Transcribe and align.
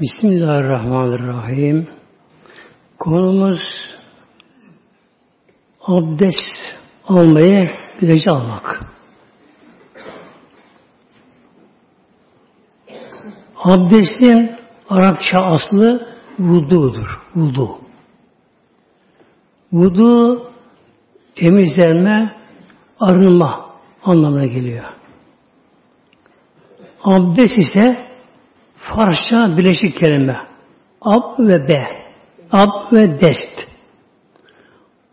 Bismillahirrahmanirrahim. 0.00 1.88
Konumuz 2.98 3.58
abdest 5.86 6.36
almayı 7.08 7.70
güzelce 8.00 8.30
almak. 8.30 8.80
Abdestin 13.56 14.56
Arapça 14.88 15.38
aslı 15.38 16.08
vududur. 16.38 17.20
Vudu. 17.34 17.78
Vudu 19.72 20.50
temizlenme, 21.34 22.36
arınma 23.00 23.70
anlamına 24.04 24.46
geliyor. 24.46 24.84
Abdest 27.04 27.58
ise 27.58 28.09
Farsça 28.94 29.58
birleşik 29.58 29.98
kelime. 29.98 30.36
Ab 31.00 31.48
ve 31.48 31.68
be. 31.68 31.86
Ab 32.52 32.96
ve 32.96 33.20
dest. 33.20 33.70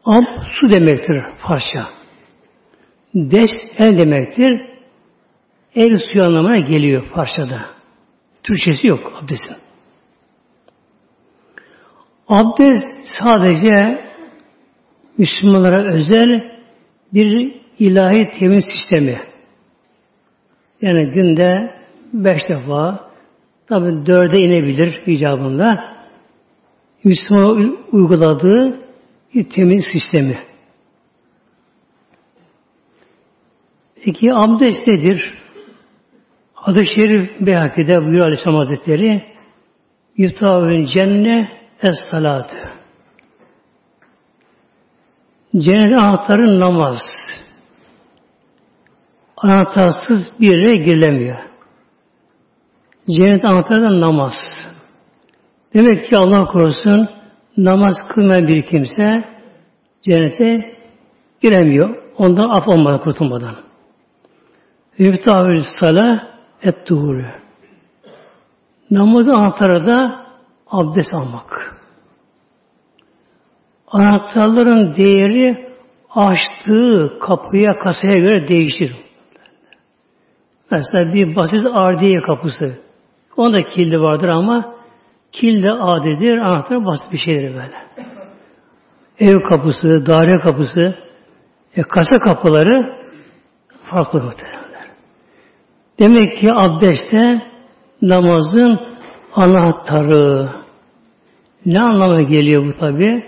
Ab 0.06 0.26
su 0.52 0.70
demektir 0.70 1.24
Farsça. 1.38 1.88
Dest 3.16 3.80
el 3.80 3.98
demektir. 3.98 4.68
El 5.76 6.00
suyu 6.00 6.24
anlamına 6.24 6.60
geliyor 6.60 7.06
Farsçada. 7.06 7.62
Türkçesi 8.44 8.88
yok 8.88 9.14
abdestin. 9.22 9.58
Abdest 12.28 12.84
sadece 13.20 14.02
Müslümanlara 15.18 15.84
özel 15.84 16.52
bir 17.14 17.62
ilahi 17.80 18.32
temin 18.40 18.60
sistemi. 18.60 19.22
Yani 20.82 21.12
günde 21.12 21.74
beş 22.14 22.42
defa 22.50 23.07
Tabi 23.70 24.06
dörde 24.06 24.38
inebilir 24.38 25.02
icabında. 25.06 25.98
Müslüman 27.04 27.78
uyguladığı 27.92 28.80
bir 29.34 29.50
temiz 29.50 29.84
sistemi. 29.92 30.38
Peki 34.06 34.34
abdest 34.34 34.88
nedir? 34.88 35.34
Hadis-i 36.54 36.96
Şerif 36.96 37.42
Beyhaki'de 37.42 37.98
buyuruyor 38.02 38.26
Aleyhisselam 38.26 38.56
Hazretleri 38.56 39.24
Yuftavün 40.18 40.86
cenne 40.86 41.52
es 41.82 41.96
salatı. 42.12 42.58
Cennet 45.58 45.98
anahtarı 45.98 46.60
namaz. 46.60 46.98
Anahtarsız 49.38 50.32
bir 50.40 50.58
yere 50.58 50.84
girilemiyor. 50.84 51.47
Cennet 53.10 53.46
anahtarı 53.46 53.82
da 53.82 54.02
namaz. 54.02 54.34
Demek 55.74 56.06
ki 56.10 56.18
Allah 56.18 56.46
korusun 56.46 57.10
namaz 57.58 57.96
kılmayan 58.10 58.48
bir 58.48 58.62
kimse 58.62 59.24
cennete 60.02 60.62
giremiyor. 61.42 61.96
Ondan 62.18 62.50
af 62.50 62.68
olmadan, 62.68 63.00
kurtulmadan. 63.00 63.56
Yüftahül 64.98 65.64
sala 65.80 66.28
et 66.64 66.86
tuhuru. 66.86 67.26
Namazın 68.92 69.32
anahtarı 69.32 69.88
da 69.88 70.26
abdest 70.68 71.14
almak. 71.14 71.78
Anahtarların 73.88 74.96
değeri 74.96 75.76
açtığı 76.16 77.20
kapıya, 77.22 77.76
kasaya 77.76 78.20
göre 78.20 78.48
değişir. 78.48 78.96
Mesela 80.72 81.14
bir 81.14 81.36
basit 81.36 81.66
ardiye 81.74 82.22
kapısı. 82.22 82.87
Onda 83.38 83.64
kilidi 83.64 84.00
vardır 84.00 84.28
ama 84.28 84.74
kilidi 85.32 85.72
adidir, 85.72 86.38
anahtar 86.38 86.86
basit 86.86 87.12
bir 87.12 87.18
şeydir 87.18 87.50
böyle. 87.50 87.88
Ev 89.20 89.42
kapısı, 89.42 90.06
daire 90.06 90.38
kapısı, 90.38 90.96
e, 91.76 91.82
kasa 91.82 92.20
kapıları 92.20 92.98
farklı 93.84 94.24
muhtemelenler. 94.24 94.88
Demek 96.00 96.38
ki 96.38 96.54
abdestte 96.54 97.42
namazın 98.02 98.80
anahtarı. 99.36 100.50
Ne 101.66 101.82
anlama 101.82 102.22
geliyor 102.22 102.66
bu 102.66 102.78
tabi? 102.78 103.24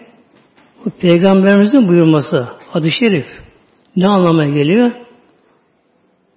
Bu 0.86 0.90
peygamberimizin 0.90 1.88
buyurması, 1.88 2.48
adı 2.74 2.92
şerif. 3.00 3.28
Ne 3.96 4.08
anlama 4.08 4.46
geliyor? 4.46 4.92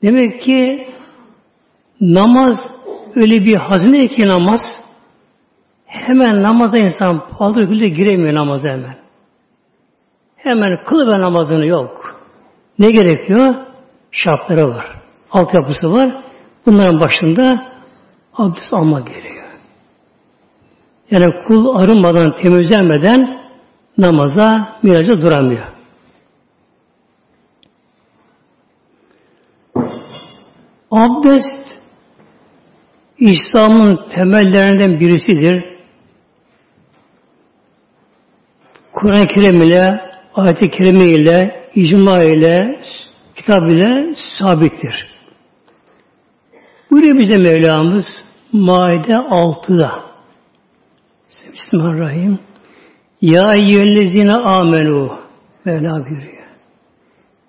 Demek 0.02 0.40
ki 0.40 0.88
namaz 2.00 2.56
öyle 3.16 3.44
bir 3.44 3.56
hazine 3.56 4.08
ki 4.08 4.26
namaz 4.26 4.60
hemen 5.86 6.42
namaza 6.42 6.78
insan 6.78 7.28
paldır 7.38 7.62
gülle 7.62 7.88
giremiyor 7.88 8.34
namaza 8.34 8.68
hemen. 8.68 8.96
Hemen 10.36 10.84
kılıver 10.84 11.20
namazını 11.20 11.66
yok. 11.66 12.20
Ne 12.78 12.90
gerekiyor? 12.90 13.54
Şartları 14.10 14.68
var. 14.68 14.86
Altyapısı 15.30 15.92
var. 15.92 16.24
Bunların 16.66 17.00
başında 17.00 17.72
abdest 18.34 18.72
almak 18.72 19.06
gerekiyor. 19.06 19.32
Yani 21.10 21.26
kul 21.46 21.76
arınmadan, 21.76 22.34
temizlenmeden 22.42 23.42
namaza, 23.98 24.78
miraca 24.82 25.20
duramıyor. 25.20 25.66
Abdest 30.90 31.71
İslam'ın 33.22 34.00
temellerinden 34.14 35.00
birisidir. 35.00 35.64
Kur'an-ı 38.92 39.26
Kerim 39.26 39.60
ile, 39.60 40.00
ayet-i 40.34 40.70
kerime 40.70 41.04
ile, 41.04 41.66
icma 41.74 42.22
ile, 42.22 42.80
kitap 43.36 43.70
ile 43.70 44.14
sabittir. 44.38 45.06
Buyuruyor 46.90 47.18
bize 47.18 47.38
Mevlamız 47.38 48.04
Maide 48.52 49.12
6'da. 49.12 50.02
Bismillahirrahmanirrahim. 51.52 52.38
Ya 53.20 53.54
eyyühellezine 53.54 54.34
amenu 54.34 55.18
Mevla 55.64 56.06
buyuruyor. 56.06 56.42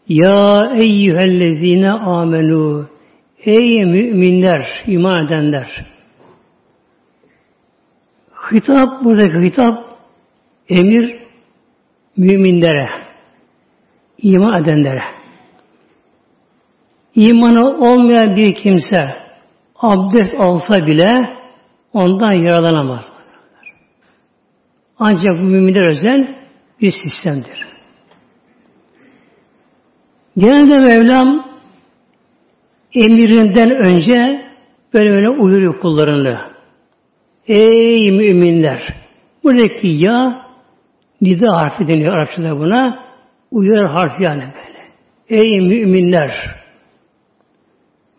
Ya 0.07 0.71
eyyühellezine 0.75 1.91
amenu 1.91 2.92
Ey 3.45 3.85
müminler, 3.85 4.83
iman 4.87 5.25
edenler. 5.25 5.85
Hitap, 8.51 9.03
buradaki 9.03 9.47
hitap 9.47 9.97
emir 10.69 11.17
müminlere, 12.17 12.89
iman 14.17 14.63
edenlere. 14.63 15.03
İmanı 17.15 17.77
olmayan 17.77 18.35
bir 18.35 18.55
kimse 18.55 19.09
abdest 19.75 20.33
alsa 20.39 20.85
bile 20.85 21.09
ondan 21.93 22.31
yaralanamaz. 22.31 23.03
Ancak 24.99 25.39
bu 25.39 25.43
müminler 25.43 25.89
özel 25.89 26.35
bir 26.81 26.91
sistemdir. 26.91 27.67
Genelde 30.37 30.77
Mevlam 30.77 31.52
emirinden 32.95 33.71
önce 33.71 34.41
böyle 34.93 35.11
böyle 35.11 35.29
uyuruyor 35.29 35.79
kullarını. 35.79 36.39
Ey 37.47 38.11
müminler! 38.11 38.79
Buradaki 39.43 39.87
ya 39.87 40.45
nida 41.21 41.57
harfi 41.57 41.87
deniyor 41.87 42.13
Arapçada 42.13 42.59
buna. 42.59 43.03
Uyarı 43.51 43.87
harfi 43.87 44.23
yani 44.23 44.41
böyle. 44.41 44.83
Ey 45.29 45.59
müminler! 45.59 46.33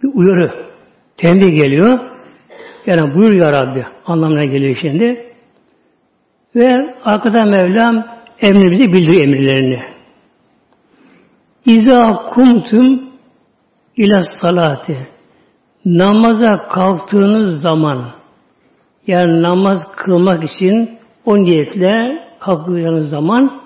Bir 0.02 0.08
uyarı. 0.14 0.52
Tembih 1.16 1.62
geliyor. 1.62 1.98
Yani 2.86 3.14
buyur 3.14 3.32
ya 3.32 3.52
Rabbi 3.52 3.84
anlamına 4.06 4.44
geliyor 4.44 4.76
şimdi. 4.82 5.32
Ve 6.56 6.94
arkada 7.04 7.44
Mevlam 7.44 8.06
emrimizi 8.40 8.92
bildiriyor 8.92 9.22
emirlerini. 9.22 9.82
İza 11.66 12.24
kumtum 12.34 13.13
İla 13.96 14.22
salati. 14.40 15.08
Namaza 15.84 16.66
kalktığınız 16.68 17.62
zaman 17.62 18.14
yani 19.06 19.42
namaz 19.42 19.78
kılmak 19.96 20.44
için 20.44 20.98
o 21.24 21.42
niyetle 21.42 22.24
kalktığınız 22.40 23.10
zaman 23.10 23.62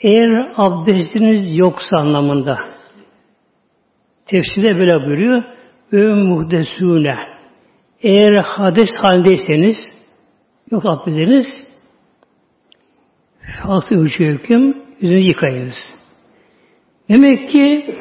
eğer 0.00 0.52
abdestiniz 0.56 1.58
yoksa 1.58 1.96
anlamında 1.96 2.58
tefsirde 4.26 4.76
böyle 4.78 5.06
buyuruyor 5.06 5.42
ve 5.92 6.14
muhdesune 6.14 7.16
eğer 8.02 8.34
hades 8.34 8.90
halindeyseniz 9.02 9.76
yok 10.70 10.86
abdestiniz 10.86 11.46
altı 13.64 13.94
üç 13.94 14.18
hüküm 14.18 14.76
yüzünü 15.00 15.20
yıkayınız. 15.20 15.76
Demek 17.08 17.48
ki 17.48 17.94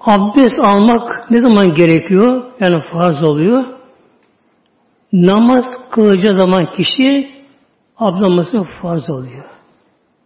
abdest 0.00 0.60
almak 0.60 1.30
ne 1.30 1.40
zaman 1.40 1.74
gerekiyor? 1.74 2.42
Yani 2.60 2.82
farz 2.92 3.24
oluyor. 3.24 3.64
namaz 5.12 5.64
kılacağı 5.90 6.34
zaman 6.34 6.72
kişi 6.72 7.30
ablaması 7.98 8.62
farz 8.82 9.10
oluyor. 9.10 9.44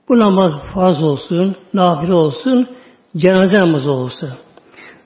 Bu 0.08 0.18
namaz 0.18 0.52
farz 0.74 1.02
olsun, 1.02 1.56
nafile 1.74 2.14
olsun, 2.14 2.68
cenaze 3.16 3.58
namazı 3.58 3.90
olsun. 3.90 4.30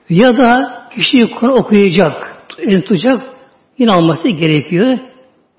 Ya 0.09 0.37
da 0.37 0.81
kişi 0.95 1.33
Kur'an 1.33 1.57
okuyacak, 1.57 2.45
elini 2.57 2.81
tutacak, 2.81 3.21
yine 3.77 3.91
alması 3.91 4.29
gerekiyor. 4.29 4.99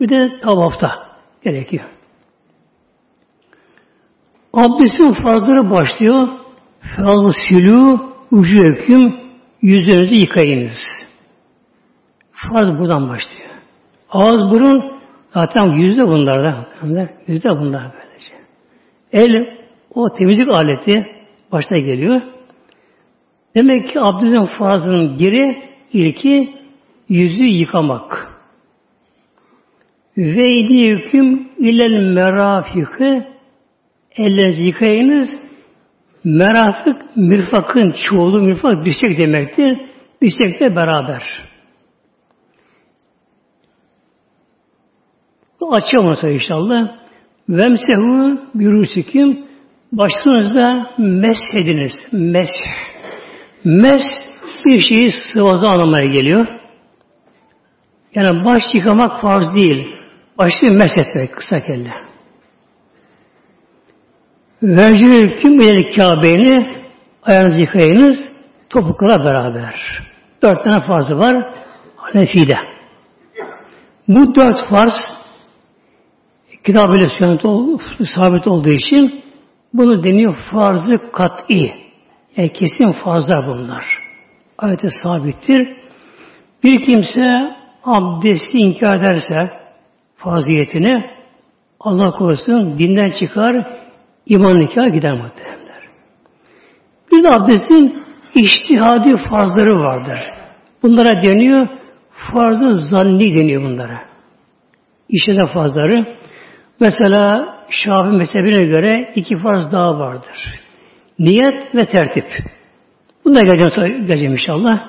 Bir 0.01 0.09
de 0.09 0.41
tavafta 0.41 0.91
gerekiyor. 1.45 1.85
Abdestin 4.53 5.13
farzları 5.13 5.71
başlıyor. 5.71 6.29
Silü, 7.49 8.12
ucu 8.33 8.59
hüküm, 8.59 9.15
yüzlerinizi 9.63 10.15
yıkayınız. 10.15 10.77
Farz 12.33 12.79
buradan 12.79 13.09
başlıyor. 13.09 13.51
Ağız, 14.11 14.51
burun 14.51 15.01
zaten 15.35 15.67
yüzde 15.67 16.07
bunlarda. 16.07 16.67
Yüzde 17.27 17.51
bunlar 17.51 17.83
böylece. 17.83 18.35
El 19.13 19.59
o 19.95 20.13
temizlik 20.13 20.49
aleti 20.49 21.07
başta 21.53 21.79
geliyor. 21.79 22.21
Demek 23.55 23.89
ki 23.89 24.01
abdestin 24.01 24.45
farzının 24.45 25.19
biri 25.19 25.57
ilki 25.93 26.55
yüzü 27.09 27.45
yıkamak. 27.45 28.33
Ve 30.17 30.49
hüküm 30.89 31.49
ilel 31.59 32.15
merafiki 32.15 33.23
ellerinizi 34.17 34.63
yıkayınız. 34.63 35.29
Merafık, 36.25 37.17
mirfakın 37.17 37.95
çoğulu 38.09 38.43
mirfak 38.43 38.85
dirsek 38.85 39.19
demektir. 39.19 39.79
Dirsek 40.23 40.61
de 40.61 40.77
beraber. 40.77 41.23
Açacağım 45.71 46.07
onu 46.07 46.31
inşallah. 46.31 46.89
Vemsehu 47.49 48.41
bürüsüküm 48.55 49.45
başınızda 49.93 50.91
meshediniz. 50.99 51.93
Mesh. 52.13 52.51
Mes 53.65 54.03
bir 54.65 54.81
şeyi 54.81 55.11
sıvazı 55.35 55.67
anlamaya 55.67 56.07
geliyor. 56.07 56.47
Yani 58.15 58.45
baş 58.45 58.63
yıkamak 58.75 59.21
farz 59.21 59.55
değil. 59.55 59.87
Başı 60.39 60.67
mes 60.71 60.99
etmek 60.99 61.33
kısa 61.33 61.61
kelle. 61.61 62.12
Vercül 64.63 65.37
kim 65.37 65.59
bilir 65.59 65.97
Kabe'ni 65.97 66.67
ayağınızı 67.23 67.61
yıkayınız 67.61 68.17
topukla 68.71 69.25
beraber. 69.25 69.75
Dört 70.43 70.65
tane 70.65 70.83
farzı 70.83 71.19
var 71.19 71.55
Hanefi'de. 71.97 72.57
Bu 74.09 74.35
dört 74.35 74.69
farz 74.71 74.93
kitab-ı 76.65 77.09
sabit 78.17 78.47
olduğu 78.47 78.71
için 78.71 79.25
bunu 79.75 80.05
deniyor 80.05 80.37
farzı 80.51 81.13
kat'i. 81.13 81.75
Yani 82.37 82.53
kesin 82.53 82.93
farzlar 83.05 83.47
bunlar. 83.47 83.85
Ayette 84.59 84.89
sabittir. 85.03 85.77
Bir 86.65 86.85
kimse 86.85 87.57
abdesti 87.85 88.59
inkar 88.59 88.97
ederse 88.97 89.51
faziyetini 90.17 91.11
Allah 91.81 92.11
korusun 92.11 92.79
dinden 92.79 93.13
çıkar 93.21 93.82
iman 94.27 94.61
nikah 94.61 94.93
gider 94.93 95.13
muhtemelenler. 95.13 95.83
Bir 97.13 97.23
de 97.23 97.29
abdestin 97.29 98.03
iştihadi 98.35 99.17
farzları 99.31 99.79
vardır. 99.79 100.19
Bunlara 100.83 101.23
deniyor 101.23 101.69
farzı 102.11 102.75
zanni 102.75 103.35
deniyor 103.35 103.63
bunlara. 103.63 104.01
İşte 105.09 105.33
farzları. 105.55 106.17
Mesela 106.81 107.53
Şafii 107.73 108.17
mezhebine 108.17 108.65
göre 108.65 109.13
iki 109.15 109.37
farz 109.37 109.73
daha 109.73 109.99
vardır. 109.99 110.61
Niyet 111.19 111.75
ve 111.75 111.87
tertip. 111.87 112.25
Bunlar 113.25 113.41
geleceğim, 113.41 114.07
geleceğim 114.07 114.33
inşallah. 114.33 114.89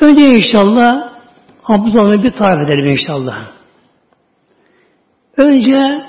Önce 0.00 0.20
inşallah 0.20 1.12
abdest 1.64 2.24
bir 2.24 2.30
tarif 2.30 2.68
edelim 2.68 2.86
inşallah. 2.86 3.46
Önce 5.36 6.06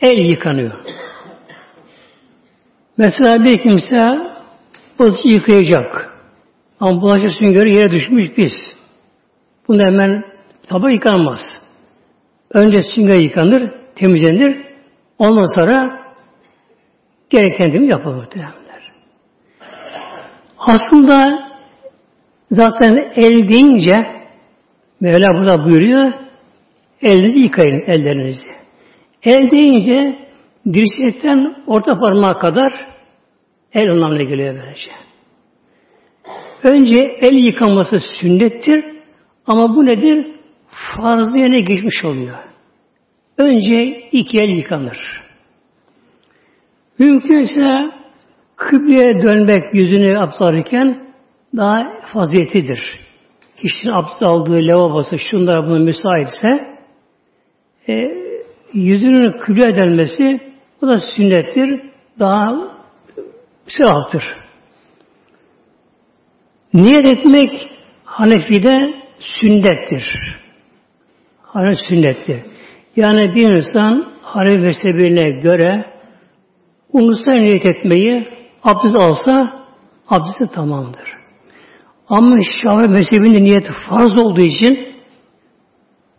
el 0.00 0.18
yıkanıyor. 0.18 0.84
Mesela 2.98 3.44
bir 3.44 3.58
kimse 3.58 4.18
bulaşık 4.98 5.24
yıkayacak. 5.24 6.14
Ama 6.80 7.02
bulaşık 7.02 7.38
süngeri 7.38 7.74
yere 7.74 7.90
düşmüş 7.90 8.32
pis. 8.32 8.52
Bunu 9.68 9.82
hemen 9.82 10.24
tabi 10.68 10.92
yıkanmaz. 10.92 11.40
Önce 12.50 12.82
sünger 12.94 13.20
yıkanır, 13.20 13.70
temizlenir. 13.94 14.64
Ondan 15.18 15.54
sonra 15.54 16.00
gereken 17.30 17.72
değil 17.72 17.90
yapılır. 17.90 18.28
Aslında 20.58 21.48
zaten 22.50 23.12
el 23.16 23.48
deyince 23.48 24.24
Mevla 25.00 25.26
burada 25.38 25.64
buyuruyor 25.64 26.12
elinizi 27.02 27.38
yıkayın 27.38 27.82
ellerinizi. 27.86 28.63
El 29.24 29.50
deyince 29.50 30.18
dirsekten 30.72 31.56
orta 31.66 31.98
parmağa 31.98 32.38
kadar 32.38 32.72
el 33.72 33.90
anlamına 33.90 34.22
geliyor 34.22 34.54
böylece. 34.54 34.90
Önce 36.62 37.00
el 37.20 37.34
yıkanması 37.34 37.96
sünnettir 38.20 38.84
ama 39.46 39.76
bu 39.76 39.86
nedir? 39.86 40.26
Farzı 40.68 41.38
yerine 41.38 41.60
geçmiş 41.60 42.04
oluyor. 42.04 42.38
Önce 43.38 44.08
iki 44.12 44.38
el 44.38 44.56
yıkanır. 44.56 44.98
Mümkünse 46.98 47.90
kıbleye 48.56 49.22
dönmek 49.22 49.74
yüzünü 49.74 50.18
abdest 50.18 50.42
daha 51.56 51.82
faziyetidir. 52.12 52.80
Kişinin 53.56 53.92
abdest 53.92 54.22
aldığı 54.22 54.58
lavabosu 54.58 55.18
şunlara 55.18 55.66
buna 55.66 55.78
müsaitse 55.78 56.78
e, 57.88 58.23
yüzünün 58.74 59.38
kıbleye 59.38 59.76
dönmesi 59.76 60.40
bu 60.82 60.88
da 60.88 61.00
sünnettir. 61.16 61.80
Daha 62.18 62.74
sevaptır. 63.66 64.24
Niyet 66.74 67.04
etmek 67.04 67.70
Hanefi'de 68.04 68.94
sünnettir. 69.18 70.04
Hanefi 71.42 71.86
sünnettir. 71.88 72.42
Yani 72.96 73.34
bir 73.34 73.56
insan 73.56 74.06
Hanefi 74.22 74.58
mezhebine 74.58 75.30
göre 75.30 75.84
Unutsa 76.92 77.32
niyet 77.32 77.66
etmeyi 77.66 78.28
abdest 78.64 78.96
alsa 78.96 79.52
abdesti 80.08 80.54
tamamdır. 80.54 81.14
Ama 82.08 82.38
Şafii 82.62 82.88
mezhebinde 82.88 83.42
niyet 83.42 83.66
farz 83.88 84.18
olduğu 84.18 84.40
için 84.40 84.88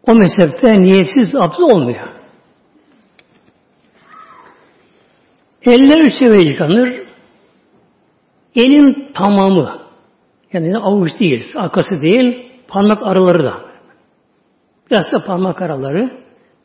o 0.07 0.15
mezhepte 0.15 0.81
niyetsiz 0.81 1.35
abdest 1.35 1.59
olmuyor. 1.59 2.14
Eller 5.65 6.01
üç 6.01 6.13
seviye 6.13 6.41
yıkanır. 6.41 7.05
Elin 8.55 9.12
tamamı 9.13 9.79
yani 10.53 10.77
avuç 10.77 11.12
değil, 11.19 11.45
arkası 11.55 12.01
değil, 12.01 12.51
parmak 12.67 13.03
araları 13.03 13.43
da. 13.43 13.53
Biraz 14.91 15.12
da 15.12 15.25
parmak 15.25 15.62
araları. 15.62 16.12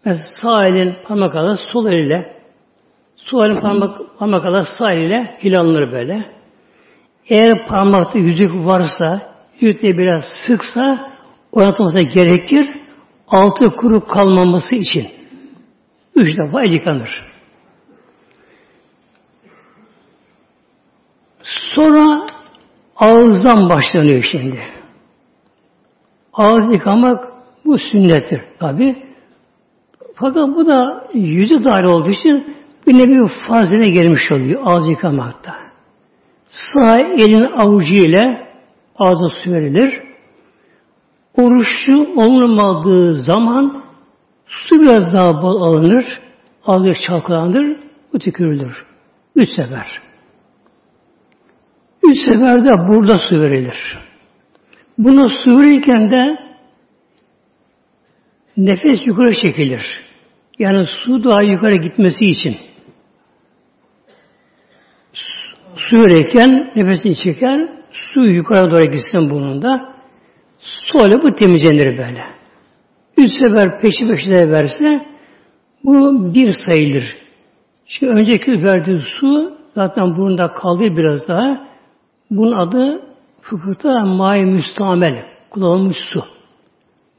Mesela 0.05 0.27
sağ 0.43 0.67
elin 0.67 0.95
parmak 1.05 1.35
araları 1.35 1.59
sol 1.73 1.87
eliyle 1.87 2.41
Su 3.17 3.45
elin 3.45 3.61
parmak, 3.61 4.19
parmak 4.19 4.43
kadar 4.43 4.65
sağ 4.79 4.93
ile 4.93 5.37
hilallanır 5.45 5.93
böyle. 5.93 6.25
Eğer 7.29 7.67
parmakta 7.67 8.19
yüzük 8.19 8.67
varsa, 8.67 9.23
yüzükte 9.61 9.99
biraz 9.99 10.23
sıksa 10.47 11.13
oynatılması 11.53 12.01
gerekir. 12.01 12.69
Altı 13.29 13.71
kuru 13.71 14.05
kalmaması 14.05 14.75
için. 14.75 15.09
Üç 16.15 16.39
defa 16.39 16.63
yıkanır. 16.63 17.30
Sonra 21.75 22.27
ağızdan 22.97 23.69
başlanıyor 23.69 24.29
şimdi. 24.33 24.61
Ağız 26.33 26.73
yıkamak 26.73 27.25
bu 27.65 27.79
sünnettir 27.79 28.41
tabi. 28.59 28.97
Fakat 30.15 30.49
bu 30.57 30.67
da 30.67 31.07
yüzü 31.15 31.65
dahil 31.65 31.85
olduğu 31.85 32.11
için 32.11 32.57
bir 32.87 32.95
nevi 32.95 33.31
fazile 33.49 33.91
gelmiş 33.91 34.33
oluyor 34.33 34.63
ağız 34.65 34.89
yıkamakta. 34.89 35.55
Sağ 36.47 36.99
elin 36.99 37.43
avucu 37.43 37.95
ile 37.95 38.49
ağza 38.99 39.29
su 39.29 39.51
verilir. 39.51 40.03
Oruçlu 41.37 42.23
olmadığı 42.23 43.15
zaman 43.15 43.83
su 44.47 44.81
biraz 44.81 45.13
daha 45.13 45.43
bol 45.43 45.63
alınır. 45.63 46.05
Ağzı 46.67 46.93
çalkalanır. 47.07 47.77
Bu 48.13 48.19
tükürülür. 48.19 48.87
Üç 49.37 49.49
sefer. 49.49 50.10
Üç 52.03 52.17
seferde 52.25 52.71
burada 52.89 53.19
su 53.19 53.41
verilir. 53.41 53.99
Buna 54.99 55.29
su 55.29 55.61
verirken 55.61 56.11
de 56.11 56.39
nefes 58.57 58.99
yukarı 59.07 59.33
çekilir. 59.43 59.83
Yani 60.59 60.85
su 60.85 61.25
daha 61.25 61.43
yukarı 61.43 61.77
gitmesi 61.77 62.25
için. 62.25 62.57
Su 65.77 65.97
verirken 65.97 66.73
nefesini 66.77 67.17
çeker, 67.17 67.69
su 68.15 68.21
yukarı 68.21 68.71
doğru 68.71 68.85
gitsin 68.85 69.31
burnunda. 69.31 69.95
Sonra 70.93 71.23
bu 71.23 71.35
temizlenir 71.35 71.99
böyle. 71.99 72.25
Üç 73.17 73.31
sefer 73.31 73.81
peşi 73.81 74.09
peşine 74.09 74.51
verse 74.51 75.07
bu 75.85 76.25
bir 76.35 76.55
sayılır. 76.67 77.17
Çünkü 77.87 78.13
önceki 78.13 78.51
verdiği 78.51 79.01
su 79.21 79.59
zaten 79.75 80.17
burnunda 80.17 80.53
kaldı 80.53 80.97
biraz 80.97 81.29
daha. 81.29 81.70
Bunun 82.31 82.53
adı 82.53 83.03
fıkıhta 83.41 84.05
may 84.05 84.41
müstamel, 84.41 85.25
kullanılmış 85.51 85.97
su. 86.13 86.25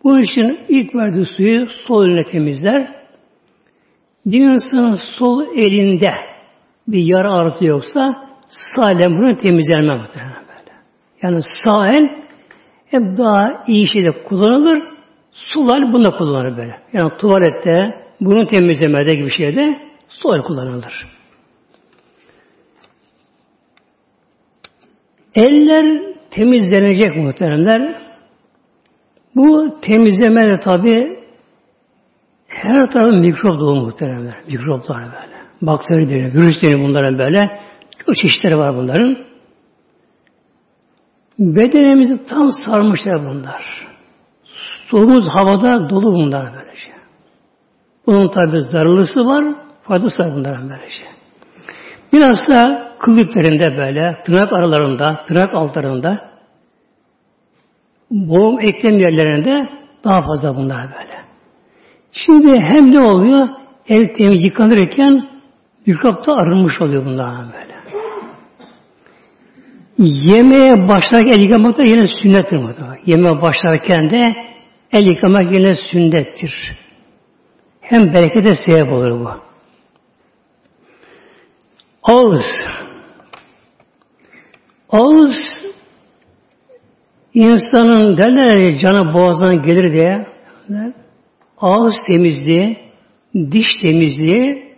Bu 0.03 0.19
için 0.19 0.59
ilk 0.69 0.95
verdiği 0.95 1.25
suyu 1.25 1.67
sol 1.87 2.05
eline 2.05 2.23
temizler. 2.23 3.01
Bir 4.25 4.39
insanın 4.39 4.99
sol 5.19 5.45
elinde 5.55 6.11
bir 6.87 7.03
yara 7.03 7.31
ağrısı 7.31 7.65
yoksa 7.65 8.29
sağ 8.75 8.91
el 8.91 9.09
bunu 9.09 9.37
temizlenme 9.37 9.95
muhtemelen 9.95 10.33
böyle. 10.33 10.71
Yani 11.23 11.41
sağ 11.63 11.87
el 11.87 12.09
hep 12.87 13.17
daha 13.17 13.63
iyi 13.67 13.87
şeyde 13.87 14.23
kullanılır. 14.23 14.83
Sol 15.31 15.69
el 15.69 15.93
bunda 15.93 16.11
kullanılır 16.11 16.57
böyle. 16.57 16.79
Yani 16.93 17.11
tuvalette, 17.17 18.05
bunun 18.21 18.45
temizlemede 18.45 19.15
gibi 19.15 19.29
şeyde 19.29 19.79
sol 20.07 20.41
kullanılır. 20.41 21.20
Eller 25.35 26.15
temizlenecek 26.31 27.15
muhteremler. 27.15 28.01
Bu 29.35 29.79
temizleme 29.81 30.47
de 30.47 30.59
tabi 30.59 31.19
her 32.47 32.89
tarafı 32.89 33.17
mikrop 33.17 33.59
dolu 33.59 33.81
muhteremler. 33.81 34.35
Mikroplar 34.47 35.03
böyle. 35.03 35.41
Bakteri 35.61 36.09
deniyor, 36.09 36.33
virüs 36.33 36.61
deniyor 36.61 36.79
bunların 36.79 37.19
böyle. 37.19 37.61
Çok 38.05 38.15
çeşitleri 38.15 38.57
var 38.57 38.75
bunların. 38.75 39.17
Bedenimizi 41.39 42.25
tam 42.25 42.51
sarmışlar 42.65 43.29
bunlar. 43.29 43.87
Solumuz 44.85 45.27
havada 45.27 45.89
dolu 45.89 46.13
bunlar 46.13 46.53
böylece. 46.53 46.91
Bunun 48.05 48.29
tabi 48.29 48.61
zararlısı 48.61 49.25
var, 49.25 49.45
faydası 49.83 50.23
var 50.23 50.33
bunların 50.35 50.69
böylece. 50.69 51.03
Biraz 52.13 52.37
kılıklarında 53.01 53.77
böyle, 53.77 54.17
tırnak 54.25 54.53
aralarında, 54.53 55.23
tırnak 55.27 55.53
altlarında, 55.53 56.31
boğum 58.11 58.59
eklem 58.59 58.97
yerlerinde 58.97 59.69
daha 60.03 60.21
fazla 60.21 60.55
bunlar 60.55 60.81
böyle. 60.81 61.21
Şimdi 62.11 62.59
hem 62.59 62.93
ne 62.93 62.99
oluyor? 62.99 63.47
El 63.87 64.15
temiz 64.17 64.43
yıkanırken 64.43 65.29
mikrop 65.85 66.27
da 66.27 66.35
arınmış 66.35 66.81
oluyor 66.81 67.05
bunlardan 67.05 67.51
böyle. 67.53 67.71
Yemeğe 69.97 70.73
başlarken 70.87 71.31
el 71.31 71.43
yıkamak 71.43 71.77
da 71.77 71.83
yine 71.83 72.07
sünnettir 72.07 72.57
muhtemelen. 72.57 72.99
Yemeğe 73.05 73.41
başlarken 73.41 74.09
de 74.09 74.33
el 74.93 75.07
yıkamak 75.07 75.53
yine 75.53 75.75
sünnettir. 75.75 76.77
Hem 77.81 78.13
berekete 78.13 78.55
sebep 78.65 78.93
olur 78.93 79.19
bu. 79.19 79.29
Ağız. 82.03 82.45
Ağız 84.91 85.35
insanın 87.33 88.17
derler 88.17 88.79
canı 88.79 89.13
boğazdan 89.13 89.61
gelir 89.61 89.93
diye 89.93 90.25
ağız 91.57 91.93
temizliği, 92.07 92.77
diş 93.35 93.67
temizliği 93.81 94.75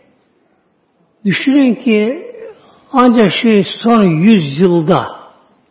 düşünün 1.26 1.76
ki 1.76 2.32
ancak 2.94 3.32
şu 3.42 3.62
son 3.84 4.04
yüz 4.04 4.60
yılda 4.60 5.24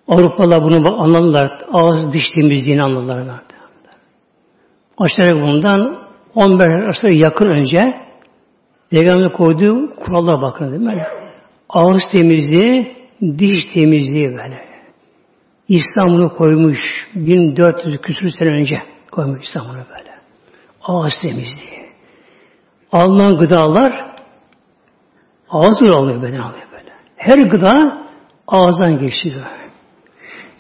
Avrupalılar 0.09 0.63
bunu 0.63 1.03
anladılar. 1.03 1.59
Ağız 1.73 2.13
diş 2.13 2.31
temizliğini 2.35 2.83
anladılar. 2.83 3.41
Aşağı 4.99 5.43
bundan 5.43 5.99
15 6.35 6.67
asır 6.89 7.09
yakın 7.09 7.47
önce 7.47 7.95
Peygamber 8.91 9.33
koyduğu 9.33 9.97
kurallara 9.97 10.43
bakın 10.43 10.71
değil 10.71 10.83
mi? 10.83 11.03
Ağız 11.69 12.03
temizliği, 12.13 13.02
diş 13.23 13.65
temizliği 13.75 14.29
böyle. 14.29 14.65
İslam'ını 15.69 16.29
koymuş 16.29 16.79
1400 17.15 18.01
küsur 18.01 18.31
sene 18.39 18.49
önce 18.49 18.83
koymuş 19.13 19.43
İslam'ını 19.43 19.85
böyle. 19.99 20.13
Ağız 20.83 21.13
temizliği. 21.23 21.83
Alınan 22.93 23.39
gıdalar 23.39 24.13
ağızla 25.51 25.99
alıyor 25.99 26.23
beden 26.23 26.41
alıyor 26.41 26.67
böyle. 26.73 26.93
Her 27.17 27.39
gıda 27.39 28.03
ağızdan 28.47 29.01
geçiyor. 29.01 29.47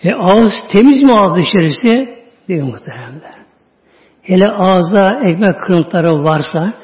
E 0.05 0.15
ağız 0.15 0.53
temiz 0.73 1.03
mi 1.03 1.13
ağız 1.13 1.39
içerisi? 1.39 2.19
Değil 2.49 2.63
muhteremler. 2.63 3.35
Hele 4.23 4.51
ağza 4.51 5.19
ekmek 5.25 5.59
kırıntıları 5.59 6.25
varsa 6.25 6.75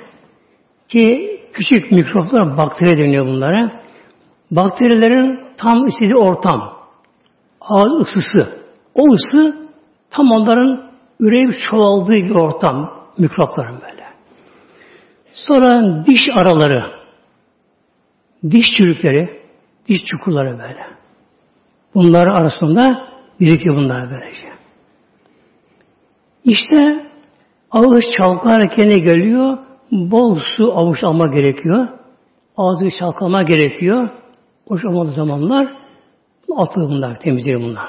ki 0.88 1.30
küçük 1.52 1.92
mikroplar 1.92 2.56
bakteri 2.56 2.98
deniyor 2.98 3.26
bunlara. 3.26 3.70
Bakterilerin 4.50 5.40
tam 5.56 5.86
istediği 5.86 6.16
ortam. 6.16 6.78
Ağız 7.60 7.92
ısısı. 8.00 8.58
O 8.94 9.02
ısı 9.12 9.68
tam 10.10 10.30
onların 10.30 10.90
üreyip 11.20 11.54
çoğaldığı 11.70 12.12
bir 12.12 12.34
ortam 12.34 12.90
mikropların 13.18 13.80
böyle. 13.80 14.04
Sonra 15.32 16.04
diş 16.06 16.20
araları, 16.40 16.84
diş 18.50 18.66
çürükleri, 18.78 19.42
diş 19.88 20.04
çukurları 20.04 20.58
böyle. 20.58 20.86
Bunlar 21.94 22.26
arasında 22.26 23.08
birikiyor 23.40 23.76
bunlar 23.76 24.10
böylece. 24.10 24.48
İşte 26.44 27.06
ağız 27.70 28.04
çalkalarken 28.16 28.88
ne 28.88 28.94
geliyor? 28.94 29.58
Bol 29.92 30.38
su 30.56 30.78
avuç 30.78 31.04
alma 31.04 31.26
gerekiyor. 31.26 31.88
Ağzı 32.56 32.88
çalkama 32.98 33.42
gerekiyor. 33.42 34.08
Boş 34.70 34.84
olmadığı 34.84 35.12
zamanlar 35.12 35.78
atılır 36.56 36.88
bunlar, 36.88 37.20
temizliyor 37.20 37.60
bunlar. 37.60 37.88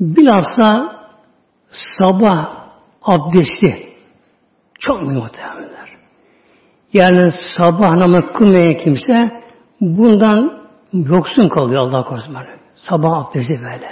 Bilhassa 0.00 1.00
sabah 1.98 2.68
abdesti 3.02 3.88
çok 4.78 5.02
muhtemelenler. 5.02 5.90
Yani 6.92 7.30
sabah 7.56 7.96
namazı 7.96 8.38
kılmayan 8.38 8.76
kimse 8.76 9.42
bundan 9.80 10.68
yoksun 10.92 11.48
kalıyor 11.48 11.82
Allah 11.82 12.04
korusun. 12.04 12.36
Sabah 12.76 13.26
abdesti 13.26 13.60
böyle. 13.62 13.88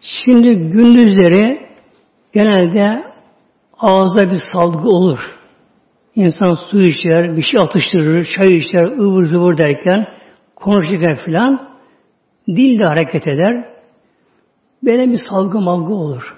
Şimdi 0.00 0.54
gündüzleri 0.54 1.70
genelde 2.32 3.09
ağızda 3.80 4.30
bir 4.30 4.40
salgı 4.52 4.88
olur. 4.88 5.18
İnsan 6.14 6.54
su 6.70 6.80
içer, 6.80 7.36
bir 7.36 7.42
şey 7.42 7.60
atıştırır, 7.60 8.28
çay 8.36 8.56
içer, 8.56 8.84
ıvır 8.84 9.24
zıvır 9.24 9.56
derken 9.56 10.06
konuşurken 10.56 11.16
filan 11.24 11.68
dil 12.48 12.78
de 12.78 12.84
hareket 12.84 13.26
eder. 13.26 13.64
Böyle 14.82 15.10
bir 15.10 15.20
salgı 15.30 15.60
malgı 15.60 15.94
olur. 15.94 16.34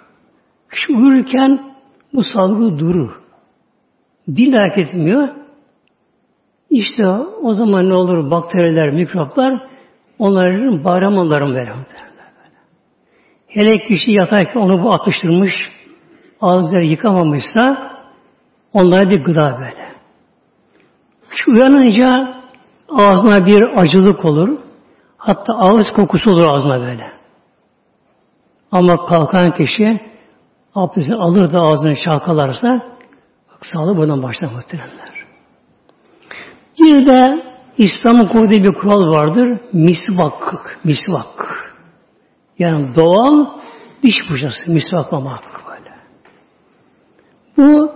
Kişi 0.70 0.92
uyurken 0.92 1.74
bu 2.14 2.22
salgı 2.22 2.78
durur. 2.78 3.10
Dil 4.28 4.52
hareket 4.52 4.88
etmiyor. 4.88 5.28
İşte 6.70 7.06
o 7.42 7.54
zaman 7.54 7.88
ne 7.88 7.94
olur? 7.94 8.30
Bakteriler, 8.30 8.90
mikroplar 8.90 9.66
onların 10.18 10.84
bağırmalarını 10.84 11.54
verir. 11.54 11.72
Hele 13.46 13.78
kişi 13.78 14.12
yatarken 14.12 14.60
onu 14.60 14.82
bu 14.82 14.92
atıştırmış, 14.92 15.52
ağızları 16.42 16.84
yıkamamışsa 16.84 17.92
onlara 18.72 19.10
bir 19.10 19.24
gıda 19.24 19.58
böyle. 19.58 19.92
Şu 21.30 21.52
uyanınca 21.52 22.34
ağzına 22.88 23.46
bir 23.46 23.62
acılık 23.76 24.24
olur. 24.24 24.58
Hatta 25.16 25.52
ağız 25.52 25.92
kokusu 25.92 26.30
olur 26.30 26.44
ağzına 26.44 26.80
böyle. 26.80 27.12
Ama 28.72 29.06
kalkan 29.06 29.52
kişi 29.52 30.00
abdestini 30.74 31.16
alır 31.16 31.52
da 31.52 31.60
ağzını 31.60 31.96
şalkalarsa 31.96 32.80
bak, 33.52 33.66
sağlığı 33.72 33.96
buradan 33.96 34.22
başlar 34.22 34.52
muhteremler. 34.52 35.12
Bir 36.80 37.06
de 37.06 37.42
İslam'ın 37.78 38.26
koyduğu 38.26 38.50
bir 38.50 38.74
kural 38.74 39.12
vardır. 39.12 39.60
Misvak. 39.72 40.78
Misvak. 40.84 41.74
Yani 42.58 42.94
doğal 42.96 43.46
diş 44.02 44.14
fırçası. 44.28 44.70
Misvaklamak. 44.70 45.61
Bu 47.56 47.92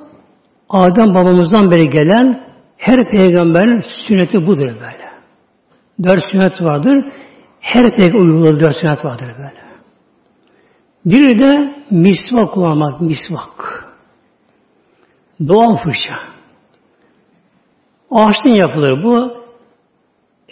Adem 0.69 1.15
babamızdan 1.15 1.71
beri 1.71 1.89
gelen 1.89 2.47
her 2.77 3.11
peygamberin 3.11 3.85
sünneti 4.07 4.47
budur 4.47 4.69
böyle. 4.69 5.11
Dört 6.03 6.31
sünnet 6.31 6.63
vardır. 6.63 7.13
her 7.61 7.97
tek 7.97 8.15
uyguladığı 8.15 8.61
dört 8.61 8.77
sünnet 8.77 9.05
vardır 9.05 9.35
böyle. 9.39 9.67
Biri 11.05 11.39
de 11.39 11.75
misvak 11.91 12.53
kullanmak, 12.53 13.01
misvak. 13.01 13.85
Doğal 15.49 15.77
fırça. 15.77 16.15
Ağaçtan 18.11 18.61
yapılır 18.61 19.05
bu. 19.05 19.45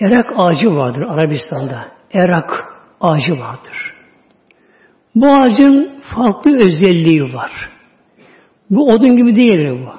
Erak 0.01 0.33
ağacı 0.37 0.75
vardır 0.75 1.03
Arabistan'da. 1.03 1.85
Erak 2.13 2.75
ağacı 3.01 3.33
vardır. 3.33 3.95
Bu 5.15 5.29
ağacın 5.29 6.01
farklı 6.15 6.59
özelliği 6.59 7.35
var. 7.35 7.74
Bu 8.71 8.93
odun 8.93 9.17
gibi 9.17 9.37
değildir 9.37 9.71
bu. 9.71 9.91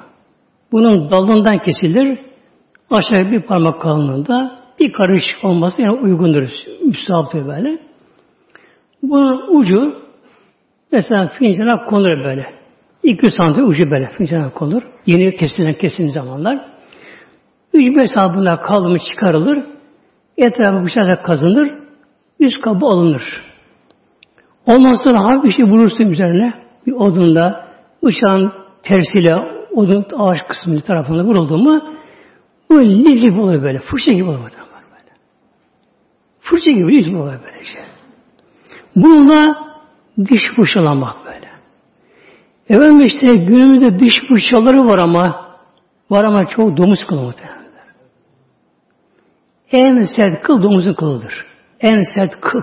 Bunun 0.72 1.10
dalından 1.10 1.58
kesilir. 1.58 2.18
Aşağı 2.90 3.30
bir 3.30 3.42
parmak 3.42 3.80
kalınlığında 3.80 4.58
bir 4.80 4.92
karış 4.92 5.24
olması 5.42 5.82
yani 5.82 6.00
uygundur. 6.00 6.48
Müstahaptır 6.84 7.46
böyle. 7.46 7.78
Bunun 9.02 9.58
ucu 9.58 9.94
mesela 10.92 11.28
fincana 11.38 11.84
konur 11.84 12.24
böyle. 12.24 12.46
2 13.02 13.30
santim 13.30 13.68
ucu 13.68 13.90
böyle 13.90 14.06
fincana 14.18 14.50
konur. 14.50 14.82
Yeni 15.06 15.36
kesilen 15.36 15.74
kesin 15.74 16.06
zamanlar. 16.06 16.60
3-5 17.74 18.02
hesabına 18.02 18.60
kalımı 18.60 18.98
çıkarılır. 18.98 19.64
Etrafı 20.36 20.84
bıçakla 20.84 21.22
kazınır. 21.22 21.70
Üst 22.40 22.60
kabı 22.60 22.86
alınır. 22.86 23.22
Ondan 24.66 24.94
sonra 25.04 25.24
hafif 25.24 25.44
bir 25.44 25.56
şey 25.56 25.64
vurursun 25.64 26.04
üzerine. 26.04 26.54
Bir 26.86 26.92
odunda 26.92 27.65
bıçağın 28.06 28.52
tersiyle 28.82 29.34
odun 29.74 30.06
ağaç 30.16 30.38
kısmının 30.48 30.80
tarafına 30.80 31.24
vuruldu 31.24 31.58
mu 31.58 31.80
bu 32.70 32.84
lif 32.84 33.22
gibi 33.22 33.40
oluyor 33.40 33.62
böyle. 33.62 33.78
Fırça 33.78 34.12
gibi 34.12 34.24
oluyor 34.28 34.42
böyle. 34.42 35.12
Fırça 36.40 36.70
gibi 36.70 37.04
lif 37.04 37.14
oluyor 37.14 37.40
böyle 37.44 37.64
şey. 37.64 37.82
Bununla 38.96 39.56
diş 40.18 40.42
fırçalamak 40.56 41.16
böyle. 41.26 41.48
Efendim 42.68 43.00
işte 43.00 43.26
günümüzde 43.26 43.98
diş 43.98 44.14
fırçaları 44.28 44.86
var 44.86 44.98
ama 44.98 45.46
var 46.10 46.24
ama 46.24 46.46
çok 46.46 46.76
domuz 46.76 47.06
kılı 47.08 47.20
muhtemelen. 47.22 47.56
En 49.72 50.04
sert 50.16 50.42
kıl 50.42 50.62
domuzun 50.62 50.94
kılıdır. 50.94 51.46
En 51.80 52.00
sert 52.14 52.40
kıl. 52.40 52.62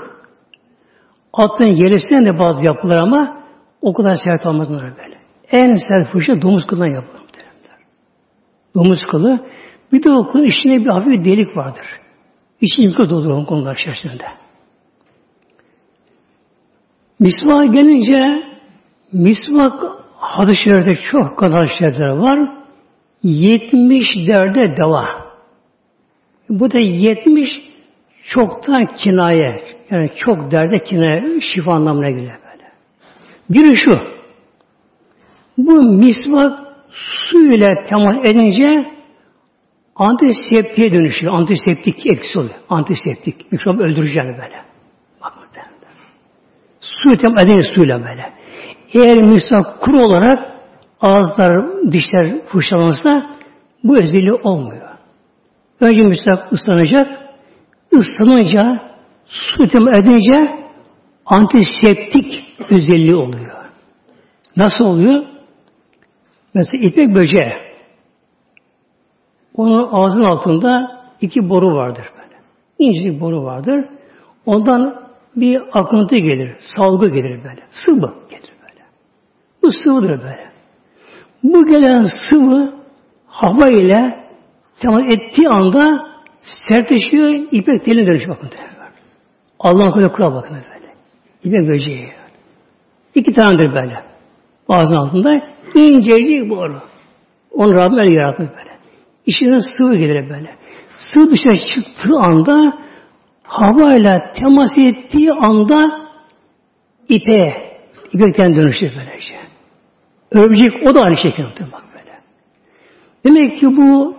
Atın 1.33 1.65
yerisinden 1.65 2.25
de 2.25 2.39
bazı 2.39 2.65
yapılır 2.65 2.97
ama 2.97 3.37
o 3.81 3.93
kadar 3.93 4.15
sert 4.15 4.45
olmaz 4.45 4.69
böyle. 4.69 5.12
En 5.53 5.75
sert 5.75 6.11
fırça 6.11 6.41
domuz 6.41 6.67
kılından 6.67 6.93
yapılır. 6.93 7.21
Domuz 8.75 9.05
kılı. 9.05 9.39
Bir 9.91 10.03
de 10.03 10.09
o 10.09 10.31
kılın 10.31 10.45
içinde 10.45 10.85
bir 10.85 10.89
hafif 10.89 11.13
bir 11.13 11.25
delik 11.25 11.57
vardır. 11.57 11.85
İçin 12.61 12.83
yıkı 12.83 13.09
doldur 13.09 13.45
konular 13.45 13.75
içerisinde. 13.75 14.23
Misvak 17.19 17.73
gelince 17.73 18.43
misvak 19.11 19.73
şerifte 20.63 20.95
çok 21.11 21.37
kadar 21.37 21.75
şeyler 21.79 22.07
var. 22.07 22.39
70 23.23 24.05
derde 24.27 24.77
deva. 24.77 25.05
Bu 26.49 26.71
da 26.71 26.79
70 26.79 27.49
çoktan 28.23 28.85
kinaye. 28.95 29.61
Yani 29.91 30.09
çok 30.15 30.51
derde 30.51 30.83
kinaye 30.83 31.41
şifa 31.41 31.73
anlamına 31.73 32.09
geliyor 32.09 32.39
böyle. 32.51 32.71
Biri 33.49 33.75
şu. 33.75 34.12
Bu 35.57 35.83
misvak 35.83 36.59
su 36.91 37.53
ile 37.53 37.67
temas 37.89 38.25
edince 38.25 38.91
antiseptiğe 39.95 40.91
dönüşüyor. 40.91 41.33
Antiseptik 41.33 42.05
etkisi 42.05 42.39
oluyor. 42.39 42.55
Antiseptik. 42.69 43.51
Mikrop 43.51 43.79
öldürücü 43.79 44.13
yani 44.13 44.29
böyle. 44.29 44.55
Bak 45.21 45.33
Su 46.79 47.15
temas 47.17 47.43
edince 47.43 47.73
suyla 47.75 47.99
böyle. 47.99 48.33
Eğer 48.93 49.17
misvak 49.17 49.81
kuru 49.81 49.99
olarak 49.99 50.53
ağızlar, 51.01 51.51
dişler 51.91 52.45
fırçalanırsa 52.45 53.29
bu 53.83 53.97
özelliği 53.97 54.33
olmuyor. 54.33 54.89
Önce 55.79 56.03
misvak 56.03 56.53
ıslanacak. 56.53 57.19
Islanınca 57.91 58.81
su 59.25 59.67
temas 59.67 59.99
edince 59.99 60.51
antiseptik 61.25 62.55
özelliği 62.69 63.15
oluyor. 63.15 63.53
Nasıl 64.57 64.85
oluyor? 64.85 65.32
Mesela 66.53 66.87
ipek 66.87 67.15
böceği. 67.15 67.53
Onun 69.55 69.89
ağzının 69.91 70.23
altında 70.23 71.01
iki 71.21 71.49
boru 71.49 71.75
vardır 71.75 72.05
böyle. 72.17 72.35
İnce 72.79 73.09
bir 73.09 73.19
boru 73.19 73.43
vardır. 73.43 73.85
Ondan 74.45 75.03
bir 75.35 75.61
akıntı 75.73 76.17
gelir, 76.17 76.55
salgı 76.77 77.09
gelir 77.09 77.43
böyle. 77.43 77.63
Sıvı 77.85 78.13
gelir 78.29 78.53
böyle. 78.61 78.81
Bu 79.63 79.71
sıvıdır 79.83 80.21
böyle. 80.21 80.49
Bu 81.43 81.65
gelen 81.65 82.07
sıvı 82.29 82.73
hava 83.27 83.69
ile 83.69 84.23
temas 84.81 85.03
ettiği 85.03 85.49
anda 85.49 86.07
sertleşiyor, 86.69 87.27
ipek 87.51 87.85
teline 87.85 88.05
dönüşüyor 88.05 88.35
bakın. 88.35 88.49
Allah'ın 89.59 89.91
kule 89.91 90.07
kural 90.07 90.35
bakın 90.35 90.51
böyle. 90.55 90.93
İpek 91.43 91.69
böceği. 91.69 92.07
İki 93.15 93.33
tanedir 93.33 93.75
böyle. 93.75 93.95
Ağzının 94.69 94.97
altında 94.97 95.52
incecik 95.75 96.49
boru. 96.49 96.81
Onu 97.51 97.75
Rabbim 97.75 97.97
öyle 97.97 98.13
yaratmış 98.13 98.49
böyle. 98.49 98.73
İçine 99.25 99.59
sıvı 99.77 99.95
gelir 99.95 100.29
böyle. 100.29 100.55
Sıvı 101.13 101.31
dışarı 101.31 101.57
çıktığı 101.75 102.19
anda 102.19 102.73
havayla 103.43 104.33
temas 104.35 104.77
ettiği 104.77 105.31
anda 105.31 106.09
ipe, 107.09 107.53
ipekten 108.13 108.55
dönüşür 108.55 108.89
böylece. 108.97 109.35
Örümcek 110.31 110.87
o 110.87 110.95
da 110.95 111.01
aynı 111.01 111.17
şekilde 111.17 111.71
bak 111.71 111.83
böyle. 111.93 112.19
Demek 113.25 113.59
ki 113.59 113.67
bu 113.77 114.15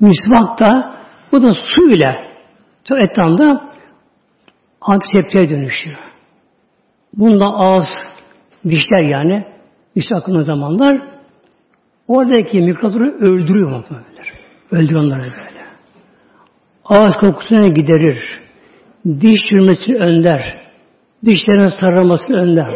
misvakta 0.00 0.96
bu 1.32 1.42
da 1.42 1.52
su 1.52 1.90
ile 1.90 2.26
etrafında 2.94 3.70
antiseptiğe 4.80 5.50
dönüşüyor. 5.50 5.98
Bunda 7.12 7.44
ağız, 7.44 7.88
dişler 8.64 9.00
yani 9.00 9.55
misvak 9.96 10.42
zamanlar 10.42 11.02
oradaki 12.08 12.60
mikropları 12.60 13.04
öldürüyor 13.04 13.70
muhtemelen. 13.70 14.06
Öldürüyor 14.70 15.02
onları 15.02 15.22
böyle. 15.22 15.66
Ağız 16.84 17.14
kokusunu 17.14 17.74
giderir. 17.74 18.18
Diş 19.06 19.40
çürümesini 19.50 19.96
önler. 19.96 20.66
Dişlerin 21.24 21.68
sarılmasını 21.80 22.36
önler. 22.36 22.74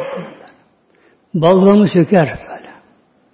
Balgamı 1.34 1.88
söker 1.88 2.28
böyle. 2.48 2.70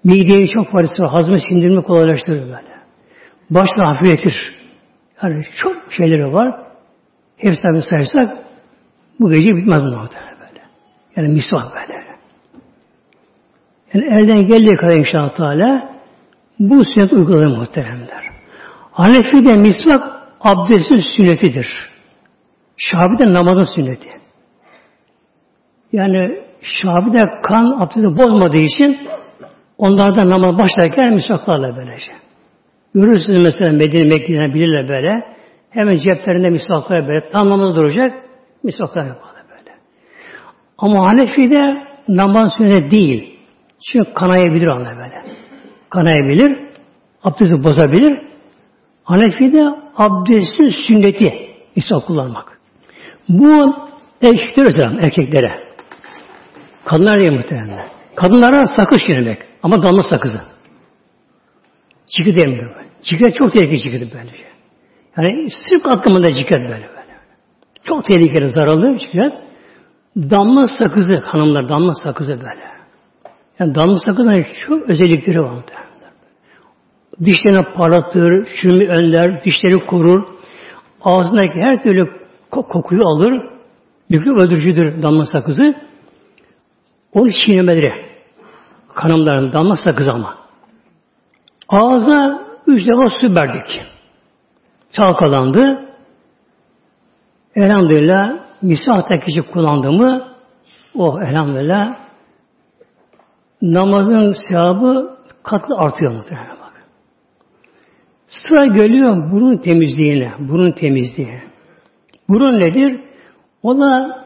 Mideyi 0.04 0.48
çok 0.48 0.72
faydası 0.72 1.02
var. 1.02 1.10
Hazmı 1.10 1.40
sindirme 1.40 1.82
kolaylaştırır 1.82 2.42
böyle. 2.42 2.76
Başla 3.50 3.88
hafifletir. 3.88 4.56
Yani 5.22 5.42
çok 5.54 5.92
şeyleri 5.92 6.32
var. 6.32 6.60
Hepsinden 7.36 7.80
sayarsak 7.80 8.38
bu 9.20 9.30
gece 9.30 9.56
bitmez 9.56 9.82
bu 9.82 9.90
böyle. 10.40 10.60
Yani 11.16 11.28
misvak 11.28 11.64
böyle. 11.74 11.95
Yani 13.94 14.04
elden 14.04 14.46
geldiği 14.46 14.76
kadar 14.76 14.98
inşallah 14.98 15.36
Teala 15.36 15.88
bu 16.58 16.84
sünnet 16.84 17.12
uygulanır 17.12 17.56
muhteremler. 17.56 18.24
Hanefi'de 18.92 19.56
misvak 19.56 20.04
abdestin 20.40 21.02
sünnetidir. 21.16 21.66
Şafi'de 22.76 23.32
namazın 23.32 23.74
sünneti. 23.74 24.08
Yani 25.92 26.38
Şafi'de 26.62 27.22
kan 27.42 27.80
abdesti 27.80 28.18
bozmadığı 28.18 28.56
için 28.56 28.98
onlardan 29.78 30.30
namaz 30.30 30.58
başlarken 30.58 31.14
misvaklarla 31.14 31.76
böylece. 31.76 32.12
Görürsünüz 32.94 33.44
mesela 33.44 33.72
Medine 33.72 34.04
Mekke'den 34.04 34.54
bilirler 34.54 34.88
böyle. 34.88 35.36
Hemen 35.70 35.96
ceplerinde 35.96 36.48
misvaklar 36.48 37.08
böyle. 37.08 37.30
Tam 37.30 37.48
namaz 37.50 37.76
duracak. 37.76 38.12
Misvaklar 38.62 39.06
yaparlar 39.06 39.42
böyle. 39.50 39.76
Ama 40.78 41.08
Hanefi'de 41.08 41.82
namaz 42.08 42.52
sünnet 42.58 42.90
değil. 42.90 43.35
Çünkü 43.92 44.12
kanayabilir 44.14 44.66
onlar 44.66 44.96
böyle. 44.96 45.22
Kanayabilir. 45.90 46.58
Abdesti 47.24 47.64
bozabilir. 47.64 48.18
Hanefi'de 49.04 49.74
abdestin 49.96 50.86
sünneti 50.86 51.32
İsa 51.76 51.96
kullanmak. 51.96 52.60
Bu 53.28 53.74
erkekler 54.22 54.64
özel 54.64 54.98
erkeklere. 55.04 55.58
Kadınlar 56.84 57.18
değil 57.18 57.32
muhtemelen. 57.32 57.88
Kadınlara 58.14 58.66
sakız 58.76 59.00
çiğnemek. 59.06 59.38
Ama 59.62 59.82
damla 59.82 60.02
sakızı. 60.02 60.40
Çiki 62.06 62.36
değil 62.36 62.48
mi? 62.48 62.70
Çiket 63.02 63.34
çok 63.34 63.52
tehlikeli 63.52 63.82
çikidir 63.82 64.12
böylece. 64.14 64.46
Yani 65.16 65.48
sırf 65.50 65.86
atkamında 65.86 66.32
çiket 66.32 66.60
böyle 66.60 66.70
böyle. 66.72 67.16
Çok 67.88 68.04
tehlikeli, 68.04 68.50
zararlı 68.50 68.98
çiket. 68.98 69.32
Damla 70.16 70.66
sakızı, 70.78 71.16
hanımlar 71.16 71.68
damla 71.68 71.92
sakızı 71.94 72.32
böyle. 72.32 72.75
Yani 73.58 73.74
damla 73.74 73.98
sakızın 73.98 74.46
çok 74.66 74.90
özellikleri 74.90 75.42
var. 75.42 75.52
Dişlerini 77.20 77.64
parlatır, 77.74 78.46
şunu 78.46 78.82
önler, 78.82 79.44
dişleri 79.44 79.86
korur. 79.86 80.24
Ağzındaki 81.04 81.60
her 81.60 81.82
türlü 81.82 82.10
kokuyu 82.50 83.02
alır. 83.06 83.32
Mikrop 84.08 84.38
öldürücüdür 84.38 85.02
damla 85.02 85.26
sakızı. 85.26 85.74
Onu 87.12 87.30
çiğnemeleri. 87.30 87.92
Kanımların 88.94 89.52
damla 89.52 89.76
sakızı 89.76 90.12
ama. 90.12 90.34
Ağza 91.68 92.46
üç 92.66 92.86
defa 92.86 93.08
su 93.20 93.34
verdik. 93.34 93.82
Çalkalandı. 94.92 95.86
Elhamdülillah 97.54 98.38
misafir 98.62 99.20
kişi 99.20 99.42
kullandı 99.52 99.92
mı 99.92 100.24
o 100.94 101.20
elhamdülillah 101.20 102.05
namazın 103.62 104.36
sevabı 104.48 105.16
katlı 105.42 105.76
artıyor 105.76 106.12
muhtemelen 106.12 106.50
bak. 106.50 106.84
Sıra 108.28 108.66
geliyor 108.66 109.32
burun 109.32 109.56
temizliğine, 109.56 110.32
burun 110.38 110.72
temizliği. 110.72 111.40
Burun 112.28 112.60
nedir? 112.60 113.00
O 113.62 113.78
da 113.78 114.22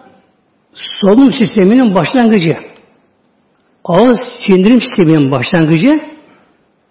solunum 1.00 1.32
sisteminin 1.32 1.94
başlangıcı. 1.94 2.56
Ağız 3.84 4.18
sindirim 4.46 4.80
sisteminin 4.80 5.30
başlangıcı, 5.30 6.00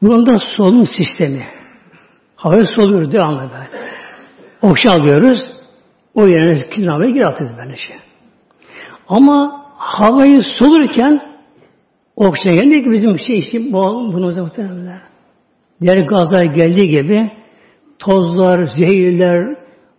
burunda 0.01 0.39
solunum 0.57 0.87
sistemi. 0.97 1.45
Havayı 2.35 2.65
soluyoruz 2.65 3.11
devamlı 3.11 3.39
böyle. 3.41 3.89
Okşa 4.61 4.91
alıyoruz, 4.91 5.37
o 6.13 6.27
yerine 6.27 6.69
kinavaya 6.69 7.09
geri 7.09 7.25
atıyoruz 7.25 7.57
böyle 7.57 7.75
şey. 7.75 7.95
Ama 9.07 9.65
havayı 9.77 10.41
solurken 10.59 11.21
oksijen 12.27 12.55
gelmiyor 12.55 12.83
ki 12.83 12.91
bizim 12.91 13.19
şey 13.19 13.39
işim 13.39 13.73
bunu 13.73 14.35
da 14.35 14.43
muhtemelen. 14.43 15.01
Diğer 15.81 15.97
gazlar 15.97 16.43
geldiği 16.43 16.89
gibi 16.89 17.31
tozlar, 17.99 18.63
zehirler, 18.63 19.55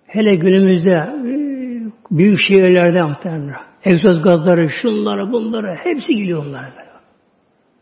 hele 0.06 0.36
günümüzde 0.36 0.90
e, 0.90 1.32
büyük 2.10 2.38
şehirlerde 2.48 3.02
muhtemelen 3.02 3.54
egzoz 3.84 4.22
gazları, 4.22 4.68
şunları, 4.82 5.32
bunları 5.32 5.74
hepsi 5.74 6.14
geliyor 6.14 6.46
onlara 6.46 6.70
böyle. 6.70 6.90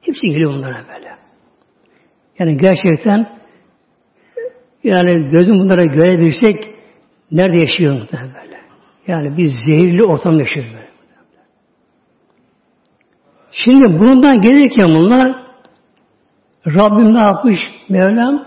Hepsi 0.01 0.27
geliyor 0.27 0.51
onlara 0.51 0.85
böyle. 0.97 1.09
Yani 2.39 2.57
gerçekten 2.57 3.29
yani 4.85 5.31
gözüm 5.31 5.59
bunlara 5.59 5.85
görebilsek 5.85 6.57
nerede 7.31 7.61
yaşıyor 7.61 7.95
muhtemelen 7.95 8.35
böyle. 8.35 8.59
Yani 9.07 9.37
biz 9.37 9.53
zehirli 9.67 10.05
ortam 10.05 10.39
yaşıyoruz. 10.39 10.78
Şimdi 13.53 13.99
bundan 13.99 14.41
gelirken 14.41 14.89
bunlar 14.89 15.33
Rabbim 16.67 17.15
ne 17.15 17.19
yapmış 17.19 17.59
Mevlam? 17.89 18.45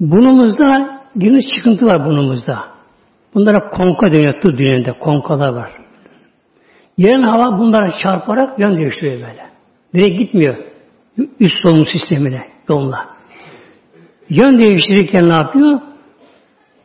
Bunumuzda 0.00 1.00
geniş 1.18 1.44
çıkıntı 1.56 1.86
var 1.86 2.06
bunumuzda. 2.06 2.58
Bunlara 3.34 3.70
konka 3.70 4.12
deniyor 4.12 4.40
tıp 4.40 4.58
dünyasında 4.58 4.98
konkalar 4.98 5.48
var. 5.48 5.70
Yeren 6.98 7.22
hava 7.22 7.58
bunlara 7.58 7.98
çarparak 8.02 8.58
yön 8.58 8.76
değiştiriyor 8.76 9.20
böyle. 9.20 9.46
Direkt 9.94 10.18
gitmiyor. 10.18 10.56
Üst 11.40 11.54
solunum 11.62 11.86
sistemine 11.86 12.42
yoluna. 12.68 13.06
Yön 14.28 14.58
değiştirirken 14.58 15.28
ne 15.28 15.36
yapıyor? 15.36 15.80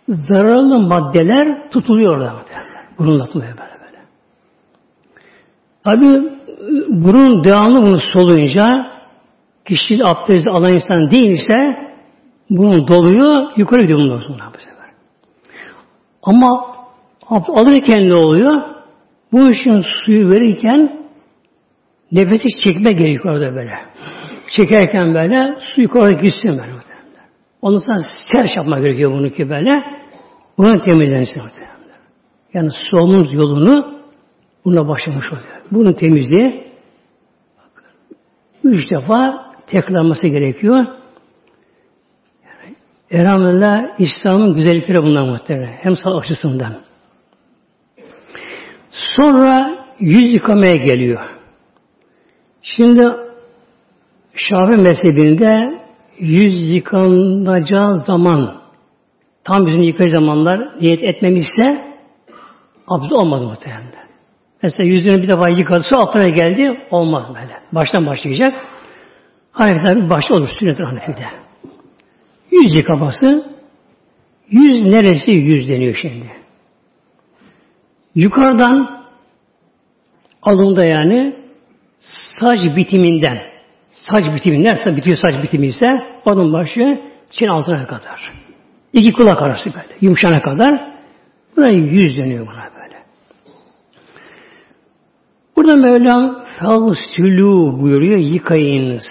Zararlı 0.08 0.80
maddeler 0.80 1.70
tutuluyor 1.72 2.18
orada. 2.18 2.34
Burunla 3.00 3.26
tutuluyor 3.26 3.52
böyle. 3.52 3.73
Tabi 5.84 6.06
burun 6.90 7.44
devamlı 7.44 7.82
bunu 7.82 8.00
soluyunca 8.14 8.92
kişi 9.66 10.06
abdest 10.06 10.48
alan 10.48 10.74
insan 10.74 11.12
değilse 11.12 11.78
bunun 12.50 12.88
doluyor, 12.88 13.44
yukarı 13.58 13.82
gidiyor 13.82 14.00
bundan 14.00 14.20
sonra 14.28 14.52
bu 14.54 14.58
sefer. 14.58 14.90
Ama 16.24 16.66
alırken 17.30 18.10
ne 18.10 18.16
oluyor? 18.16 18.62
Bu 19.32 19.50
işin 19.50 19.84
suyu 20.06 20.30
verirken 20.30 21.06
nefesi 22.12 22.48
çekme 22.64 22.92
gerekiyor 22.92 23.34
orada 23.34 23.56
böyle. 23.56 23.72
Çekerken 24.58 25.14
böyle 25.14 25.56
su 25.76 25.82
yukarı 25.82 26.14
gitsin 26.14 26.50
böyle. 26.50 26.84
Ondan 27.62 27.80
sonra 27.80 27.98
ters 28.34 28.58
yapma 28.58 28.80
gerekiyor 28.80 29.12
bunu 29.12 29.30
ki 29.30 29.50
böyle. 29.50 29.84
Bunu 30.58 30.80
temizlensin. 30.80 31.42
Yani 32.54 32.70
solunum 32.92 33.28
yolunu 33.32 33.94
buna 34.66 34.88
başlamış 34.88 35.26
oluyor. 35.32 35.63
Bunun 35.74 35.94
temizliği 35.94 36.64
üç 38.64 38.92
defa 38.92 39.46
tekrarlaması 39.68 40.28
gerekiyor. 40.28 40.86
Elhamdülillah 43.12 44.00
İslam'ın 44.00 44.56
güzellikleri 44.56 45.04
bunlar 45.04 45.24
muhtemelen. 45.24 45.78
Hem 45.82 45.96
sağlık 45.96 46.24
açısından. 46.24 46.82
Sonra 49.16 49.76
yüz 50.00 50.34
yıkamaya 50.34 50.76
geliyor. 50.76 51.30
Şimdi 52.62 53.04
Şafii 54.36 54.82
mezhebinde 54.82 55.80
yüz 56.20 56.70
yıkanacağı 56.70 57.96
zaman 57.96 58.54
tam 59.44 59.68
yüzünü 59.68 59.86
yıkayacağı 59.86 60.22
zamanlar 60.22 60.82
niyet 60.82 61.04
etmemişse 61.04 61.94
abdest 62.88 63.14
olmaz 63.14 63.44
muhtemelen. 63.44 64.03
Mesela 64.64 64.90
yüzünü 64.90 65.22
bir 65.22 65.28
defa 65.28 65.50
yıkadı, 65.50 65.84
su 65.90 65.96
altına 65.96 66.30
geldi, 66.30 66.78
olmaz 66.92 67.28
böyle. 67.30 67.54
Baştan 67.72 68.06
başlayacak. 68.06 68.54
Hanefi'de 69.52 69.84
tabi 69.84 70.10
başta 70.10 70.34
olur 70.34 70.50
sünnettir 70.60 70.84
Hanefi'de. 70.84 71.26
Yüz 72.52 72.76
yıkaması, 72.76 73.46
yüz 74.50 74.84
neresi 74.84 75.32
yüz 75.32 75.70
deniyor 75.70 75.96
şimdi. 76.02 76.32
Yukarıdan 78.16 79.04
alında 80.42 80.86
yani 80.86 81.36
saç 82.40 82.60
bitiminden 82.76 83.38
saç 83.90 84.26
bitiminden 84.36 84.96
bitiyor 84.96 85.18
saç 85.18 85.44
bitimi 85.44 85.68
ise 85.68 85.98
onun 86.26 86.54
başı 86.54 87.02
çin 87.32 87.48
altına 87.48 87.88
kadar. 87.88 88.34
İki 88.94 89.14
kulak 89.14 89.42
arası 89.42 89.70
böyle. 89.74 89.98
Yumuşana 90.02 90.42
kadar. 90.42 90.94
Buna 91.58 91.70
yüz 91.70 92.18
dönüyor 92.18 92.48
buna 92.48 92.70
böyle. 92.76 92.83
Burada 95.64 95.76
Mevlam 95.76 96.44
Felsülü 96.60 97.82
buyuruyor 97.82 98.18
yıkayınız. 98.18 99.04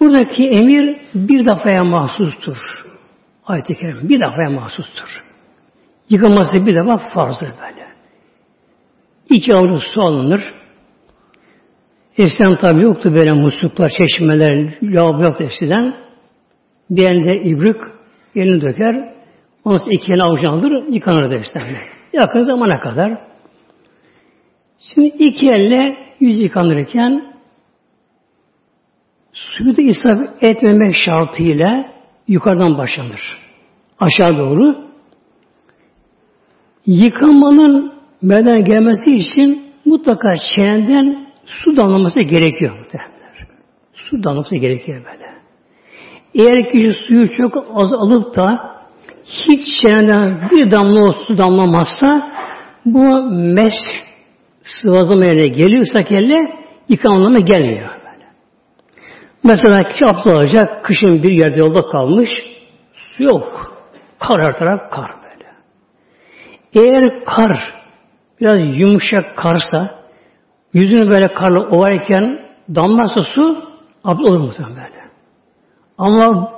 Buradaki 0.00 0.48
emir 0.48 0.96
bir 1.14 1.46
defaya 1.46 1.84
mahsustur. 1.84 2.56
Ayet-i 3.46 3.74
Kerim 3.76 4.08
bir 4.08 4.20
defaya 4.20 4.50
mahsustur. 4.50 5.22
Yıkaması 6.10 6.66
bir 6.66 6.74
defa 6.74 6.98
farzdır 6.98 7.48
böyle. 7.48 7.86
İki 9.30 9.54
avuç 9.54 9.82
su 9.94 10.02
alınır. 10.02 10.40
Eskiden 12.18 12.56
tabi 12.56 12.82
yoktu 12.82 13.14
böyle 13.14 13.32
musluklar, 13.32 13.92
çeşmeler, 13.98 14.74
lavabo 14.82 15.22
yoktu 15.22 15.44
eskiden. 15.44 15.94
Bir 16.90 17.04
elinde 17.04 17.48
ibrik, 17.48 17.80
elini 18.34 18.60
döker, 18.60 19.14
onu 19.64 19.82
iki 19.90 20.12
elini 20.12 20.22
avucuna 20.22 20.50
alır, 20.50 20.88
yıkanırdı 20.88 21.34
eskiden. 21.34 21.76
Yakın 22.12 22.42
zamana 22.42 22.80
kadar. 22.80 23.31
Şimdi 24.82 25.08
iki 25.08 25.50
elle 25.50 25.96
yüz 26.20 26.40
yıkanırken 26.40 27.32
suyu 29.32 29.76
da 29.76 29.82
israf 29.82 30.42
etmemek 30.42 30.94
şartıyla 31.06 31.86
yukarıdan 32.28 32.78
başlanır. 32.78 33.20
Aşağı 34.00 34.38
doğru. 34.38 34.76
Yıkamanın 36.86 37.92
meden 38.22 38.64
gelmesi 38.64 39.14
için 39.14 39.72
mutlaka 39.84 40.32
çeneden 40.54 41.26
su 41.44 41.76
damlaması 41.76 42.20
gerekiyor 42.20 42.78
muhtemelenler. 42.78 43.48
Su 43.94 44.24
damlaması 44.24 44.56
gerekiyor 44.56 45.02
böyle. 45.04 45.32
Eğer 46.34 46.70
kişi 46.72 46.92
suyu 47.08 47.36
çok 47.36 47.56
az 47.74 47.92
alıp 47.92 48.36
da 48.36 48.72
hiç 49.24 49.60
çeneden 49.82 50.50
bir 50.50 50.70
damla 50.70 51.12
su 51.12 51.38
damlamazsa 51.38 52.32
bu 52.84 53.22
mes 53.32 53.74
sıvazlama 54.62 55.24
yerine 55.24 55.48
kelle 56.04 56.48
yıkama 56.88 57.16
anlamına 57.16 57.40
gelmiyor. 57.40 57.88
Böyle. 57.98 58.26
Mesela 59.44 59.88
kişi 59.88 60.06
abdest 60.06 60.82
kışın 60.82 61.22
bir 61.22 61.30
yerde 61.30 61.58
yolda 61.58 61.86
kalmış, 61.86 62.30
su 63.16 63.22
yok. 63.22 63.76
Kar 64.18 64.42
her 64.42 64.56
taraf 64.58 64.90
kar 64.90 65.10
böyle. 65.22 65.50
Eğer 66.74 67.24
kar 67.24 67.74
biraz 68.40 68.76
yumuşak 68.78 69.36
karsa, 69.36 70.02
Yüzünü 70.74 71.10
böyle 71.10 71.28
karla 71.28 71.60
ovarken 71.60 72.38
damlarsa 72.74 73.22
su 73.22 73.64
abdest 74.04 74.30
olur 74.30 74.40
muhtemelen 74.40 74.76
böyle. 74.76 75.02
Ama 75.98 76.52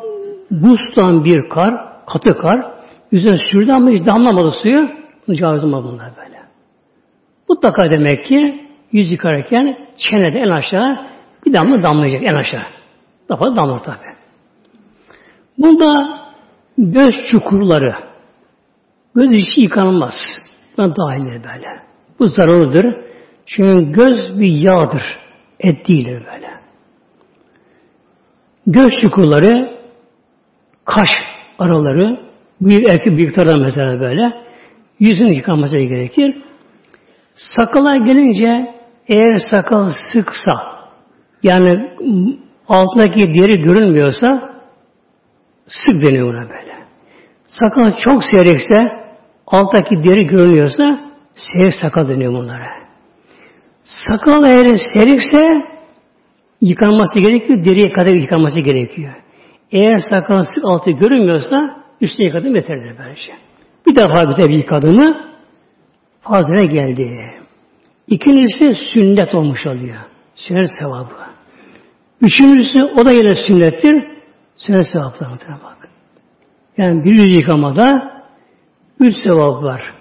buzdan 0.50 1.24
bir 1.24 1.48
kar, 1.48 1.74
katı 2.06 2.38
kar, 2.38 2.64
yüzüne 3.12 3.38
sürdü 3.50 3.72
ama 3.72 3.90
hiç 3.90 4.06
damlamadı 4.06 4.50
suyu, 4.62 4.88
caiz 5.30 5.64
olmaz 5.64 5.84
bunlar 5.84 6.12
böyle. 6.16 6.33
Mutlaka 7.48 7.90
demek 7.90 8.24
ki 8.24 8.68
yüz 8.92 9.12
yıkarken 9.12 9.78
çenede 9.96 10.38
en 10.38 10.50
aşağı 10.50 11.07
bir 11.46 11.52
damla 11.52 11.83
damlayacak 11.83 12.22
en 12.22 12.35
aşağı. 12.35 12.66
Daha 13.28 13.57
damlar 13.57 13.83
tabi. 13.83 13.96
Bunda 15.59 16.20
göz 16.78 17.14
çukurları, 17.30 17.96
göz 19.14 19.33
içi 19.33 19.61
yıkanılmaz. 19.61 20.14
Buna 20.78 20.96
dahil 20.96 21.24
böyle. 21.24 21.68
Bu 22.18 22.26
zararlıdır. 22.26 22.87
Çünkü 23.46 23.92
göz 23.92 24.40
bir 24.40 24.52
yağdır. 24.52 25.02
Et 25.61 25.88
değildir 25.88 26.22
böyle. 26.35 26.50
Göz 28.66 29.00
çukurları, 29.02 29.78
kaş 30.85 31.09
araları, 31.59 32.20
büyük 32.61 32.88
erkek 32.88 33.16
büyüklerden 33.16 33.59
mesela 33.59 34.00
böyle, 34.00 34.33
yüzün 34.98 35.28
yıkanması 35.28 35.76
gerekir. 35.76 36.42
Sakala 37.34 37.96
gelince 37.96 38.74
eğer 39.08 39.38
sakal 39.50 39.88
sıksa, 40.12 40.52
yani 41.42 41.90
altındaki 42.68 43.20
deri 43.20 43.62
görünmüyorsa 43.62 44.54
sık 45.66 46.02
deniyor 46.02 46.28
buna 46.28 46.42
böyle. 46.42 46.74
Sakal 47.46 47.92
çok 48.04 48.22
seyrekse, 48.24 49.04
alttaki 49.46 49.96
deri 49.96 50.26
görünüyorsa 50.26 51.00
seyrek 51.34 51.74
sakal 51.82 52.08
deniyor 52.08 52.32
bunlara. 52.32 52.66
Sakal 53.84 54.44
eğer 54.44 54.76
serikse 54.98 55.64
yıkanması 56.60 57.20
gerekiyor, 57.20 57.64
deriye 57.64 57.92
kadar 57.92 58.12
yıkanması 58.12 58.60
gerekiyor. 58.60 59.14
Eğer 59.72 59.98
sakal 60.10 60.44
sık 60.44 60.64
altı 60.64 60.90
görünmüyorsa 60.90 61.76
üstüne 62.00 62.26
yıkadım 62.26 62.54
yeterlidir 62.54 62.94
böylece. 62.98 63.32
Bir 63.86 63.94
defa 63.94 64.48
bir 64.48 64.54
yıkadı 64.54 64.92
fazla 66.24 66.62
geldi. 66.62 67.20
İkincisi 68.08 68.74
sünnet 68.92 69.34
olmuş 69.34 69.66
oluyor. 69.66 69.96
Sünnet 70.34 70.70
sevabı. 70.80 71.14
Üçüncüsü 72.20 72.82
o 72.96 73.04
da 73.04 73.12
yine 73.12 73.34
sünnettir. 73.34 74.04
Sünnet 74.56 74.87
sevaplarına 74.92 75.60
bak. 75.64 75.88
Yani 76.76 77.04
bir 77.04 77.30
yıkamada 77.30 78.14
üç 79.00 79.14
sevap 79.24 79.62
var. 79.62 79.94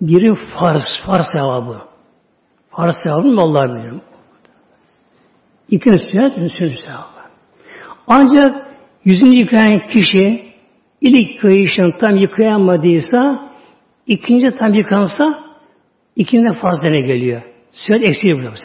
Biri 0.00 0.34
farz, 0.34 0.82
farz 1.06 1.26
sevabı. 1.32 1.78
Farz 2.70 2.94
sevabı 3.04 3.26
mı 3.26 3.40
Allah 3.40 3.74
bilir. 3.74 4.00
İkincisi 5.68 6.04
sünnet, 6.10 6.34
sünnet 6.34 6.80
sevabı. 6.84 7.20
Ancak 8.06 8.66
yüzünü 9.04 9.34
yıkayan 9.34 9.78
kişi 9.86 10.52
ilk 11.00 11.40
kıyışını 11.40 11.98
tam 11.98 12.16
yıkayamadıysa 12.16 13.50
ikinci 14.06 14.50
tam 14.58 14.74
yıkansa 14.74 15.49
ikinci 16.20 16.54
fazla 16.54 16.88
ne 16.90 17.00
geliyor? 17.00 17.42
Sünnet 17.70 18.04
eksiği 18.04 18.34
buluyor 18.34 18.52
bu 18.52 18.56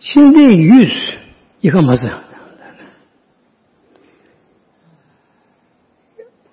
Şimdi 0.00 0.56
yüz 0.56 0.92
yıkamazı. 1.62 2.10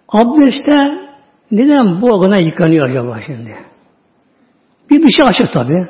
Abdestte 0.08 0.98
neden 1.52 2.02
bu 2.02 2.12
organa 2.13 2.38
yıkanıyor 2.38 2.89
acaba 2.89 3.22
şimdi? 3.26 3.56
Bir 4.89 5.00
şey 5.00 5.26
açık 5.28 5.54
tabi. 5.54 5.88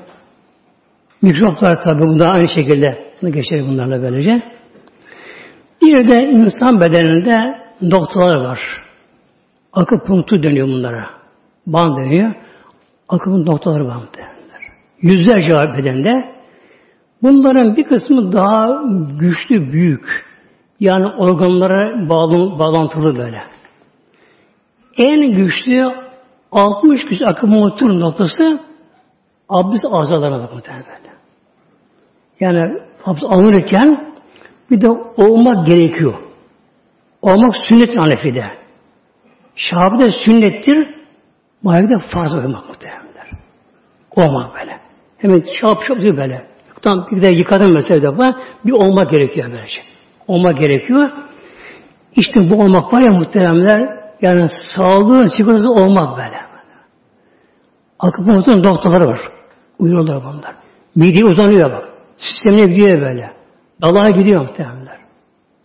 Mikroplar 1.22 1.84
tabi 1.84 2.00
bunda 2.00 2.28
aynı 2.28 2.48
şekilde 2.48 3.14
bunu 3.22 3.32
geçer 3.32 3.60
bunlarla 3.60 4.02
böylece. 4.02 4.42
Bir 5.82 6.08
de 6.08 6.24
insan 6.24 6.82
bedeninde 6.82 7.42
noktalar 7.82 8.36
var. 8.36 8.83
Akupunktur 9.74 10.44
deniyor 10.44 10.68
bunlara. 10.68 11.10
Ban 11.68 11.98
deniyor. 11.98 12.34
Akımın 13.10 13.46
noktaları 13.46 13.88
var 13.88 14.02
derler. 14.18 14.62
Yüzlerce 15.02 15.54
var 15.54 15.78
bedende. 15.78 16.34
Bunların 17.22 17.76
bir 17.76 17.84
kısmı 17.84 18.34
daha 18.34 18.84
güçlü, 19.20 19.74
büyük. 19.74 20.26
Yani 20.80 21.08
organlara 21.08 22.10
bağlı, 22.10 22.60
bağlantılı 22.60 23.18
böyle. 23.18 23.42
En 24.98 25.32
güçlü 25.36 25.86
60 26.52 27.02
güç 27.10 27.22
akupunktur 27.22 28.00
noktası 28.00 28.60
abdest 29.50 29.86
azalarına 29.86 30.44
bak 30.44 30.52
böyle. 30.54 31.14
Yani 32.40 32.82
abdest 33.06 33.26
alınırken 33.26 34.14
bir 34.72 34.82
de 34.82 34.90
olmak 35.18 35.68
gerekiyor. 35.68 36.14
Olmak 37.22 37.56
sünnet 37.68 37.98
Hanefi'de. 39.54 40.10
Şahabide 40.10 40.12
sünnettir, 40.12 40.96
Malik'de 41.64 42.00
farz 42.14 42.34
olmak 42.34 42.70
muhtemelenler. 42.70 43.32
Olmak 44.16 44.56
böyle. 44.56 44.80
Hemen 45.18 45.44
şap 45.62 45.84
şap 45.88 45.98
diyor 45.98 46.18
böyle. 46.18 46.48
Tam 46.82 47.08
bir 47.12 47.22
de 47.22 47.28
yıkadım 47.28 47.74
mesela 47.74 48.12
defa 48.12 48.36
bir 48.66 48.72
olmak 48.72 49.10
gerekiyor 49.10 49.48
böylece. 49.52 49.82
Olmak 50.28 50.58
gerekiyor. 50.58 51.10
İşte 52.16 52.50
bu 52.50 52.62
olmak 52.62 52.94
var 52.94 53.02
ya 53.02 53.12
muhteremler 53.12 53.90
yani 54.22 54.50
sağlığın 54.76 55.38
sigortası 55.38 55.70
olmak 55.70 56.18
böyle. 56.18 56.38
Akupunkturun 58.00 58.64
doktorları 58.64 59.08
var. 59.08 59.20
Uyuyorlar 59.80 60.24
bunlar. 60.24 60.56
Mideye 60.96 61.26
uzanıyor 61.26 61.72
bak. 61.72 61.90
Sistemine 62.18 62.66
gidiyor 62.66 63.02
böyle. 63.02 63.32
Dalağa 63.82 64.10
gidiyor 64.10 64.42
muhtemelenler. 64.42 64.98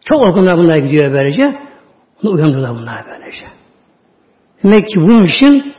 Çok 0.05 0.21
organlar 0.21 0.59
bunlar 0.59 0.77
gidiyor 0.77 1.13
böylece. 1.13 1.59
Bunu 2.23 2.33
uyandırıyorlar 2.33 2.83
bunlar 2.83 3.05
böylece. 3.11 3.58
Demek 4.63 4.89
ki 4.89 5.01
bunun 5.01 5.25
için 5.25 5.75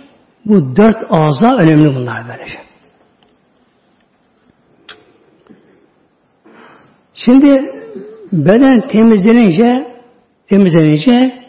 bu 0.46 0.76
dört 0.76 0.98
ağza 1.10 1.58
önemli 1.58 1.96
bunlar 1.96 2.24
böylece. 2.28 2.60
Şimdi 7.14 7.66
beden 8.32 8.88
temizlenince 8.88 9.98
temizlenince 10.48 11.44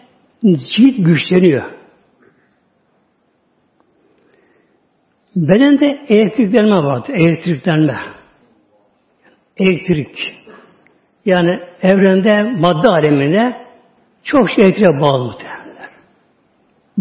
cilt 0.45 0.97
güçleniyor. 0.99 1.65
Bedende 5.37 6.05
elektriklenme 6.09 6.77
vardır. 6.77 7.15
Elektriklenme. 7.15 7.99
Elektrik. 9.57 10.37
Yani 11.25 11.61
evrende 11.83 12.37
madde 12.59 12.89
aleminde 12.89 13.57
çok 14.25 14.51
şey 14.51 14.65
elektriğe 14.65 15.01
bağlı. 15.01 15.35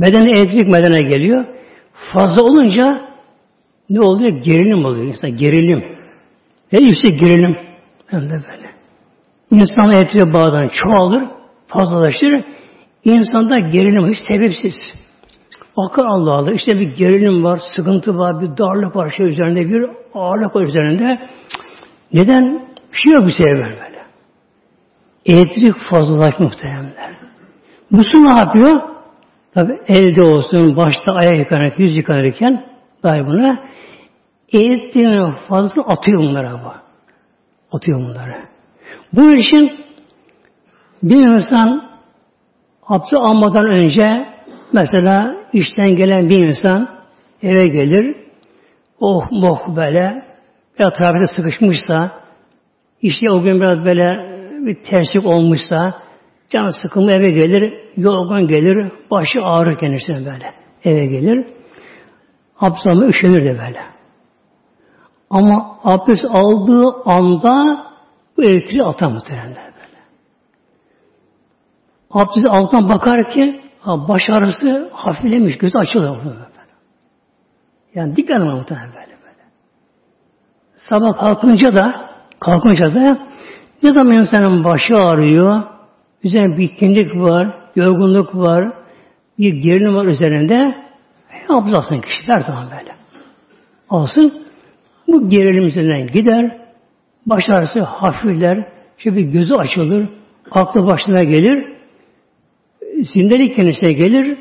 Beden 0.02 0.26
elektrik 0.26 0.68
medene 0.68 1.10
geliyor. 1.10 1.46
Fazla 2.14 2.42
olunca 2.42 3.02
ne 3.90 4.02
oluyor? 4.02 4.32
Gerilim 4.32 4.86
oluyor. 4.86 5.06
İnsan 5.06 5.36
gerilim. 5.36 5.84
Ne 6.72 6.80
yüksek 6.80 7.20
gerilim. 7.20 7.58
Hem 8.08 8.22
de 8.22 8.34
böyle. 8.34 8.70
İnsan 9.52 9.92
elektriğe 9.92 10.34
bağdan 10.34 10.70
çoğalır, 10.74 11.24
fazlalaşır. 11.68 12.46
İnsanda 13.04 13.60
gerilim 13.60 14.08
hiç 14.10 14.18
sebepsiz. 14.28 14.76
Bakar 15.78 16.06
Allah 16.06 16.32
Allah. 16.32 16.52
İşte 16.52 16.80
bir 16.80 16.96
gerilim 16.96 17.44
var, 17.44 17.62
sıkıntı 17.76 18.18
var, 18.18 18.42
bir 18.42 18.58
darlık 18.58 18.96
var 18.96 19.14
şey 19.18 19.28
üzerinde, 19.28 19.70
bir 19.70 19.90
ağırlık 20.14 20.56
var 20.56 20.64
üzerinde. 20.64 21.30
Neden? 22.14 22.62
Bir 22.94 22.98
şey 22.98 23.14
yok 23.14 23.26
bir 23.28 23.32
sebep 23.32 23.66
böyle. 23.66 24.04
Elektrik 25.26 25.76
fazlalaşmış 25.90 26.40
muhteremler. 26.40 27.18
Bu 27.92 28.04
su 28.04 28.28
ne 28.28 28.40
yapıyor? 28.40 28.82
Tabi 29.54 29.80
elde 29.88 30.24
olsun, 30.24 30.78
başta 30.78 31.12
ayak 31.12 31.38
yıkanırken, 31.38 31.84
yüz 31.84 31.96
yıkanırken 31.96 32.66
dahi 33.04 33.26
buna 33.26 33.60
elektriğin 34.54 35.32
fazlasını 35.48 35.84
atıyor 35.84 36.20
bunlara 36.20 36.54
bu. 36.54 36.72
Atıyor 37.78 38.00
bunları. 38.00 38.36
Bu 39.14 39.34
için 39.34 39.86
bir 41.04 41.28
insan 41.28 41.90
abdest 42.88 43.14
almadan 43.14 43.72
önce 43.72 44.30
mesela 44.74 45.36
işten 45.54 45.96
gelen 45.96 46.30
bir 46.30 46.48
insan 46.48 46.90
eve 47.44 47.68
gelir 47.68 48.16
oh 49.00 49.32
moh 49.32 49.76
böyle 49.76 50.26
trafikte 50.78 51.36
sıkışmışsa 51.36 52.12
işte 53.02 53.32
o 53.32 53.42
gün 53.42 53.62
biraz 53.62 53.86
böyle 53.86 54.08
bir 54.66 54.84
terslik 54.84 55.26
olmuşsa 55.26 55.94
can 56.50 56.70
sıkımı 56.82 57.12
eve 57.12 57.32
gelir 57.32 57.74
yorgun 57.98 58.48
gelir 58.48 58.92
başı 59.12 59.42
ağrır 59.44 59.78
kendisine 59.78 60.18
böyle 60.18 60.54
eve 60.84 61.06
gelir 61.06 61.48
abdest 62.60 63.04
üşenir 63.10 63.46
de 63.46 63.50
böyle 63.50 63.82
ama 65.30 65.80
abdest 65.84 66.26
aldığı 66.26 66.94
anda 67.06 67.86
bu 68.38 68.44
elektriği 68.44 68.84
atan 68.84 69.14
muhtemelen 69.14 69.48
böyle. 69.48 69.70
Abdest 72.12 72.48
alttan 72.48 72.90
bakar 72.90 73.30
ki 73.30 73.62
ha, 73.80 74.08
baş 74.08 74.30
ağrısı 74.30 74.90
hafiflemiş, 74.94 75.58
gözü 75.58 75.78
açılıyor. 75.78 76.26
Böyle. 76.26 76.50
Yani 77.96 78.16
dikkat 78.16 78.38
edin 78.38 78.48
muhtemelen 78.48 78.88
böyle, 78.88 79.18
böyle. 79.24 79.44
Sabah 80.76 81.20
kalkınca 81.20 81.76
da 81.76 82.10
kalkınca 82.40 82.94
da 82.94 83.28
ne 83.84 83.92
zaman 83.94 84.14
insanın 84.14 84.64
başı 84.64 84.96
ağrıyor, 84.96 85.64
üzerine 86.24 86.58
bitkinlik 86.58 87.16
var, 87.16 87.70
yorgunluk 87.76 88.36
var, 88.36 88.74
bir 89.40 89.54
gerilim 89.54 89.96
var 89.96 90.06
üzerinde, 90.06 90.76
e, 91.32 91.54
abdest 91.54 91.76
alsın 91.76 92.02
kişi 92.02 92.28
her 92.28 92.40
zaman 92.40 92.68
böyle. 92.80 92.92
Alsın, 93.90 94.34
bu 95.08 95.30
gerilim 95.30 95.66
üzerinden 95.66 96.08
gider, 96.08 96.58
baş 97.26 97.50
ağrısı 97.50 97.82
hafifler, 97.82 98.68
işte 98.98 99.16
bir 99.16 99.22
gözü 99.22 99.56
açılır, 99.56 100.10
aklı 100.52 100.86
başına 100.86 101.24
gelir, 101.24 101.74
zindelik 103.14 103.56
kendisine 103.56 103.94
gelir. 103.94 104.38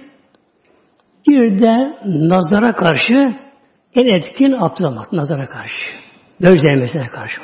Bir 1.29 1.59
de 1.59 1.95
nazara 2.07 2.73
karşı 2.73 3.35
en 3.95 4.07
etkin 4.19 4.53
abdest 4.53 5.12
nazara 5.12 5.47
karşı. 5.47 5.75
Göz 6.41 6.62
değmesine 6.62 7.07
karşı. 7.07 7.41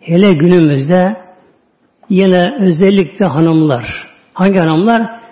Hele 0.00 0.34
günümüzde 0.34 1.16
yine 2.12 2.56
özellikle 2.58 3.26
hanımlar. 3.26 3.84
Hangi 4.34 4.58
hanımlar? 4.58 5.22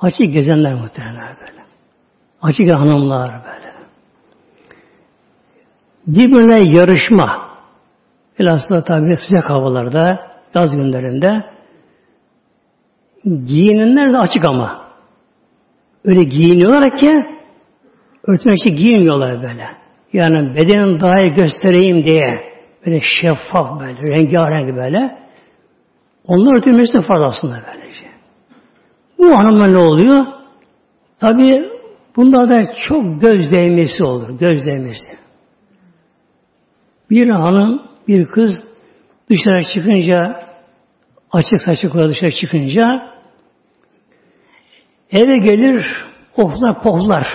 Açık 0.00 0.32
gezenler 0.32 0.74
muhtemelen 0.74 1.36
böyle. 1.40 1.62
Açık 2.42 2.70
hanımlar 2.70 3.30
böyle. 3.30 3.72
Birbirine 6.06 6.78
yarışma. 6.78 7.48
Bilhassa 8.38 8.84
tabi 8.84 9.16
sıcak 9.16 9.50
havalarda, 9.50 10.18
yaz 10.54 10.70
günlerinde 10.76 11.44
giyinenler 13.24 14.12
de 14.12 14.18
açık 14.18 14.44
ama. 14.44 14.88
Öyle 16.04 16.24
giyiniyorlar 16.24 16.96
ki 16.96 17.14
örtmek 18.26 18.56
için 18.58 18.76
giyinmiyorlar 18.76 19.42
böyle. 19.42 19.66
Yani 20.12 20.56
bedenin 20.56 21.00
daha 21.00 21.20
iyi 21.20 21.34
göstereyim 21.34 22.04
diye 22.04 22.30
böyle 22.86 23.00
şeffaf 23.00 23.80
böyle, 23.80 24.02
rengarenk 24.02 24.76
böyle. 24.76 25.27
Onlar 26.28 26.56
örtülmesi 26.56 26.94
de 26.94 27.00
farz 27.00 27.22
aslında 27.22 27.62
böylece. 27.66 28.06
Bu 29.18 29.38
hanımlar 29.38 29.72
ne 29.72 29.78
oluyor? 29.78 30.26
Tabi 31.20 31.68
bunlarda 32.16 32.74
çok 32.88 33.20
göz 33.20 33.52
değmesi 33.52 34.04
olur. 34.04 34.38
Göz 34.38 34.66
değmesi. 34.66 35.08
Bir 37.10 37.28
hanım, 37.28 37.82
bir 38.08 38.26
kız 38.26 38.56
dışarı 39.30 39.62
çıkınca 39.74 40.40
açık 41.32 41.60
saçık 41.66 41.94
olarak 41.94 42.10
dışarı 42.10 42.30
çıkınca 42.30 42.86
eve 45.10 45.36
gelir 45.36 45.86
oflar 46.36 46.82
pohlar. 46.82 47.26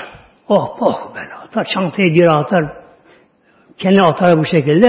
Oh 0.48 0.78
poh 0.80 1.16
böyle 1.16 1.34
atar. 1.34 1.68
Çantayı 1.74 2.14
bir 2.14 2.40
atar. 2.40 2.64
Kendi 3.78 4.02
atar 4.02 4.38
bu 4.40 4.46
şekilde. 4.46 4.88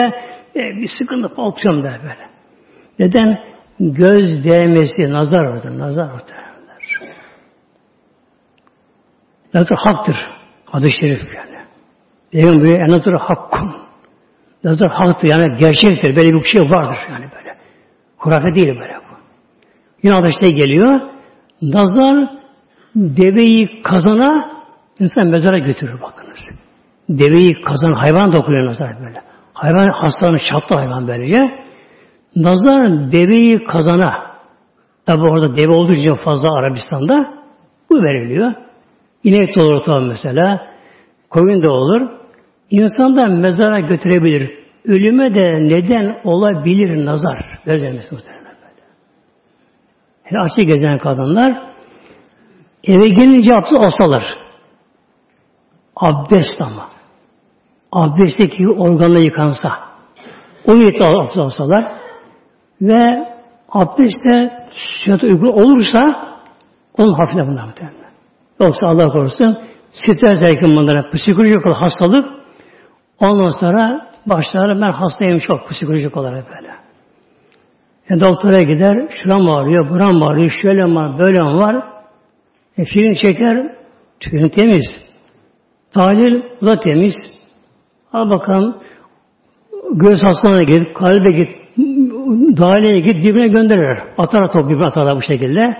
E, 0.56 0.60
bir 0.76 0.88
sıkıntı 0.98 1.34
paltıyorum 1.34 1.82
der 1.82 2.00
böyle. 2.02 2.28
Neden? 2.98 3.53
Göz 3.80 4.44
değmesi, 4.44 5.02
nazar 5.12 5.44
orada. 5.44 5.78
Nazar 5.78 6.04
orada. 6.04 6.44
Nazar 9.54 9.78
haktır. 9.78 10.16
Hadis-i 10.64 10.98
şerif 11.00 11.34
yani. 11.36 11.54
Peygamber 12.32 12.88
nazar 12.88 13.14
hakkun. 13.20 13.76
Nazar 14.64 14.88
haktır 14.88 15.28
yani 15.28 15.56
gerçektir. 15.58 16.16
Böyle 16.16 16.32
bir 16.32 16.44
şey 16.44 16.60
vardır 16.60 16.98
yani 17.08 17.24
böyle. 17.38 17.56
Hurafe 18.18 18.54
değil 18.54 18.68
böyle 18.68 18.96
bu. 18.96 19.14
Yine 20.02 20.14
hadiste 20.14 20.48
geliyor. 20.48 21.00
Nazar 21.62 22.28
deveyi 22.94 23.82
kazana 23.82 24.50
insan 24.98 25.26
mezara 25.26 25.58
götürür 25.58 26.00
bakınız. 26.00 26.38
Deveyi 27.08 27.60
kazan 27.60 27.92
hayvan 27.92 28.32
dokunuyor 28.32 28.66
nazar 28.66 28.94
böyle. 29.06 29.22
Hayvan 29.54 29.88
hastanın 29.88 30.38
çatlı 30.50 30.76
hayvan 30.76 31.08
böylece. 31.08 31.63
Nazar 32.36 33.12
deveyi 33.12 33.64
kazana 33.64 34.12
tabi 35.06 35.22
orada 35.22 35.56
deve 35.56 35.72
olduğu 35.72 35.92
için 35.92 36.14
fazla 36.14 36.58
Arabistan'da 36.58 37.34
bu 37.90 37.94
veriliyor. 38.02 38.52
İnek 39.24 39.56
de 39.56 39.60
olur 39.60 39.82
tabi 39.82 40.04
mesela. 40.06 40.60
Koyun 41.30 41.62
da 41.62 41.70
olur. 41.70 42.10
İnsan 42.70 43.16
da 43.16 43.26
mezara 43.26 43.80
götürebilir. 43.80 44.64
Ölüme 44.84 45.34
de 45.34 45.52
neden 45.52 46.20
olabilir 46.24 47.06
nazar. 47.06 47.58
Böyle 47.66 47.82
demesi 47.82 48.14
muhtemelen 48.14 48.44
böyle. 48.44 48.82
Her 50.22 50.38
açık 50.38 50.66
gezen 50.66 50.98
kadınlar 50.98 51.62
eve 52.84 53.08
gelince 53.08 53.54
abdest 53.54 53.84
alsalar. 53.86 54.24
Abdest 55.96 56.60
ama. 56.60 56.88
Abdestteki 57.92 58.68
organla 58.68 59.18
yıkansa. 59.18 59.68
O 60.66 60.74
niyetle 60.74 61.04
abdest 61.04 61.36
alsalar 61.36 62.03
ve 62.82 63.26
abdestte 63.68 64.52
sünnete 65.04 65.26
uygun 65.26 65.52
olursa 65.52 66.00
onun 66.98 67.12
hafifle 67.12 67.46
bunlar 67.46 67.64
muhtemelen. 67.64 68.10
Yoksa 68.60 68.86
Allah 68.86 69.12
korusun 69.12 69.58
stres 69.92 70.40
zevkin 70.40 70.76
bunlara 70.76 71.10
psikolojik 71.10 71.66
olarak 71.66 71.82
hastalık 71.82 72.26
ondan 73.20 73.60
sonra 73.60 74.06
başlar 74.26 74.80
ben 74.80 74.90
hastayım 74.90 75.38
çok 75.38 75.68
psikolojik 75.68 76.16
olarak 76.16 76.44
böyle. 76.56 76.74
Yani 78.10 78.22
e, 78.22 78.24
doktora 78.24 78.62
gider, 78.62 79.08
şuram 79.22 79.48
ağrıyor, 79.48 79.90
buram 79.90 80.22
ağrıyor, 80.22 80.50
şöyle 80.62 80.84
var, 80.84 81.18
böyle 81.18 81.40
var. 81.40 81.76
E, 82.78 82.84
film 82.84 83.14
çeker, 83.14 83.76
tüyün 84.20 84.48
temiz. 84.48 84.86
Tahlil, 85.94 86.42
bu 86.60 86.66
da 86.66 86.80
temiz. 86.80 87.14
Al 88.12 88.30
bakalım, 88.30 88.76
göğüs 89.92 90.20
hastalığına 90.24 90.62
git, 90.62 90.94
kalbe 90.94 91.30
git, 91.30 91.48
dahileye 92.56 93.00
git, 93.00 93.24
dibine 93.24 93.48
gönderir. 93.48 94.02
Atar 94.18 94.52
top 94.52 94.68
gibi 94.68 94.84
atar 94.84 95.16
bu 95.16 95.22
şekilde. 95.22 95.76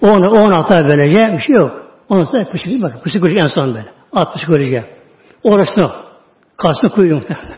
Onu, 0.00 0.30
onu 0.30 0.56
atar 0.56 0.88
böylece, 0.88 1.36
bir 1.36 1.42
şey 1.42 1.56
yok. 1.56 1.86
Ondan 2.08 2.24
sonra 2.24 2.52
psikoloji, 2.52 2.82
bakın 2.82 3.00
psikoloji 3.04 3.36
en 3.36 3.46
son 3.46 3.74
böyle. 3.74 3.88
At 4.12 4.34
psikoloji. 4.34 4.84
Orası 5.42 5.80
o. 5.82 6.06
Koyuyor 6.94 7.16
muhtemelen. 7.16 7.56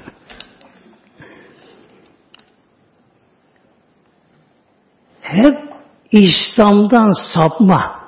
Hep 5.23 5.59
İslam'dan 6.12 7.11
sapma. 7.35 7.99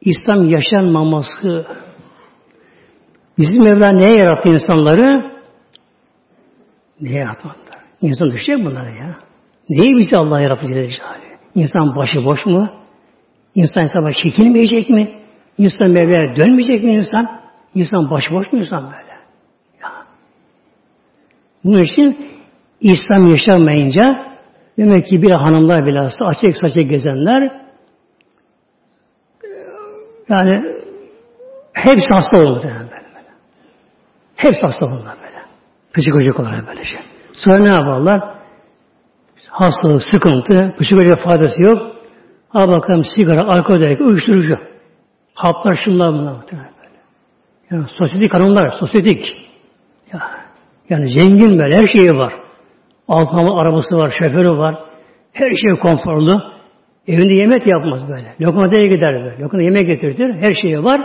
İslam 0.00 0.50
yaşanmaması. 0.50 1.66
Bizim 3.38 3.64
Mevla 3.64 3.92
neye 3.92 4.16
yarattı 4.16 4.48
insanları? 4.48 5.32
Neye 7.00 7.18
yarattı 7.18 7.48
İnsan 8.00 8.30
düşecek 8.32 8.64
bunlara 8.64 8.90
ya. 8.90 9.27
Neyi 9.68 9.96
bizi 9.96 10.16
Allah 10.16 10.40
yarattı 10.40 10.66
Celle 10.66 10.88
İnsan 11.54 11.96
başı 11.96 12.24
boş 12.24 12.46
mu? 12.46 12.70
İnsan 13.54 13.82
hesaba 13.82 14.12
çekilmeyecek 14.12 14.90
mi? 14.90 15.08
İnsan 15.58 15.90
Mevla'ya 15.90 16.36
dönmeyecek 16.36 16.84
mi 16.84 16.94
insan? 16.94 17.28
İnsan 17.74 18.10
başıboş 18.10 18.52
mu 18.52 18.58
insan 18.58 18.84
böyle? 18.84 19.12
Ya. 19.82 19.90
Bunun 21.64 21.82
için 21.82 22.28
İslam 22.80 23.30
yaşamayınca 23.30 24.02
demek 24.78 25.06
ki 25.06 25.22
bir 25.22 25.30
hanımlar 25.30 25.86
bilhassa 25.86 26.24
açık 26.24 26.56
saçık 26.56 26.90
gezenler 26.90 27.62
yani 30.28 30.62
hepsi 31.72 32.08
hasta 32.08 32.36
olur 32.36 32.64
yani 32.64 32.90
böyle. 32.90 32.90
böyle. 32.90 33.28
Hepsi 34.36 34.60
hasta 34.60 34.86
olurlar 34.86 35.16
böyle. 35.22 35.42
Psikolojik 35.94 36.40
olarak 36.40 36.68
böyle 36.68 36.84
şey. 36.84 37.00
Sonra 37.32 37.58
ne 37.58 37.68
yaparlar? 37.68 38.37
Hastalık, 39.50 40.02
sıkıntı, 40.02 40.74
psikolojik 40.80 41.24
faydası 41.24 41.62
yok. 41.62 41.82
Al 42.52 42.68
bakalım 42.68 43.04
sigara, 43.16 43.44
alkol, 43.44 44.06
uyuşturucu. 44.06 44.56
Haplar 45.34 45.78
şunlar 45.84 46.12
bunlar 46.12 46.32
muhtemelen 46.32 46.70
böyle. 46.78 46.98
Yani 47.70 47.84
sosyetik 47.98 48.34
hanımlar, 48.34 48.70
sosyetik. 48.80 49.24
Ya, 50.12 50.20
yani 50.90 51.08
zengin 51.08 51.58
böyle, 51.58 51.74
her 51.74 51.88
şeyi 51.92 52.18
var. 52.18 52.32
Altın 53.08 53.36
arabası 53.36 53.96
var, 53.96 54.14
şoförü 54.18 54.58
var. 54.58 54.74
Her 55.32 55.50
şey 55.50 55.78
konforlu. 55.82 56.42
Evinde 57.06 57.34
yemek 57.34 57.66
yapmaz 57.66 58.08
böyle. 58.08 58.34
Lokantaya 58.40 58.86
gider 58.86 59.14
böyle. 59.14 59.42
Lokanta 59.42 59.62
yemek 59.62 59.86
getirir. 59.86 60.34
Her 60.34 60.52
şeyi 60.62 60.84
var. 60.84 61.00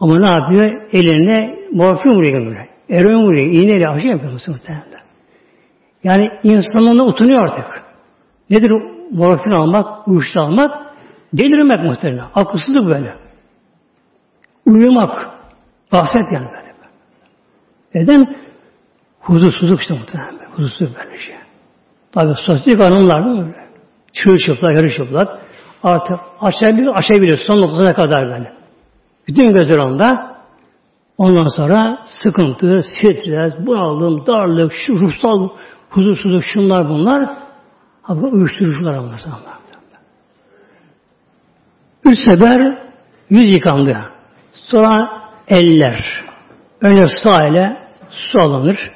Ama 0.00 0.18
ne 0.18 0.30
yapıyor? 0.30 0.80
Eline 0.92 1.58
morfin 1.72 2.10
vuruyor 2.10 2.46
böyle. 2.46 2.68
Eroin 2.90 3.26
vuruyor. 3.26 3.46
İğneyle 3.46 3.88
aşı 3.88 4.06
yapıyor 4.06 4.32
muhtemelen. 4.32 5.03
Yani 6.04 6.28
insanlığına 6.42 7.04
utanıyor 7.06 7.48
artık. 7.48 7.82
Nedir 8.50 8.70
morfin 9.10 9.50
almak, 9.50 10.08
uyuşturucu 10.08 10.40
almak? 10.40 10.94
Delirmek 11.32 11.84
muhtemelen. 11.84 12.24
Akılsızlık 12.34 12.86
böyle. 12.86 13.14
Uyumak. 14.66 15.30
Gaflet 15.90 16.32
yani 16.32 16.46
böyle. 16.46 16.64
Neden? 17.94 18.36
Huzursuzluk 19.20 19.80
işte 19.80 19.94
muhtemelen. 19.94 20.38
Huzursuzluk 20.56 20.96
böyle 20.96 21.18
şey. 21.18 21.36
Tabi 22.12 22.34
sosyal 22.46 22.76
kanunlar 22.76 23.24
değil 23.24 23.38
mi? 23.38 23.54
Çığır 24.12 24.36
çıplak, 24.36 24.76
yarı 24.76 24.90
çıplak. 24.96 25.28
Artık 25.82 26.18
aşabilir, 26.40 26.98
aşabilir. 26.98 27.40
Son 27.46 27.60
noktasına 27.60 27.94
kadar 27.94 28.30
böyle. 28.30 28.52
Bütün 29.28 29.52
gözler 29.52 29.78
onda. 29.78 30.34
Ondan 31.18 31.46
sonra 31.56 31.98
sıkıntı, 32.22 32.80
stres, 32.82 33.54
bunalım, 33.66 34.26
darlık, 34.26 34.72
şu 34.86 34.94
ruhsal 34.94 35.48
huzursuzluk, 35.94 36.42
şunlar 36.52 36.88
bunlar. 36.88 37.30
Abi 38.04 38.26
uyuşturucular 38.26 38.98
onlar. 38.98 39.20
Üç 42.04 42.18
sefer 42.30 42.78
yüz 43.30 43.56
yıkandı. 43.56 43.98
Sonra 44.52 45.22
eller. 45.48 46.24
Önce 46.80 47.06
sağ 47.22 47.46
ile 47.46 47.76
su 48.10 48.38
alınır. 48.38 48.90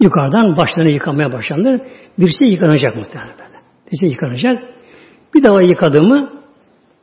Yukarıdan 0.00 0.56
başlarını 0.56 0.90
yıkamaya 0.90 1.32
başlanır. 1.32 1.80
Birisi 2.18 2.44
yıkanacak 2.44 2.96
muhtemelen. 2.96 3.32
Birisi 3.86 4.06
yıkanacak. 4.06 4.62
Bir 5.34 5.42
defa 5.42 5.62
yıkadı 5.62 6.02
mı 6.02 6.42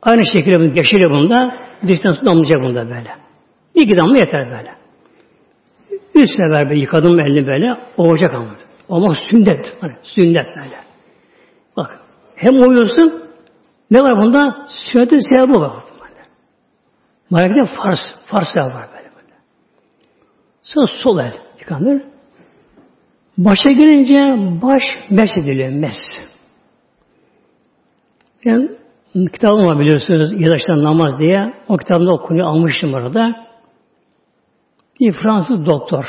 Aynı 0.02 0.26
şekilde 0.26 0.58
bunu 0.58 0.72
geçiriyor 0.72 1.10
bunda. 1.10 1.54
Dıştan 1.88 2.12
su 2.12 2.26
damlayacak 2.26 2.60
bunda 2.62 2.84
böyle. 2.84 3.10
Bir 3.74 3.82
iki 3.82 3.96
damla 3.96 4.14
yeter 4.14 4.50
böyle. 4.50 4.70
Üç 6.14 6.30
sefer 6.30 6.68
böyle 6.68 6.80
yıkadım 6.80 7.20
elini 7.20 7.46
böyle. 7.46 7.76
Olacak 7.96 8.34
ama. 8.34 8.46
Ama 8.90 9.14
sünnet. 9.30 9.76
Hani 9.80 9.92
sünnet 10.02 10.46
böyle. 10.56 10.76
Bak. 11.76 12.00
Hem 12.34 12.68
uyuyorsun 12.68 13.22
ne 13.90 14.02
var 14.02 14.16
bunda? 14.16 14.66
Sünnetin 14.92 15.34
sevabı 15.34 15.60
var. 15.60 15.84
Malakide 17.30 17.66
farz. 17.76 17.98
Farz 18.26 18.48
sevabı 18.54 18.74
var 18.74 18.88
böyle. 18.92 19.10
böyle. 19.16 19.34
Sonra 20.62 20.86
sol 20.86 21.18
el 21.18 21.32
yıkanır. 21.60 22.02
Başa 23.38 23.70
gelince 23.70 24.24
baş 24.62 24.82
mes 25.10 25.30
ediliyor. 25.38 25.70
Mes. 25.70 25.96
Yani 28.44 28.70
kitabım 29.32 29.66
var 29.66 29.80
biliyorsunuz 29.80 30.32
Yadaş'tan 30.40 30.84
namaz 30.84 31.18
diye. 31.18 31.54
O 31.68 31.76
kitabımda 31.76 32.12
okunuyor 32.12 32.46
almıştım 32.46 32.94
orada. 32.94 33.46
Bir 35.00 35.12
Fransız 35.12 35.66
doktor. 35.66 36.04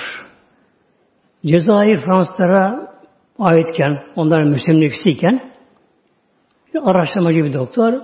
Cezayir 1.45 2.01
Fransızlara 2.05 2.91
aitken, 3.39 4.03
onların 4.15 4.47
müsemliksiyken 4.47 5.51
bir 6.73 6.89
araştırmacı 6.89 7.37
bir 7.37 7.53
doktor 7.53 8.01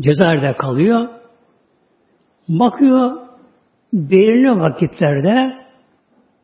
Cezayir'de 0.00 0.52
kalıyor. 0.56 1.08
Bakıyor 2.48 3.16
belirli 3.92 4.60
vakitlerde 4.60 5.56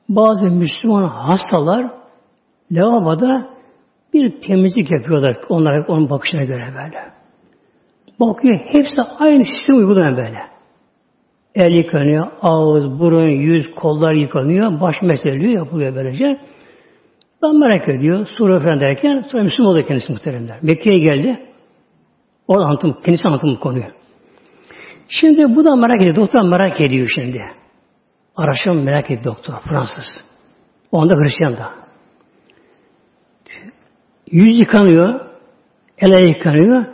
bazı 0.09 0.45
Müslüman 0.45 1.09
hastalar 1.09 1.91
lavaboda 2.71 3.47
bir 4.15 4.41
temizlik 4.41 4.91
yapıyorlar 4.91 5.37
onlar 5.49 5.87
onun 5.89 6.11
bakışına 6.11 6.45
göre 6.45 6.65
böyle. 6.75 7.13
Bakıyor 8.21 8.59
hepsi 8.59 9.03
aynı 9.19 9.45
sistem 9.45 9.77
uygulayan 9.77 10.17
böyle. 10.17 10.52
El 11.55 11.71
yıkanıyor, 11.71 12.27
ağız, 12.43 13.01
burun, 13.01 13.29
yüz, 13.29 13.75
kollar 13.75 14.13
yıkanıyor, 14.13 14.81
baş 14.81 14.97
meseleliyor, 15.03 15.53
yapılıyor 15.53 15.95
böylece. 15.95 16.41
Ben 17.43 17.59
merak 17.59 17.89
ediyor, 17.89 18.27
sure 18.39 18.61
falan 18.61 18.81
derken, 18.81 19.25
sonra 19.33 19.43
Müslüman 19.43 19.71
oluyor 19.71 19.87
kendisi 19.87 20.13
muhteremler. 20.13 20.59
Mekke'ye 20.63 20.99
geldi, 20.99 21.39
orada 22.49 22.65
anlatım, 22.65 22.97
kendisi 23.05 23.29
anlatım 23.29 23.57
konuyu. 23.57 23.85
Şimdi 25.09 25.57
bu 25.57 25.65
da 25.65 25.77
merak 25.77 26.01
ediyor, 26.03 26.17
doktor 26.17 26.43
merak 26.43 26.81
ediyor 26.81 27.09
şimdi. 27.15 27.41
Araştırma 28.37 28.83
merak 28.83 29.11
ediyor 29.11 29.25
doktor, 29.25 29.55
Fransız. 29.69 30.05
Onda 30.93 31.15
Hristiyan 31.15 31.53
da. 31.53 31.71
Yüz 34.31 34.59
yıkanıyor, 34.59 35.21
ele 35.99 36.29
yıkanıyor. 36.29 36.85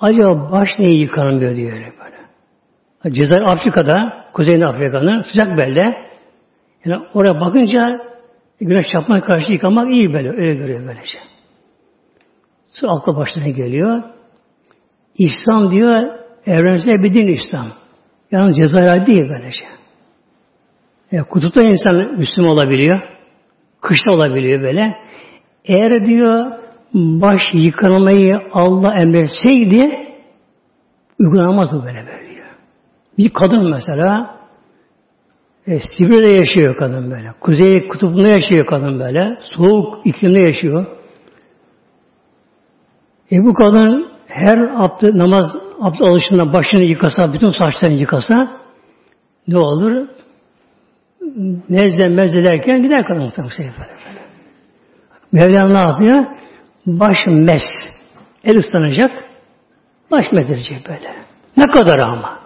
Acaba 0.00 0.52
baş 0.52 0.68
niye 0.78 1.00
yıkanmıyor 1.00 1.56
diyor 1.56 1.72
öyle 1.72 1.92
böyle. 2.04 2.19
Cezayir 3.08 3.42
Afrika'da, 3.42 4.26
Kuzeyinde 4.32 4.66
Afrika'nın 4.66 5.22
sıcak 5.22 5.58
belde. 5.58 5.96
Yani 6.84 7.02
oraya 7.14 7.40
bakınca 7.40 8.00
güneş 8.60 8.86
çarpmaya 8.92 9.22
karşı 9.22 9.52
yıkamak 9.52 9.92
iyi 9.92 10.12
böyle, 10.12 10.30
öyle 10.30 10.54
görüyor 10.54 10.80
böylece. 10.80 11.18
Sonra 12.70 12.92
aklı 12.92 13.16
başına 13.16 13.48
geliyor. 13.48 14.02
İslam 15.18 15.70
diyor, 15.70 16.08
evrensel 16.46 17.02
bir 17.02 17.14
din 17.14 17.26
İslam. 17.26 17.66
Yani 18.30 18.54
Cezayir 18.54 19.06
değil 19.06 19.22
böylece. 19.28 19.64
Yani 21.12 21.24
kutupta 21.24 21.60
insan 21.64 22.18
Müslüman 22.18 22.50
olabiliyor. 22.50 23.00
Kışta 23.80 24.12
olabiliyor 24.12 24.62
böyle. 24.62 24.94
Eğer 25.64 26.06
diyor 26.06 26.52
baş 26.94 27.40
yıkanmayı 27.52 28.40
Allah 28.52 28.94
emretseydi 28.94 30.08
uygulanamazdı 31.18 31.84
böyle 31.86 32.06
böyle. 32.06 32.29
Bir 33.18 33.30
kadın 33.32 33.70
mesela 33.70 34.40
e, 35.66 35.80
Sibirya'da 35.80 36.38
yaşıyor 36.38 36.76
kadın 36.76 37.10
böyle. 37.10 37.32
Kuzey 37.40 37.88
kutupunda 37.88 38.28
yaşıyor 38.28 38.66
kadın 38.66 39.00
böyle. 39.00 39.38
Soğuk 39.56 40.06
iklimde 40.06 40.38
yaşıyor. 40.38 40.86
E 43.32 43.38
bu 43.38 43.54
kadın 43.54 44.08
her 44.26 44.58
abdü, 44.58 45.18
namaz 45.18 45.56
abdest 45.80 46.10
alışında 46.10 46.52
başını 46.52 46.82
yıkasa, 46.82 47.32
bütün 47.32 47.50
saçlarını 47.50 47.98
yıkasa 47.98 48.60
ne 49.48 49.58
olur? 49.58 50.06
Nezle 51.68 52.08
mezle 52.08 52.44
derken 52.44 52.82
gider 52.82 53.04
kadın 53.04 53.22
muhtemelen. 53.22 53.74
Mevlam 55.32 55.74
ne 55.74 55.78
yapıyor? 55.78 56.24
Baş 56.86 57.16
mes. 57.26 57.62
El 58.44 58.56
ıslanacak. 58.56 59.24
Baş 60.10 60.24
medirecek 60.32 60.88
böyle. 60.88 61.14
Ne 61.56 61.64
kadar 61.66 61.98
ama. 61.98 62.38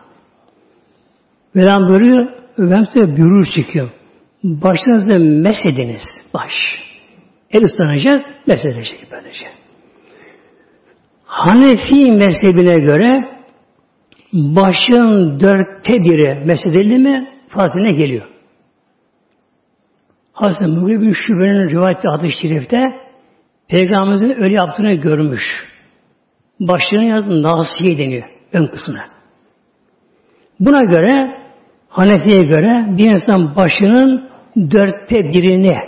Mevlam 1.55 1.89
buyuruyor. 1.89 2.29
Ben 2.59 2.85
size 2.85 3.17
bürür 3.17 3.47
çekiyorum. 3.55 3.93
Başınızda 4.45 5.15
mes 5.19 5.67
ediniz. 5.67 6.03
Baş. 6.35 6.53
El 7.51 7.65
ıslanacak. 7.65 8.25
Mes 8.47 8.65
edecek 8.65 9.09
böylece. 9.13 9.47
Hanefi 11.25 12.13
mezhebine 12.13 12.85
göre 12.85 13.35
başın 14.33 15.41
dörtte 15.41 15.93
biri 15.93 16.45
mesedildi 16.45 16.99
mi 16.99 17.29
fazline 17.49 17.93
geliyor. 17.93 18.29
Hazreti 20.33 20.67
Mughire 20.67 21.01
bin 21.01 21.13
Şübe'nin 21.13 21.69
rivayeti 21.69 22.09
adı 22.09 22.31
şerifte 22.43 22.85
Peygamberimizin 23.69 24.43
öyle 24.43 24.55
yaptığını 24.55 24.95
görmüş. 24.95 25.43
Başlığına 26.61 27.05
yazdı 27.05 27.43
Nasiye 27.43 27.99
deniyor 27.99 28.29
ön 28.53 28.67
kısmına. 28.67 29.05
Buna 30.61 30.81
göre 30.85 31.44
Hanefi'ye 31.95 32.43
göre 32.43 32.87
bir 32.99 33.11
insan 33.11 33.57
başının 33.57 34.31
dörtte 34.57 35.17
birini 35.17 35.79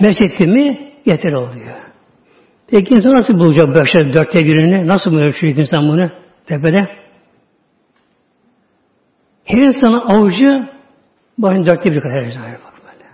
mesetti 0.00 0.46
mi 0.46 0.78
yeter 1.04 1.32
oluyor. 1.32 1.76
Peki 2.66 2.94
insan 2.94 3.12
nasıl 3.12 3.34
bulacak 3.34 3.74
başının 3.74 4.14
dörtte 4.14 4.44
birini? 4.44 4.86
Nasıl 4.86 5.10
buluyor 5.10 5.34
şu 5.40 5.46
insan 5.46 5.88
bunu 5.88 6.10
tepede? 6.46 6.88
Her 9.44 9.58
insanın 9.58 10.00
avucu 10.00 10.66
başın 11.38 11.66
dörtte 11.66 11.92
bir 11.92 12.00
kadar 12.00 12.24
her 12.24 12.52
bak 12.52 12.74
böyle. 12.84 13.08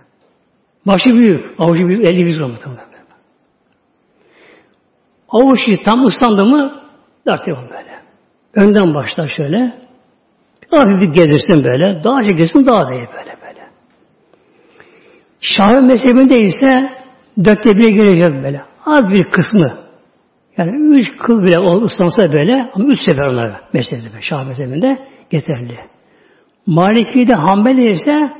Başı 0.85 1.09
büyük, 1.09 1.45
avucu 1.59 1.87
büyük, 1.87 2.05
elli 2.05 2.21
yüz 2.21 2.41
olmadı. 2.41 2.63
Avuç 5.29 5.59
tam 5.85 6.05
ıslandı 6.05 6.45
mı 6.45 6.81
dörtte 7.27 7.51
böyle. 7.51 7.97
Önden 8.53 8.93
başla 8.93 9.27
şöyle. 9.37 9.86
Hafif 10.71 11.01
bir 11.01 11.13
gezirsin 11.13 11.63
böyle. 11.63 12.03
Daha 12.03 12.21
çok 12.21 12.37
gezirsin 12.37 12.65
daha 12.65 12.89
da 12.89 12.93
iyi 12.93 13.07
böyle 13.17 13.35
böyle. 13.41 13.67
Şahı 15.41 15.81
mezhebinde 15.81 16.39
ise 16.39 16.89
dörtte 17.43 17.69
bire 17.77 17.91
gelecek 17.91 18.43
böyle. 18.43 18.61
Az 18.85 19.09
bir 19.09 19.31
kısmı. 19.31 19.87
Yani 20.57 20.97
üç 20.97 21.17
kıl 21.17 21.43
bile 21.43 21.59
ıslansa 21.85 22.33
böyle 22.33 22.69
ama 22.73 22.85
üç 22.85 22.99
sefer 22.99 23.23
onlara 23.23 23.61
mezhebinde, 23.73 24.21
Şah 24.21 24.45
mezhebinde 24.45 24.97
yeterli. 25.31 25.79
Maliki'de 26.65 27.33
Hanbeli 27.33 27.93
ise 27.93 28.31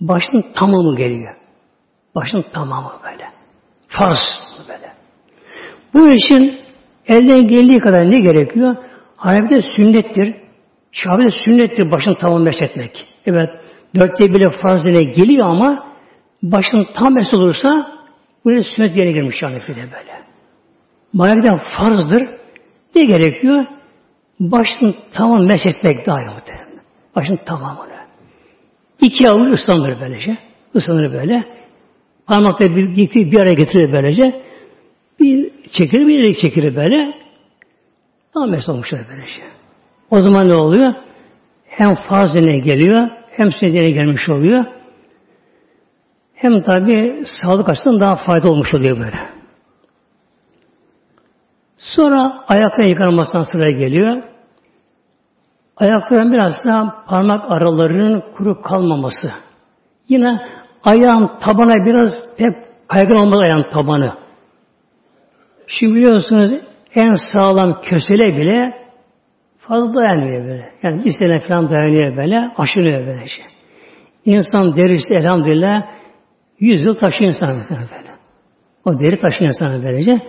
başın 0.00 0.44
tamamı 0.54 0.96
geliyor. 0.96 1.36
Başın 2.14 2.44
tamamı 2.52 2.92
böyle. 3.04 3.24
Farz 3.88 4.18
böyle. 4.68 4.92
Bu 5.94 6.08
için 6.08 6.60
elden 7.06 7.46
geldiği 7.46 7.80
kadar 7.80 8.10
ne 8.10 8.18
gerekiyor? 8.18 8.76
Hanefi'de 9.16 9.62
sünnettir. 9.76 10.47
Şafi'de 11.02 11.30
sünnettir 11.44 11.90
başını 11.90 12.16
tamam 12.16 12.42
mesletmek. 12.42 13.06
Evet, 13.26 13.50
dörtte 13.94 14.34
bile 14.34 14.50
farzine 14.62 15.02
geliyor 15.02 15.46
ama 15.46 15.86
başın 16.42 16.86
tam 16.94 17.14
mesh 17.14 17.34
olursa 17.34 18.00
buraya 18.44 18.62
sünnet 18.62 18.96
yerine 18.96 19.12
girmiş 19.12 19.42
Hanefi'de 19.42 19.80
böyle. 19.80 20.18
Malik'ten 21.12 21.60
farzdır. 21.76 22.22
Ne 22.94 23.04
gerekiyor? 23.04 23.64
Başını 24.40 24.94
tamam 25.12 25.46
mesletmek 25.46 26.06
daha 26.06 26.20
iyi. 26.20 26.28
Başın 27.16 27.36
tamamını. 27.36 27.98
İki 29.00 29.28
avuç 29.28 29.58
ıslanır 29.58 30.00
böylece. 30.00 30.38
Islanır 30.74 31.12
böyle. 31.12 31.44
Parmakla 32.26 32.76
bir, 32.76 32.96
bir, 33.14 33.40
araya 33.40 33.52
getirir 33.52 33.92
böylece. 33.92 34.42
Bir 35.20 35.50
çekilir, 35.78 36.06
bir 36.06 36.24
yere 36.24 36.34
çekilir 36.34 36.76
böyle. 36.76 37.14
Tam 38.34 38.50
mesut 38.50 38.68
olmuşlar 38.68 39.00
böylece. 39.10 39.57
O 40.10 40.20
zaman 40.20 40.48
ne 40.48 40.54
oluyor? 40.54 40.94
Hem 41.66 41.94
farz 41.94 42.34
geliyor, 42.34 43.08
hem 43.30 43.52
sünnetine 43.52 43.90
gelmiş 43.90 44.28
oluyor. 44.28 44.64
Hem 46.34 46.62
tabi 46.62 47.24
sağlık 47.42 47.68
açısından 47.68 48.00
daha 48.00 48.16
fayda 48.26 48.50
olmuş 48.50 48.74
oluyor 48.74 48.98
böyle. 48.98 49.18
Sonra 51.78 52.44
ayakların 52.48 52.88
yıkanmasından 52.88 53.42
sıra 53.42 53.70
geliyor. 53.70 54.22
Ayakların 55.76 56.32
biraz 56.32 56.52
daha 56.66 57.04
parmak 57.08 57.50
aralarının 57.50 58.22
kuru 58.36 58.62
kalmaması. 58.62 59.30
Yine 60.08 60.38
ayağın 60.84 61.30
tabana 61.40 61.86
biraz 61.86 62.12
hep 62.38 62.54
kaygın 62.88 63.14
olmalı 63.14 63.42
ayağın 63.42 63.70
tabanı. 63.70 64.14
Şimdi 65.66 65.94
biliyorsunuz 65.94 66.50
en 66.94 67.12
sağlam 67.32 67.80
kösele 67.80 68.36
bile 68.36 68.87
Fazla 69.68 69.94
dayanmıyor 69.94 70.44
böyle. 70.44 70.70
Yani 70.82 71.04
bir 71.04 71.12
sene 71.12 71.38
falan 71.38 71.70
dayanıyor 71.70 72.16
böyle. 72.16 72.50
Aşınıyor 72.56 73.06
böyle 73.06 73.26
şey. 73.28 73.44
İnsan 74.24 74.76
derisi 74.76 75.14
elhamdülillah 75.14 75.82
yüz 76.60 76.82
yıl 76.82 76.94
taşıyor 76.94 77.30
insan 77.30 77.48
böyle. 77.48 78.08
O 78.84 79.00
deri 79.00 79.20
taşıyor 79.20 79.46
insan 79.46 79.82
böylece. 79.84 80.20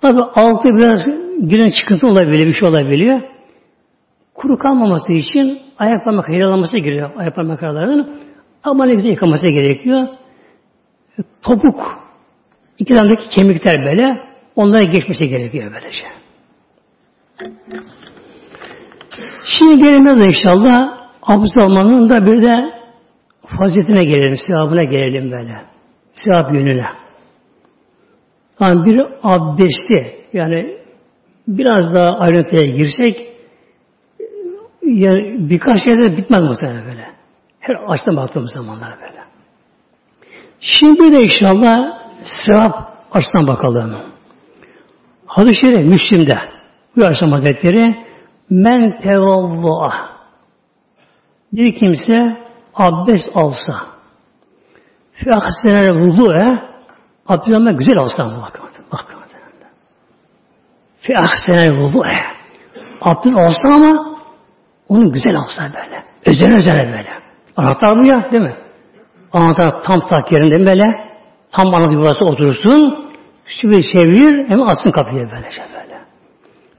Tabi 0.00 0.20
altı 0.22 0.68
biraz 0.68 1.00
giren 1.48 1.70
çıkıntı 1.80 2.06
olabiliyor, 2.06 2.46
bir 2.46 2.54
şey 2.54 2.68
olabiliyor. 2.68 3.20
Kuru 4.34 4.58
kalmaması 4.58 5.12
için 5.12 5.58
ayak 5.78 6.04
parmak 6.04 6.28
helalanması 6.28 6.78
gerekiyor. 6.78 7.10
Ayak 7.16 7.34
parmak 7.34 7.62
aralarının. 7.62 8.16
Ama 8.64 8.86
ne 8.86 8.94
güzel 8.94 9.10
yıkaması 9.10 9.46
gerekiyor. 9.46 10.08
Topuk, 11.42 11.80
iki 12.78 12.94
tandaki 12.94 13.28
kemikler 13.30 13.84
böyle, 13.84 14.16
onlara 14.56 14.82
geçmesi 14.82 15.28
gerekiyor 15.28 15.72
böylece. 15.74 16.04
Şimdi 19.44 19.82
gelelim 19.82 20.20
inşallah 20.20 21.00
abdest 21.22 21.58
almanın 21.58 22.10
da 22.10 22.26
bir 22.26 22.42
de 22.42 22.72
faziletine 23.58 24.04
gelelim, 24.04 24.36
sevabına 24.46 24.84
gelelim 24.84 25.32
böyle. 25.32 25.62
Sevap 26.12 26.54
yönüne. 26.54 26.86
Yani 28.60 28.84
bir 28.84 29.00
abdesti 29.22 30.12
yani 30.32 30.76
biraz 31.48 31.94
daha 31.94 32.08
ayrıntıya 32.08 32.66
girsek 32.66 33.26
yani 34.82 35.50
birkaç 35.50 35.86
yerde 35.86 36.16
bitmez 36.16 36.42
muhtemelen 36.42 36.84
böyle. 36.84 37.04
Her 37.60 37.74
açtan 37.88 38.16
baktığımız 38.16 38.52
zamanlar 38.52 38.92
böyle. 39.00 39.20
Şimdi 40.60 41.12
de 41.12 41.22
inşallah 41.22 41.98
sevap 42.46 42.74
açtan 43.12 43.46
bakalım. 43.46 43.96
Hadis-i 45.26 45.60
Şerif 45.60 45.86
Müslim'de 45.86 46.38
bu 46.96 47.00
Aleyhisselam 47.00 47.32
Hazretleri 47.32 48.09
men 48.50 48.98
tevallah 48.98 49.92
bir 51.52 51.78
kimse 51.78 52.36
abdest 52.74 53.36
alsa 53.36 53.74
fi 55.12 55.30
ahsenel 55.30 55.90
vudu'e 55.90 56.70
abdest 57.28 57.78
güzel 57.78 57.98
alsa 57.98 58.24
bakın. 58.42 58.64
Bakın. 58.92 59.16
Fi 61.00 61.18
ahsenel 61.18 61.78
vudu'e 61.78 62.18
abdest 63.00 63.36
alsa 63.36 63.68
ama 63.74 64.16
onu 64.88 65.12
güzel 65.12 65.36
alsa 65.36 65.62
böyle. 65.62 66.02
Özel 66.26 66.58
özel 66.58 66.86
böyle. 66.86 67.10
Anahtar 67.56 67.90
bu 67.90 68.06
ya 68.06 68.32
değil 68.32 68.44
mi? 68.44 68.56
Anahtar 69.32 69.82
tam 69.82 70.00
tak 70.00 70.32
yerinde 70.32 70.66
böyle. 70.66 70.84
Tam 71.52 71.72
anahtar 71.72 71.92
yuvası 71.92 72.24
oturursun. 72.24 73.10
Şu 73.46 73.68
bir 73.68 73.82
çevirir 73.82 74.48
hem 74.48 74.62
atsın 74.62 74.90
kapıya 74.90 75.22
böyle 75.22 75.32
böyle. 75.32 75.79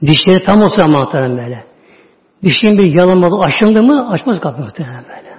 Dişleri 0.02 0.44
tam 0.44 0.62
olsa 0.62 0.84
anahtarın 0.84 1.38
böyle. 1.38 1.64
Dişin 2.42 2.78
bir 2.78 2.98
yalamadı 2.98 3.36
aşındı 3.44 3.82
mı 3.82 4.10
açmaz 4.10 4.40
kapıyı 4.40 4.66
muhtemelen 4.66 5.04
böyle. 5.08 5.32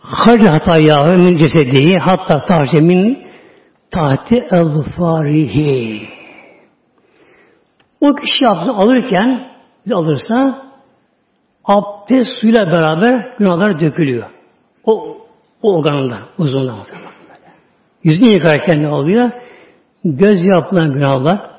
Harca 0.00 0.52
hata 0.52 0.78
yahu 0.78 1.18
min 1.18 1.36
cesedihi 1.36 1.98
hatta 1.98 2.38
tahce 2.38 2.80
min 2.80 3.26
tahti 3.90 4.36
elfarihi. 4.50 6.08
O 8.00 8.14
kişi 8.14 8.48
abdest 8.48 8.70
alırken 8.70 9.48
alırsa 9.94 10.68
abdest 11.64 12.30
suyla 12.40 12.66
beraber 12.66 13.36
günahlar 13.38 13.80
dökülüyor. 13.80 14.26
O, 14.84 15.18
o 15.62 15.76
organında, 15.76 16.18
uzunluğunda 16.38 16.72
muhtemelen. 16.78 17.54
Yüzünü 18.02 18.30
yıkarken 18.30 18.82
ne 18.82 18.88
oluyor? 18.88 19.30
Göz 20.04 20.44
yapılan 20.44 20.92
günahlar, 20.92 21.50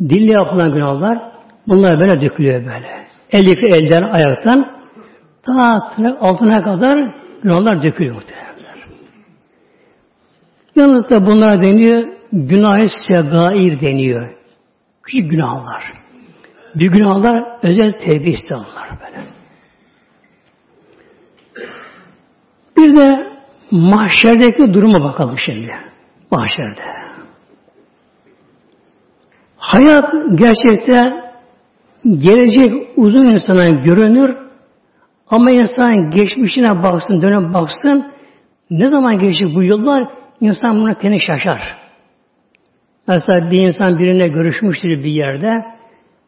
dille 0.00 0.32
yapılan 0.32 0.72
günahlar, 0.72 1.18
bunlar 1.68 2.00
böyle 2.00 2.20
dökülüyor 2.20 2.60
böyle. 2.60 3.06
Eldeki 3.32 3.66
elden, 3.66 4.02
ayaktan, 4.02 4.76
ta 5.42 5.80
altına 6.20 6.62
kadar 6.62 7.14
günahlar 7.42 7.82
dökülüyor 7.82 8.14
muhtemelen. 8.14 8.52
Yalnız 10.76 11.10
da 11.10 11.26
bunlara 11.26 11.62
deniyor, 11.62 12.08
günah-ı 12.32 12.88
segair 13.08 13.80
deniyor. 13.80 14.34
Küçük 15.02 15.30
günahlar. 15.30 15.92
Bir 16.74 16.90
günahlar 16.90 17.58
özel 17.62 17.92
tevbe 17.92 18.30
istiyorlar 18.30 18.88
böyle. 19.00 19.22
Bir 22.76 22.96
de 22.96 23.26
mahşerdeki 23.70 24.74
duruma 24.74 25.04
bakalım 25.04 25.36
şimdi. 25.46 25.91
Mahşerde. 26.32 26.80
Hayat 29.56 30.14
gerçekte 30.34 31.12
gelecek 32.04 32.88
uzun 32.96 33.26
insana 33.26 33.68
görünür 33.68 34.36
ama 35.28 35.50
insan 35.50 36.10
geçmişine 36.10 36.82
baksın, 36.82 37.22
dönüp 37.22 37.54
baksın 37.54 38.12
ne 38.70 38.88
zaman 38.88 39.18
geçecek 39.18 39.54
bu 39.54 39.62
yıllar 39.62 40.08
insan 40.40 40.80
buna 40.80 40.98
kendi 40.98 41.20
şaşar. 41.20 41.76
Mesela 43.08 43.50
bir 43.50 43.66
insan 43.66 43.98
birine 43.98 44.28
görüşmüştür 44.28 44.88
bir 44.88 45.12
yerde. 45.12 45.50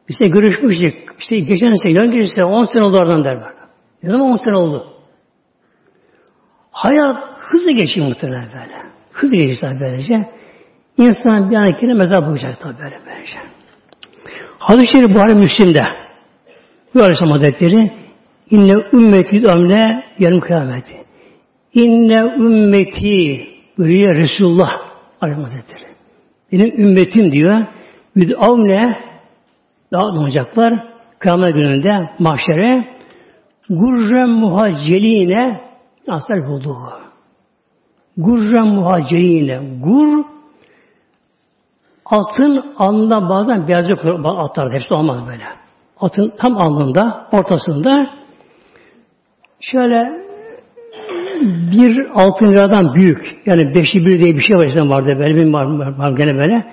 İşte 0.09 0.25
görüşmüştük. 0.25 0.95
İşte 1.19 1.37
geçen 1.37 1.75
sene, 1.75 1.93
yan 1.93 2.11
geçen 2.11 2.43
10 2.43 2.65
sene 2.65 2.83
oldu 2.83 2.97
oradan 2.97 3.25
der 3.25 3.37
bana. 3.37 3.69
Ne 4.03 4.11
zaman 4.11 4.27
10 4.27 4.37
sene 4.37 4.57
oldu? 4.57 4.87
Hayat 6.71 7.17
hızlı 7.39 7.71
geçiyor 7.71 8.07
muhtemelen 8.07 8.43
böyle. 8.43 8.94
Hızlı 9.15 9.37
geçiyor 9.37 9.73
böylece. 9.81 10.29
İnsan 10.99 11.51
bir 11.51 11.57
an 11.57 11.97
mezar 11.97 12.27
bulacak 12.27 12.61
tabi 12.61 12.79
böyle 12.79 12.99
böylece. 13.07 13.39
Hadis-i 14.59 14.93
Şerif 14.93 15.15
Buhari 15.15 15.35
Müslim'de 15.35 15.85
bu 16.95 17.01
Aleyhisselam 17.01 17.33
Hazretleri 17.33 17.91
İnne 18.51 18.73
ümmeti 18.93 19.47
ömle 19.47 20.05
yarım 20.19 20.41
kıyameti. 20.41 20.95
İnne 21.75 22.19
ümmeti 22.19 23.47
buyuruyor 23.79 24.15
Resulullah 24.15 24.71
Aleyhisselam 25.21 25.51
Hazretleri. 25.51 25.91
Benim 26.53 26.81
ümmetim 26.81 27.33
diyor. 27.33 27.57
Müdavne 28.15 28.95
daha 29.93 30.03
olacaklar 30.03 30.75
kıyamet 31.19 31.55
gününde 31.55 31.95
mahşere 32.19 32.85
gurre 33.69 34.25
muhaceline 34.25 35.61
asal 36.09 36.47
buldu. 36.47 37.04
Gurre 38.17 38.61
muhaceline 38.61 39.61
gur 39.83 40.25
atın 42.07 42.65
alnında 42.79 43.29
bazen 43.29 43.69
beyazlık 43.69 43.99
atlar. 44.25 44.73
Hepsi 44.73 44.95
olmaz 44.95 45.19
böyle. 45.27 45.45
Atın 46.01 46.33
tam 46.39 46.57
alnında, 46.57 47.29
ortasında 47.33 48.11
şöyle 49.61 50.25
bir 51.73 52.07
altın 52.15 52.47
liradan 52.47 52.95
büyük 52.95 53.43
yani 53.47 53.75
beşi 53.75 54.07
bir 54.07 54.19
diye 54.19 54.37
bir 54.37 54.41
şey 54.41 54.57
var 54.57 54.67
işte 54.67 54.89
vardı 54.89 55.17
böyle 55.19 55.35
bir 55.35 55.53
var, 55.53 55.65
var, 55.65 55.99
var 55.99 56.13
gene 56.13 56.35
böyle 56.35 56.65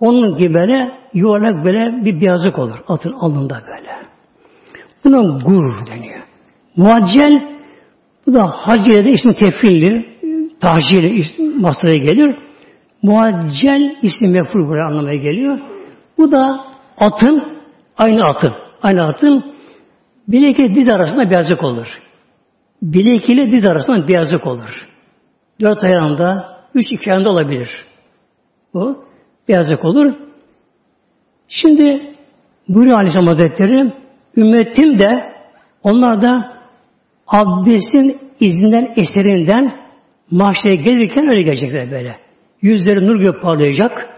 onun 0.00 0.38
gibi 0.38 0.54
böyle 0.54 0.92
yuvarlak 1.14 1.64
böyle 1.64 2.04
bir 2.04 2.20
beyazlık 2.20 2.58
olur 2.58 2.78
atın 2.88 3.12
alnında 3.12 3.62
böyle. 3.66 3.90
Buna 5.04 5.38
gur 5.38 5.86
deniyor. 5.86 6.20
Muaccel 6.76 7.44
bu 8.26 8.34
da 8.34 8.46
hacile 8.46 9.04
de 9.04 9.10
ismi 9.10 9.34
tefildir. 9.34 10.09
Tahcil 10.60 11.24
masaya 11.60 11.96
gelir. 11.96 12.38
Muaccel 13.02 13.96
ismi 14.02 14.28
meful 14.28 14.68
buraya 14.68 14.86
anlamaya 14.86 15.16
geliyor. 15.16 15.58
Bu 16.18 16.32
da 16.32 16.64
atın 16.98 17.44
aynı 17.98 18.24
atın. 18.24 18.52
Aynı 18.82 19.02
atın 19.02 19.44
bilek 20.28 20.58
diz 20.58 20.88
arasında 20.88 21.30
beyazlık 21.30 21.64
olur. 21.64 21.86
Bilek 22.82 23.28
ile 23.28 23.52
diz 23.52 23.66
arasında 23.66 24.08
beyazlık 24.08 24.46
olur. 24.46 24.86
Dört 25.60 25.84
ayağında, 25.84 26.58
üç 26.74 26.86
iki 26.90 27.10
ayağında 27.10 27.30
olabilir. 27.30 27.68
Bu 28.74 29.04
beyazlık 29.48 29.84
olur. 29.84 30.12
Şimdi 31.48 32.14
buyuruyor 32.68 32.96
Aleyhisselam 32.96 33.26
Hazretleri 33.26 33.92
ümmetim 34.36 34.98
de 34.98 35.32
onlar 35.82 36.22
da 36.22 36.52
abdestin 37.26 38.16
izinden, 38.40 38.92
eserinden 38.96 39.79
mahşere 40.30 40.74
gelirken 40.74 41.28
öyle 41.28 41.42
gelecekler 41.42 41.90
böyle. 41.90 42.16
Yüzleri 42.62 43.06
nur 43.06 43.18
gibi 43.20 43.40
parlayacak. 43.40 44.08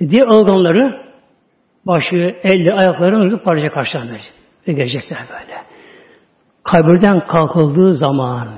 Diğer 0.00 0.26
organları 0.26 1.04
başı, 1.86 2.36
eli, 2.42 2.72
ayakları 2.72 3.20
nur 3.20 3.26
gibi 3.26 3.42
parlayacak 3.42 3.74
karşılarına. 3.74 4.16
Ve 4.68 4.72
gelecekler 4.72 5.18
böyle. 5.30 5.58
Kabirden 6.62 7.26
kalkıldığı 7.26 7.94
zaman 7.94 8.48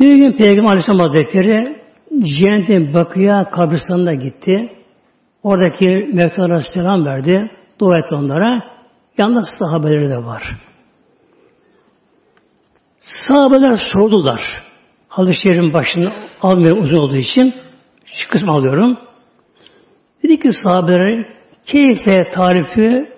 bir 0.00 0.16
gün 0.16 0.36
Peygamber 0.36 0.68
Aleyhisselam 0.68 0.98
Hazretleri 0.98 1.76
Cennet-i 2.10 2.94
Bakıya 2.94 3.50
kabristanına 3.50 4.14
gitti. 4.14 4.72
Oradaki 5.42 6.10
Mevlana 6.14 6.62
selam 6.74 7.04
verdi. 7.04 7.50
Dua 7.80 7.98
etti 7.98 8.14
onlara. 8.14 8.62
Yanında 9.18 9.42
sahabeleri 9.58 10.10
de 10.10 10.16
var. 10.16 10.42
Sahabeler 13.10 13.78
sordular. 13.92 14.40
Hadis-i 15.08 15.42
Şerif'in 15.42 15.72
başını 15.72 16.12
almıyor 16.42 16.76
uzun 16.76 16.96
olduğu 16.96 17.16
için 17.16 17.54
Şu 18.04 18.28
kısmı 18.28 18.52
alıyorum. 18.52 18.98
Dedi 20.22 20.40
ki 20.40 20.50
sahabeler 20.62 21.26
keyfe 21.66 22.30
tarifi 22.34 23.08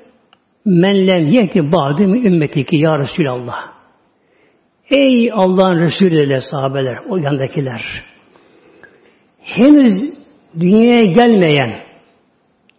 men 0.64 1.07
lem 1.07 1.26
yeti 1.26 1.72
ba'dı 1.72 2.03
ümmetiki 2.03 2.76
ya 2.76 2.99
Resulallah. 2.99 3.72
Ey 4.91 5.32
Allah'ın 5.32 5.80
Resulü 5.80 6.26
ile 6.26 6.41
sahabeler, 6.41 6.99
o 7.09 7.16
yandakiler. 7.16 7.82
Henüz 9.41 10.14
dünyaya 10.61 11.12
gelmeyen, 11.12 11.80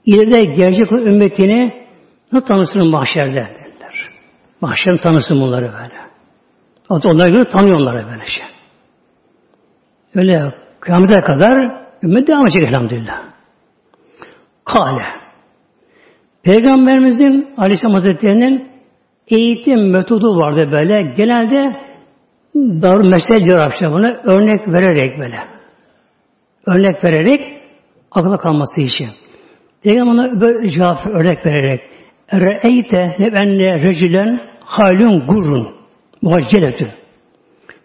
ileride 0.05 0.45
gelecek 0.45 0.91
ümmetini 0.91 1.85
nasıl 2.31 2.47
tanısın 2.47 2.89
mahşerde 2.89 3.33
derler. 3.35 4.09
Mahşerin 4.61 4.97
tanısın 4.97 5.41
bunları 5.41 5.73
böyle. 5.73 6.08
Hatta 6.89 7.09
onlara 7.09 7.29
göre 7.29 7.49
tanıyor 7.49 7.79
onları 7.79 7.97
böyle 7.97 8.25
şey. 8.25 8.43
Öyle 10.15 10.53
kıyamete 10.79 11.21
kadar 11.21 11.79
ümmet 12.03 12.27
devam 12.27 12.47
edecek 12.47 12.67
elhamdülillah. 12.67 13.23
Kale. 14.65 15.03
Peygamberimizin 16.43 17.53
Aleyhisselam 17.57 17.93
Hazretleri'nin 17.93 18.69
eğitim 19.27 19.91
metodu 19.91 20.37
vardı 20.37 20.69
böyle. 20.71 21.01
Genelde 21.01 21.75
dar 22.55 22.97
mesele 22.97 23.45
diyor 23.45 23.71
buna 23.81 24.13
örnek 24.23 24.67
vererek 24.67 25.19
böyle. 25.19 25.37
Örnek 26.65 27.03
vererek 27.03 27.61
akla 28.11 28.37
kalması 28.37 28.81
için. 28.81 29.09
Peygamber 29.83 30.11
ona 30.11 30.41
böyle 30.41 30.69
cevap 30.69 31.07
örnek 31.07 31.45
vererek 31.45 31.81
Re'eyte 32.33 33.15
nebenne 33.19 33.79
recilen 33.79 34.39
halun 34.59 35.27
gurrun 35.27 35.78
muhacceletün. 36.21 36.89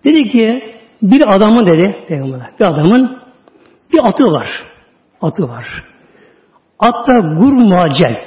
Dedi 0.05 0.29
ki 0.29 0.75
bir 1.03 1.37
adamın 1.37 1.67
dedi 1.67 1.97
Peygamber 2.09 2.41
bir 2.61 2.65
adamın 2.65 3.19
bir 3.93 4.09
atı 4.09 4.25
var. 4.25 4.49
Atı 5.21 5.43
var. 5.43 5.85
Atta 6.79 7.19
gur 7.19 7.53
muhaccel. 7.53 8.25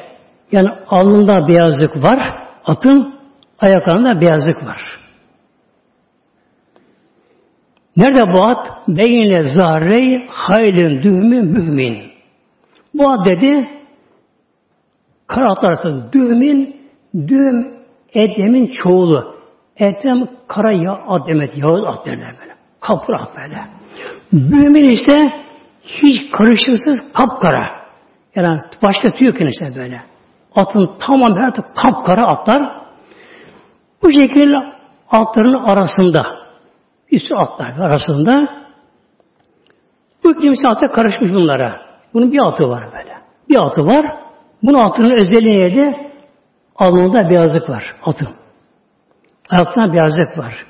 Yani 0.51 0.69
alnında 0.87 1.47
beyazlık 1.47 2.03
var. 2.03 2.47
Atın 2.65 3.13
ayaklarında 3.59 4.21
beyazlık 4.21 4.65
var. 4.65 4.97
Nerede 7.97 8.21
bu 8.33 8.43
at? 8.43 8.67
Beyne 8.87 9.43
zarrey 9.43 10.27
haylin 10.27 11.03
düğümü 11.03 11.41
mümin. 11.41 12.03
Bu 12.93 13.09
at 13.09 13.25
dedi 13.25 13.69
kara 15.27 15.51
atlar 15.51 15.69
arasında 15.69 16.13
düğümün 16.13 16.75
düğüm 17.27 17.77
edemin 18.13 18.67
çoğulu. 18.83 19.36
Etem 19.79 20.27
kara 20.47 20.71
yağ 20.71 20.93
at 21.07 21.27
demek. 21.27 21.57
Yağız 21.57 21.85
at 21.85 22.05
derler 22.05 22.35
böyle. 22.41 22.53
Kapır 22.79 23.13
at 23.13 23.29
böyle. 23.37 23.65
Mümin 24.31 24.89
ise 24.89 25.33
hiç 25.81 26.31
karışıksız 26.31 27.13
kapkara. 27.13 27.67
Yani 28.35 28.59
başka 28.83 29.11
tüy 29.11 29.27
yok 29.27 29.41
işte 29.41 29.65
böyle. 29.75 30.01
Atın 30.55 30.89
tamam 31.07 31.37
her 31.37 31.53
kapkara 31.53 32.27
atlar. 32.27 32.81
Bu 34.03 34.11
şekilde 34.11 34.57
atların 35.11 35.53
arasında 35.53 36.25
üstü 37.11 37.35
atlar 37.35 37.85
arasında 37.85 38.47
bu 40.23 40.33
kimse 40.33 40.67
atı 40.67 40.87
karışmış 40.87 41.33
bunlara. 41.33 41.81
Bunun 42.13 42.31
bir 42.31 42.47
atı 42.47 42.69
var 42.69 42.83
böyle. 42.93 43.17
Bir 43.49 43.65
atı 43.65 43.85
var. 43.85 44.05
Bunun 44.63 44.87
atının 44.87 45.19
özelliği 45.19 45.59
neydi? 45.59 45.97
Alnında 46.75 47.29
beyazlık 47.29 47.69
var 47.69 47.95
atın. 48.05 48.27
Ayaklarında 49.49 49.93
beyazlık 49.93 50.37
var. 50.37 50.65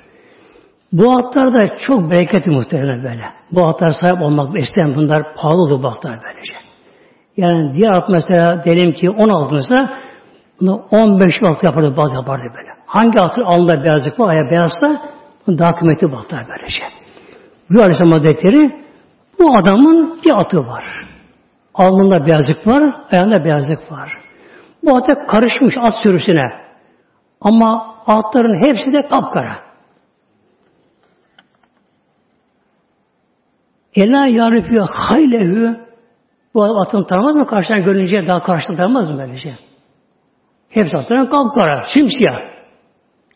Bu 0.91 1.17
atlar 1.17 1.53
da 1.53 1.75
çok 1.88 2.11
bereketli 2.11 2.51
muhtemelen 2.51 3.03
böyle. 3.03 3.23
Bu 3.51 3.67
atlar 3.67 3.89
sahip 4.01 4.21
olmak 4.21 4.59
isteyen 4.59 4.95
bunlar 4.95 5.36
pahalı 5.36 5.84
bu 5.84 5.88
atlar 5.88 6.19
böylece. 6.23 6.53
Yani 7.38 7.73
diğer 7.73 7.91
at 7.91 8.09
mesela 8.09 8.63
diyelim 8.63 8.93
ki 8.93 9.09
10 9.09 9.30
altınsa 9.30 9.89
bunu 10.61 10.86
15 10.91 11.36
alt 11.43 11.63
yapardı 11.63 11.97
bazı 11.97 12.15
yapardı 12.15 12.43
böyle. 12.43 12.69
Hangi 12.86 13.21
atın 13.21 13.43
alnında 13.43 13.84
beyazlık 13.84 14.19
var, 14.19 14.30
ayağı 14.30 14.51
beyazsa 14.51 15.01
daha 15.47 15.75
kıymetli 15.75 16.11
bu 16.11 16.17
atlar 16.17 16.45
böylece. 16.49 16.84
Bu 17.69 17.82
Aleyhisselam 17.82 18.11
Hazretleri 18.11 18.71
bu 19.39 19.57
adamın 19.57 20.19
bir 20.25 20.39
atı 20.39 20.67
var. 20.67 20.84
Alnında 21.73 22.25
beyazlık 22.25 22.67
var, 22.67 22.95
ayağında 23.11 23.45
beyazlık 23.45 23.91
var. 23.91 24.13
Bu 24.84 24.97
at 24.97 25.07
karışmış 25.28 25.75
at 25.82 25.93
sürüsüne. 26.03 26.66
Ama 27.42 27.96
atların 28.08 28.68
hepsi 28.68 28.94
de 28.94 29.08
kapkara. 29.08 29.68
Ela 33.96 34.28
yarifiye 34.28 34.82
haylehu 34.82 35.76
bu 36.54 36.64
atın 36.64 37.04
tanımaz 37.04 37.36
mı? 37.36 37.48
Karşıdan 37.48 37.84
görünce 37.84 38.28
daha 38.28 38.44
karşıdan 38.44 38.76
tanımaz 38.76 39.10
mı 39.10 39.18
böylece? 39.20 39.58
Hepsi 40.70 40.98
atların 40.98 41.26
kapkara, 41.26 41.84
simsiyah. 41.94 42.58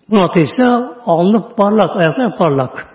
Bu 0.10 0.22
atı 0.22 0.40
ise 0.40 0.64
alnı 1.06 1.56
parlak, 1.56 1.98
ayakları 1.98 2.38
parlak. 2.38 2.88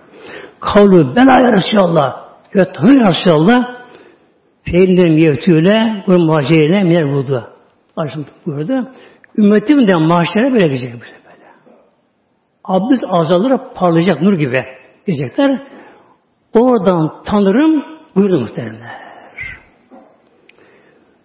Kavlu 0.61 1.17
ben 1.17 1.27
ya 1.27 1.53
Resulallah. 1.53 2.27
Ve 2.55 2.73
tanır 2.73 3.01
ya 3.01 3.09
Resulallah. 3.09 3.77
Feylinden 4.63 5.19
yevtüyle, 5.19 6.05
bu 6.07 6.13
muhacireyle 6.13 6.83
miner 6.83 7.13
buldu. 7.13 7.45
Arşım 7.97 8.27
buyurdu. 8.47 8.89
Ümmetim 9.37 9.89
de 9.89 9.95
mahşere 9.95 10.53
böyle 10.53 10.67
gidecek 10.67 10.93
böyle. 10.93 11.17
Abdest 12.65 13.05
azaları 13.09 13.61
parlayacak 13.75 14.23
nur 14.23 14.33
gibi 14.33 14.63
diyecekler. 15.07 15.61
Oradan 16.55 17.23
tanırım 17.27 17.85
buyurdu 18.17 18.41
muhteremler. 18.41 19.07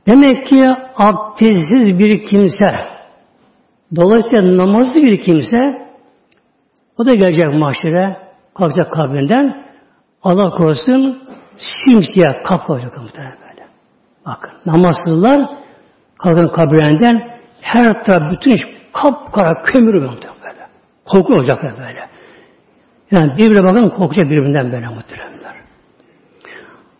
Demek 0.07 0.47
ki 0.47 0.65
abdestsiz 0.97 1.99
bir 1.99 2.25
kimse 2.29 2.85
dolayısıyla 3.95 4.57
namazlı 4.57 4.95
bir 4.95 5.21
kimse 5.21 5.87
o 6.97 7.05
da 7.05 7.15
gelecek 7.15 7.53
mahşere 7.53 8.17
kalkacak 8.55 8.93
kabrinden 8.93 9.65
Allah 10.23 10.49
korusun 10.49 11.21
simsiyah 11.57 12.43
kaplayacak 12.43 12.97
muhtemelen 12.97 13.37
böyle. 13.49 13.67
Bakın 14.25 14.51
namazsızlar 14.65 15.49
kalkın 16.19 16.47
kabrinden 16.47 17.40
her 17.61 18.03
taraf 18.03 18.31
bütün 18.31 18.51
iş 18.51 18.61
kapkara 18.93 19.61
kömür 19.61 19.93
muhtemelen 19.93 20.35
böyle. 20.43 20.67
Korkun 21.05 21.33
olacaklar 21.33 21.71
böyle. 21.71 22.09
Yani 23.11 23.37
birbirine 23.37 23.63
bakın 23.63 23.89
korkacak 23.89 24.25
birbirinden 24.25 24.71
böyle 24.71 24.87
muhteremler. 24.87 25.55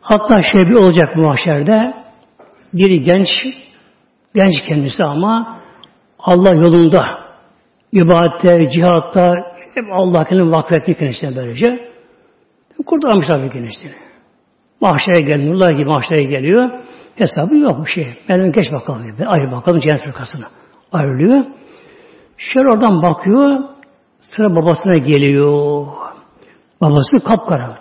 Hatta 0.02 0.44
şey 0.52 0.62
bir 0.62 0.76
olacak 0.76 1.16
bu 1.16 1.22
mahşerde 1.22 1.94
biri 2.74 3.04
genç 3.04 3.28
genç 4.36 4.54
kendisi 4.68 5.04
ama 5.04 5.62
Allah 6.20 6.54
yolunda 6.54 7.06
ibadette, 7.92 8.70
cihatta 8.70 9.34
hep 9.76 9.86
Allah 9.92 10.24
kendini 10.24 10.52
vakfetmiş 10.52 10.98
kendisine 10.98 11.36
böylece. 11.36 11.92
Kurtarmışlar 12.86 13.44
bir 13.44 13.52
kendisini. 13.52 13.92
Mahşere 14.82 15.22
geliyor, 15.22 15.54
nurlar 15.54 15.72
gibi 15.72 15.86
mahşere 15.86 16.24
geliyor. 16.24 16.70
Hesabı 17.16 17.56
yok 17.56 17.86
bir 17.86 17.92
şey. 17.92 18.18
Ben 18.30 18.52
geç 18.52 18.72
bakalım. 18.72 19.02
Ben 19.20 19.26
ayrı 19.26 19.52
bakalım 19.52 19.80
cennet 19.80 20.04
fırkasına. 20.04 20.46
Ayrılıyor. 20.92 21.44
Şöyle 22.38 22.70
oradan 22.70 23.02
bakıyor. 23.02 23.60
Sıra 24.36 24.56
babasına 24.56 24.98
geliyor. 24.98 25.88
Babası 26.82 27.26
kapkara. 27.28 27.76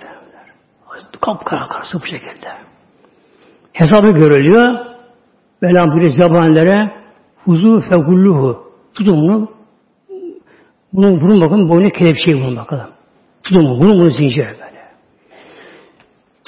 Kapkara 1.21 1.69
karısı 1.69 2.01
bu 2.01 2.07
şekilde. 2.07 2.49
Hesabı 3.73 4.11
görülüyor. 4.11 4.87
Velam 5.63 6.01
bir 6.01 6.11
zabanlara 6.11 6.91
huzu 7.45 7.81
fegulluhu. 7.81 8.73
Tutun 8.95 9.23
bunu. 9.23 9.49
Bunun, 10.93 11.21
bunun 11.21 11.41
bakın 11.41 11.69
boynu 11.69 11.91
kelepçeyi 11.91 12.37
bunun 12.37 12.57
bakalım. 12.57 12.91
Tutun 13.43 13.65
bunu. 13.65 13.81
Bunun 13.81 13.99
bunu 13.99 14.11
zincir 14.11 14.47
böyle. 14.47 14.81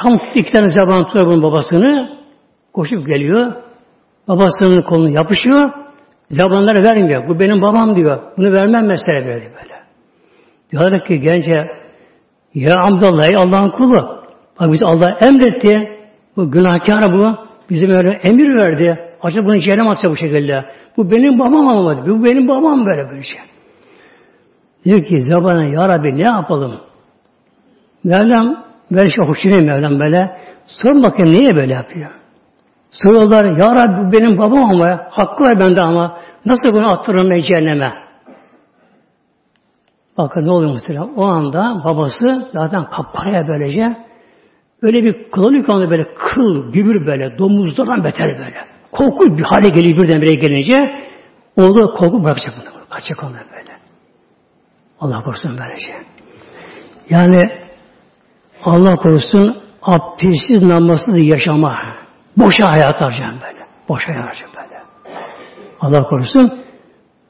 Tam 0.02 0.20
iki 0.34 0.52
tane 0.52 0.70
zaban 0.70 1.06
tutuyor 1.06 1.26
bunun 1.26 1.42
babasını. 1.42 2.21
Koşup 2.72 3.06
geliyor. 3.06 3.52
Babasının 4.28 4.82
kolunu 4.82 5.10
yapışıyor. 5.10 5.70
Zabanlara 6.28 6.82
vermiyor. 6.82 7.28
Bu 7.28 7.40
benim 7.40 7.62
babam 7.62 7.96
diyor. 7.96 8.18
Bunu 8.36 8.52
vermem 8.52 8.86
mesele 8.86 9.26
böyle 9.26 9.44
böyle. 9.44 9.82
Diyorlar 10.70 11.04
ki 11.04 11.20
gence 11.20 11.66
ya 12.54 12.76
Abdullah 12.84 13.30
ey 13.30 13.36
Allah'ın 13.36 13.70
kulu. 13.70 14.22
Bak 14.60 14.72
biz 14.72 14.82
Allah 14.82 15.18
emretti. 15.20 15.98
Bu 16.36 16.50
günahkar 16.50 17.12
bu. 17.12 17.36
Bizim 17.70 17.90
öyle 17.90 18.10
emir 18.10 18.56
verdi. 18.56 18.98
Acaba 19.22 19.46
bunu 19.46 19.58
cehennem 19.58 19.88
atsa 19.88 20.10
bu 20.10 20.16
şekilde. 20.16 20.64
Bu 20.96 21.10
benim 21.10 21.38
babam 21.38 21.68
ama 21.68 22.06
bu 22.06 22.24
benim 22.24 22.48
babam 22.48 22.86
böyle 22.86 23.10
böyle 23.10 23.22
şey. 23.22 23.40
Diyor 24.84 25.04
ki 25.04 25.22
zabana 25.22 25.64
ya 25.64 25.88
Rabbi 25.88 26.18
ne 26.18 26.22
yapalım? 26.22 26.72
Mevlam 28.04 28.64
böyle 28.90 29.08
şey 29.08 29.26
hoşçunayım 29.26 29.66
Mevlam 29.66 30.00
böyle. 30.00 30.36
Sorun 30.66 31.02
bakayım 31.02 31.32
niye 31.32 31.56
böyle 31.56 31.72
yapıyor? 31.72 32.10
Soruyorlar 32.92 33.44
ya 33.44 33.74
Rabbi 33.74 34.12
benim 34.12 34.38
babam 34.38 34.64
ama 34.64 35.00
hakkı 35.10 35.44
var 35.44 35.60
bende 35.60 35.82
ama 35.82 36.18
nasıl 36.46 36.76
bunu 36.76 36.90
attırırım 36.90 37.30
ben 37.30 37.38
cehenneme? 37.38 37.92
Bakın 40.18 40.46
ne 40.46 40.50
oluyor 40.50 40.72
muhtemelen. 40.72 41.14
O 41.16 41.24
anda 41.24 41.82
babası 41.84 42.48
zaten 42.52 42.84
kapkaraya 42.84 43.48
böylece 43.48 43.96
Öyle 44.82 45.04
bir 45.04 45.30
kılı 45.30 45.56
yıkandı 45.56 45.90
böyle 45.90 46.14
kıl, 46.14 46.72
gübür 46.72 47.06
böyle, 47.06 47.38
domuzlardan 47.38 48.04
beter 48.04 48.38
böyle. 48.38 48.56
Korku 48.92 49.38
bir 49.38 49.42
hale 49.42 49.68
geliyor 49.68 49.98
birdenbire 49.98 50.34
gelince 50.34 50.92
oğlu 51.56 51.92
korku 51.92 52.24
bırakacak 52.24 52.54
bunu. 52.56 52.88
Kaçacak 52.90 53.22
ondan 53.24 53.44
böyle. 53.52 53.72
Allah 55.00 55.20
korusun 55.20 55.58
böylece. 55.58 56.06
Yani 57.10 57.40
Allah 58.64 58.96
korusun 58.96 59.56
abdestsiz 59.82 60.62
namazsız 60.62 61.16
yaşama. 61.16 62.01
Boşa 62.36 62.70
hayat 62.70 63.00
harcayan 63.00 63.34
böyle. 63.34 63.66
Boşa 63.88 64.08
hayat 64.08 64.26
harcayan 64.26 64.50
böyle. 64.56 64.82
Allah 65.80 66.02
korusun. 66.02 66.62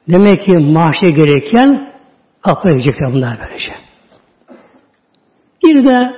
Demek 0.09 0.41
ki 0.41 0.57
maaşa 0.57 1.07
gereken 1.07 1.93
kapıya 2.41 2.73
gidecekler 2.73 3.13
bunlar 3.13 3.37
böylece. 3.41 3.73
Bir 5.63 5.89
de 5.89 6.13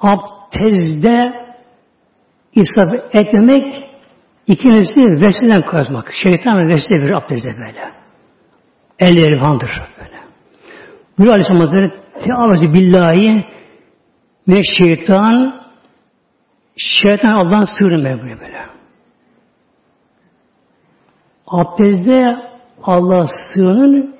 abdestte 0.00 1.32
israf 2.54 3.14
etmemek 3.14 3.64
ikincisi 4.46 5.00
vesileden 5.00 5.62
kazmak. 5.62 6.12
Şeytan 6.22 6.68
vesile 6.68 7.02
bir 7.02 7.16
abdestte 7.16 7.54
böyle. 7.58 7.92
El 8.98 9.16
elvandır 9.16 9.70
böyle. 9.70 10.18
Buyur 11.18 11.30
Aleyhisselam 11.30 11.60
Hazretleri 11.60 11.92
Teavvezi 12.24 12.74
billahi 12.74 13.44
ve 14.48 14.60
şeytan 14.78 15.63
şeytan 16.76 17.28
Allah'ın 17.28 17.68
sığınır 17.78 18.04
böyle 18.04 18.40
böyle. 18.40 18.60
Abdestte 21.46 22.36
Allah 22.82 23.26
sığının 23.54 24.14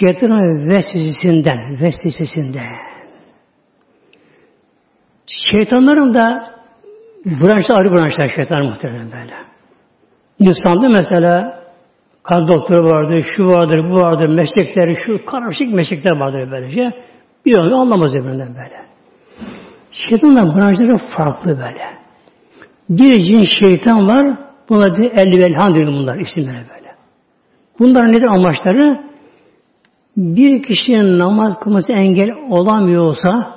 şeytanın 0.00 0.68
vesvesesinden, 0.68 1.58
vesvesesinden. 1.82 2.72
Şeytanların 5.50 6.14
da 6.14 6.54
branşlar 7.24 7.78
ayrı 7.78 7.92
branşlar 7.92 8.30
şeytan 8.36 8.64
muhtemelen 8.64 9.06
böyle. 9.12 9.34
İnsanda 10.38 10.88
mesela 10.88 11.62
kan 12.22 12.48
doktoru 12.48 12.84
vardır, 12.84 13.26
şu 13.36 13.46
vardır, 13.46 13.90
bu 13.90 13.94
vardır, 13.94 14.28
meslekleri, 14.28 14.96
şu 15.06 15.26
karışık 15.26 15.74
meslekler 15.74 16.16
vardır 16.16 16.50
böylece. 16.50 16.92
Bir 17.44 17.58
onu 17.58 17.80
anlamaz 17.80 18.14
birbirinden 18.14 18.48
böyle. 18.48 18.85
Şeytanın 20.08 20.56
branşları 20.56 20.98
farklı 21.16 21.50
böyle. 21.50 21.96
Bir 22.88 23.22
cin 23.22 23.46
şeytan 23.60 24.08
var, 24.08 24.38
buna 24.68 24.96
da 24.96 25.04
elli 25.04 25.38
diyor 25.74 25.86
bunlar 25.86 26.18
isimleri 26.18 26.64
böyle. 26.74 26.94
Bunların 27.78 28.12
nedir 28.12 28.28
amaçları? 28.28 29.00
Bir 30.16 30.62
kişinin 30.62 31.18
namaz 31.18 31.60
kılması 31.60 31.92
engel 31.92 32.28
olamıyorsa, 32.50 33.56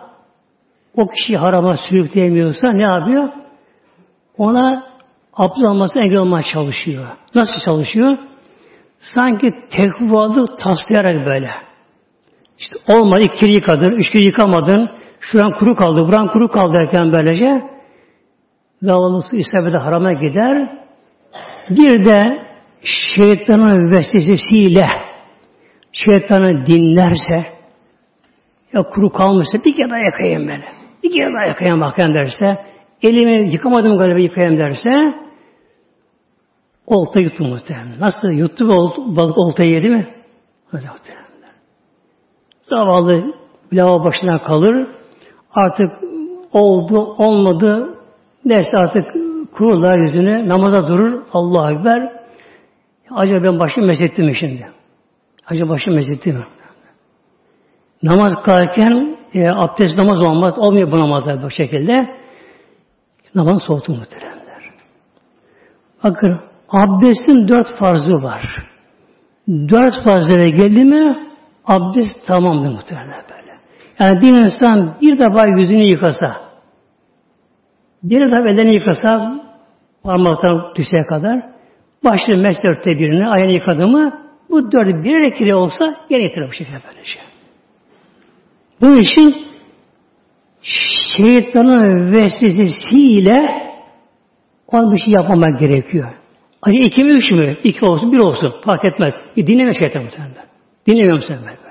o 0.95 1.07
kişi 1.07 1.37
harama 1.37 1.77
sürükleyemiyorsa 1.89 2.71
ne 2.71 2.83
yapıyor? 2.83 3.29
Ona 4.37 4.83
abdest 5.33 5.65
alması 5.65 5.99
engel 5.99 6.17
olmaya 6.17 6.43
çalışıyor. 6.53 7.05
Nasıl 7.35 7.59
çalışıyor? 7.65 8.17
Sanki 8.99 9.51
tekvalı 9.71 10.57
taslayarak 10.57 11.25
böyle. 11.25 11.49
İşte 12.59 12.75
olmadı, 12.93 13.21
iki 13.21 13.45
yıkadın, 13.45 13.91
üç 13.91 14.09
kere 14.09 14.25
yıkamadın, 14.25 14.89
şuran 15.19 15.51
kuru 15.53 15.75
kaldı, 15.75 16.07
buran 16.07 16.27
kuru 16.27 16.47
kaldı 16.47 16.73
derken 16.73 17.11
böylece 17.13 17.61
zavallı 18.81 19.23
isabeti 19.31 19.77
harama 19.77 20.13
gider. 20.13 20.79
Bir 21.69 22.05
de 22.05 22.39
şeytanın 23.15 23.91
vesvesesiyle 23.91 24.85
şeytanı 25.91 26.65
dinlerse 26.65 27.45
ya 28.73 28.83
kuru 28.83 29.09
kalmışsa 29.09 29.57
bir 29.65 29.75
kere 29.75 29.89
daha 29.89 29.99
yakayım 29.99 30.41
böyle. 30.41 30.65
Bir 31.03 31.11
kere 31.11 31.33
daha 31.33 31.47
yakayım 31.47 31.81
bakayım 31.81 32.13
derse 32.13 32.57
elimi 33.01 33.51
yıkamadım 33.51 33.97
galiba 33.97 34.19
yıkayayım 34.19 34.59
derse 34.59 35.13
olta 36.87 37.19
yuttu 37.19 37.43
muhtemelen. 37.43 37.99
Nasıl 37.99 38.29
yuttu 38.29 38.67
balık 39.15 39.37
oltayı 39.37 39.71
yedi 39.71 39.89
mi? 39.89 40.07
Zavallı 42.61 43.33
lava 43.73 44.03
başına 44.03 44.43
kalır. 44.43 44.87
Artık 45.53 45.91
oldu, 46.53 46.99
olmadı 47.17 47.97
derse 48.45 48.77
artık 48.77 49.05
kururlar 49.53 49.97
yüzüne, 49.97 50.47
namaza 50.47 50.87
durur. 50.87 51.21
Allah 51.33 51.71
Ekber. 51.71 52.19
Acaba 53.11 53.43
ben 53.43 53.59
başım 53.59 53.85
mesettim 53.85 54.25
mi 54.25 54.35
şimdi? 54.35 54.67
Acaba 55.47 55.69
başım 55.69 55.93
mesettim 55.93 56.35
mi? 56.35 56.43
Namaz 58.03 58.33
kılarken 58.43 59.17
e, 59.33 59.49
abdest 59.49 59.97
namaz 59.97 60.21
olmaz. 60.21 60.53
Olmuyor 60.57 60.91
bu 60.91 60.99
namazlar 60.99 61.43
bu 61.43 61.49
şekilde. 61.49 62.07
Namaz 63.35 63.61
soğutu 63.67 63.93
muhteremler. 63.93 64.71
Bakın 66.03 66.39
abdestin 66.69 67.47
dört 67.47 67.67
farzı 67.79 68.13
var. 68.13 68.69
Dört 69.47 70.03
farzlara 70.03 70.49
geldi 70.49 70.85
mi 70.85 71.17
abdest 71.65 72.27
tamamdır 72.27 72.71
muhteremler. 72.71 73.29
Yani 73.99 74.21
bir 74.21 74.45
insan 74.45 74.97
bir 75.01 75.19
defa 75.19 75.45
yüzünü 75.45 75.83
yıkasa, 75.83 76.35
bir 78.03 78.21
defa 78.21 78.45
bedeni 78.45 78.73
yıkasa 78.75 79.41
parmaktan 80.03 80.73
düşeye 80.75 81.03
kadar 81.03 81.41
başlı 82.03 82.37
mes 82.37 82.57
dörtte 82.63 82.99
birini 82.99 83.27
ayağını 83.27 83.51
yıkadı 83.51 83.87
mı 83.87 84.13
bu 84.49 84.71
dördü 84.71 85.03
bir 85.03 85.19
rekire 85.19 85.55
olsa 85.55 85.95
gene 86.09 86.23
yetirir 86.23 86.47
bu 86.47 86.53
şekilde 86.53 86.77
böylece. 86.87 87.19
Bunun 88.81 88.99
için 88.99 89.35
şeytanın 91.17 92.11
vesvesesiyle 92.11 93.69
o 94.67 94.91
bir 94.91 94.99
şey 94.99 95.13
yapmamak 95.13 95.59
gerekiyor. 95.59 96.13
Hani 96.61 96.77
iki 96.77 97.03
mi 97.03 97.11
üç 97.11 97.31
mü? 97.31 97.57
İki 97.63 97.85
olsun 97.85 98.11
bir 98.11 98.19
olsun. 98.19 98.53
Fark 98.65 98.85
etmez. 98.85 99.13
E, 99.37 99.47
dinleme 99.47 99.73
şeytan 99.73 100.03
muhtemelen. 100.03 100.45
Dinlemiyorum 100.87 101.23
sen 101.27 101.37
böyle. 101.37 101.68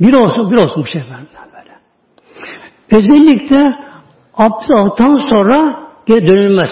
Bir 0.00 0.12
olsun 0.12 0.50
bir 0.50 0.56
olsun 0.56 0.82
bu 0.82 0.86
şey 0.86 1.02
böyle. 1.02 1.76
Özellikle 2.90 3.74
abdest 4.34 4.70
aldıktan 4.70 5.28
sonra 5.30 5.80
geri 6.06 6.26
dönülmez. 6.26 6.70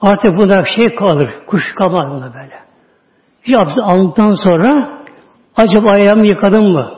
Artık 0.00 0.30
bunda 0.38 0.64
şey 0.76 0.94
kalır. 0.94 1.30
Kuş 1.46 1.62
kalmaz 1.74 2.10
buna 2.10 2.34
böyle. 2.34 2.58
Hiç 3.42 3.54
abdest 3.54 3.78
aldıktan 3.82 4.32
sonra 4.32 5.00
acaba 5.56 5.90
ayağımı 5.90 6.26
yıkadım 6.26 6.72
mı? 6.72 6.90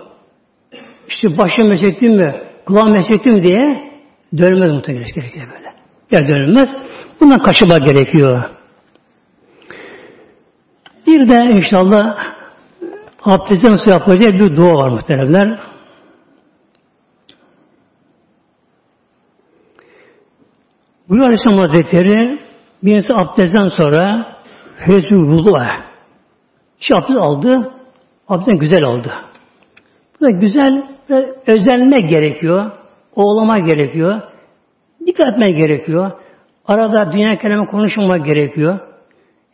İşte 1.09 1.39
başım 1.39 1.69
mesettim 1.69 2.17
mi? 2.17 2.43
Kulağım 2.67 2.93
mesettim 2.93 3.43
diye 3.43 3.91
dönmez 4.39 4.71
muhtemelen 4.71 5.07
gerekiyor 5.15 5.47
böyle. 5.55 5.73
Ya 6.11 6.29
dönülmez. 6.29 6.69
Bundan 7.21 7.39
kaçınmak 7.39 7.85
gerekiyor. 7.85 8.43
Bir 11.07 11.29
de 11.29 11.41
inşallah 11.41 12.19
abdestten 13.27 13.73
nasıl 13.73 13.91
yapacağı 13.91 14.33
bir 14.33 14.57
dua 14.57 14.75
var 14.75 14.89
muhteremler. 14.89 15.59
Bu 21.09 21.15
Aleyhisselam 21.15 21.59
Hazretleri 21.59 22.39
bir 22.83 22.97
insan 22.97 23.15
abdestten 23.15 23.67
sonra 23.67 24.27
vudu'a 25.11 25.69
işte 26.81 26.95
abdest 26.97 27.21
aldı, 27.21 27.73
abdestten 28.29 28.59
güzel 28.59 28.83
oldu. 28.83 29.11
Bu 30.21 30.25
da 30.25 30.31
güzel 30.31 30.89
özenmek 31.47 32.09
gerekiyor, 32.09 32.71
oğlama 33.15 33.59
gerekiyor, 33.59 34.21
dikkat 35.07 35.33
etmek 35.33 35.57
gerekiyor. 35.57 36.11
Arada 36.67 37.13
dünya 37.13 37.39
kelime 37.39 37.67
konuşmamak 37.67 38.25
gerekiyor. 38.25 38.79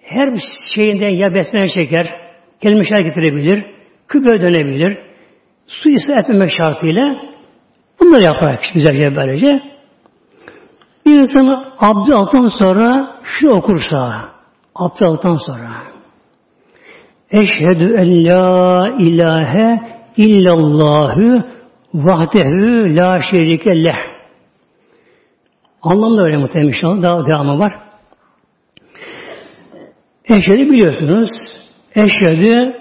Her 0.02 0.34
şeyinden 0.74 1.08
ya 1.08 1.34
besmele 1.34 1.68
çeker, 1.68 2.21
kelime 2.62 2.84
şer 2.84 3.00
getirebilir, 3.00 3.64
küpe 4.08 4.40
dönebilir, 4.40 4.98
su 5.66 5.90
ise 5.90 6.12
etmemek 6.12 6.50
şartıyla 6.56 7.16
bunları 8.00 8.22
yaparak 8.22 8.60
güzelce 8.74 9.16
böylece. 9.16 9.62
Bir 11.06 11.20
insan 11.20 11.64
abdest 11.78 12.12
aldıktan 12.12 12.46
sonra 12.46 13.16
şu 13.22 13.50
okursa, 13.50 14.28
abdest 14.74 15.02
aldıktan 15.02 15.36
sonra 15.46 15.92
Eşhedü 17.32 17.94
en 17.96 18.24
la 18.24 18.88
ilahe 18.98 19.80
illallahü 20.16 21.44
vahdehu 21.94 22.96
la 22.96 23.20
şerike 23.30 23.84
leh. 23.84 23.98
Anlamda 25.82 26.22
öyle 26.22 26.36
muhtemelen 26.36 26.68
inşallah. 26.68 27.02
Daha 27.02 27.26
devamı 27.26 27.58
var. 27.58 27.72
Eşhedü 30.24 30.72
biliyorsunuz. 30.72 31.28
Eşhedü 31.94 32.76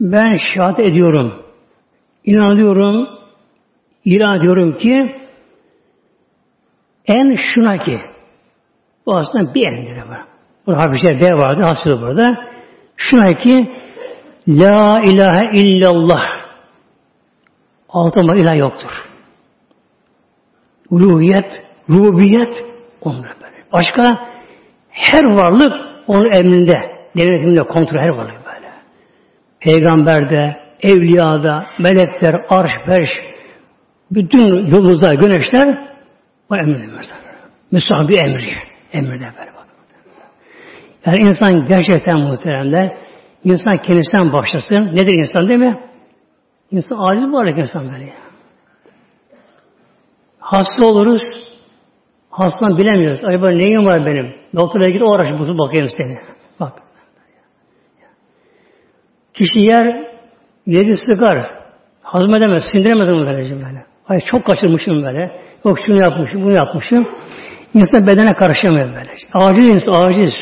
ben 0.00 0.38
şahit 0.54 0.78
ediyorum. 0.78 1.32
İnanıyorum, 2.24 3.08
ilan 4.04 4.38
ediyorum 4.38 4.76
ki 4.76 5.16
en 7.06 7.36
şuna 7.54 7.78
ki 7.78 8.00
bu 9.06 9.16
aslında 9.16 9.54
bir 9.54 9.66
endire 9.66 10.08
var. 10.08 10.24
Burada 10.66 10.80
harfişler 10.80 11.20
B 11.20 11.24
vardı, 11.24 11.62
hasılı 11.62 12.00
burada. 12.00 12.36
Şuna 12.96 13.34
ki 13.34 13.70
La 14.48 15.02
ilahe 15.04 15.56
illallah. 15.56 16.24
Altında 17.88 18.36
ilah 18.36 18.56
yoktur. 18.58 18.90
uluhiyet, 20.90 21.64
rububiyet 21.90 22.64
onlar 23.00 23.34
böyle. 23.42 23.64
Başka 23.72 24.28
her 24.90 25.24
varlık 25.24 25.72
onun 26.06 26.36
emrinde, 26.36 26.80
denetiminde, 27.16 27.62
kontrol 27.62 27.98
her 27.98 28.08
varlık. 28.08 28.43
Peygamberde, 29.64 30.56
evliyada, 30.82 31.66
melekler, 31.78 32.34
arş, 32.48 32.70
perş, 32.86 33.10
bütün 34.10 34.66
yıldızlar, 34.66 35.14
güneşler 35.14 35.88
o 36.50 36.56
emrinde 36.56 36.86
mesela. 36.96 37.20
Müsah 37.72 38.08
bir 38.08 38.20
emri. 38.20 38.56
Emirde 38.92 39.24
böyle 39.38 39.54
bak. 39.56 39.66
Yani 41.06 41.18
insan 41.18 41.66
gerçekten 41.66 42.18
muhteremler 42.18 42.96
insan 43.44 43.76
kendisinden 43.76 44.32
başlasın. 44.32 44.96
Nedir 44.96 45.14
insan 45.18 45.48
değil 45.48 45.60
mi? 45.60 45.76
İnsan 46.70 46.98
aciz 46.98 47.32
varlık 47.32 47.58
insan 47.58 47.92
böyle. 47.92 48.12
Hasta 50.38 50.86
oluruz. 50.86 51.22
Hastalan 52.30 52.78
bilemiyoruz. 52.78 53.20
Acaba 53.24 53.50
neyim 53.50 53.86
var 53.86 54.06
benim? 54.06 54.34
Doktora 54.56 54.88
git 54.88 55.00
bulsun 55.00 55.58
bakayım 55.58 55.88
seni. 55.88 56.18
Bak. 56.60 56.72
Kişi 59.34 59.58
yer 59.58 60.06
yedi 60.66 60.96
sıkar. 61.10 61.38
Hazmedemez, 62.02 62.62
sindiremez 62.72 63.10
onu 63.10 63.26
böylece 63.26 63.54
böyle. 63.54 63.84
Ay 64.08 64.20
çok 64.20 64.44
kaçırmışım 64.44 65.02
böyle. 65.02 65.40
Yok 65.64 65.78
şunu 65.86 66.02
yapmışım, 66.02 66.42
bunu 66.42 66.52
yapmışım. 66.52 67.08
İnsan 67.74 68.06
bedene 68.06 68.34
karışamıyor 68.34 68.86
böylece. 68.86 69.26
Aciz 69.32 69.66
insan, 69.66 69.92
aciz. 69.92 70.34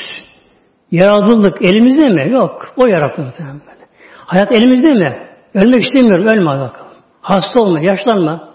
Yaratıldık 0.90 1.62
elimizde 1.62 2.08
mi? 2.08 2.32
Yok. 2.32 2.72
O 2.76 2.80
muhtemelen 2.80 3.60
böyle. 3.60 3.86
Hayat 4.26 4.52
elimizde 4.52 4.92
mi? 4.92 5.16
Ölmek 5.54 5.82
istemiyorum. 5.82 6.26
Ölme 6.26 6.50
bakalım. 6.50 6.92
Hasta 7.22 7.60
olma, 7.60 7.80
yaşlanma. 7.80 8.52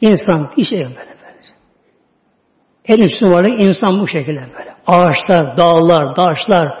İnsan 0.00 0.50
işe 0.56 0.76
böyle 0.76 0.88
böylece. 0.96 1.52
En 2.84 2.98
üstün 2.98 3.30
varlık 3.30 3.60
insan 3.60 4.00
bu 4.00 4.08
şekilde 4.08 4.40
böyle. 4.40 4.74
Ağaçlar, 4.86 5.56
dağlar, 5.56 6.14
taşlar, 6.14 6.78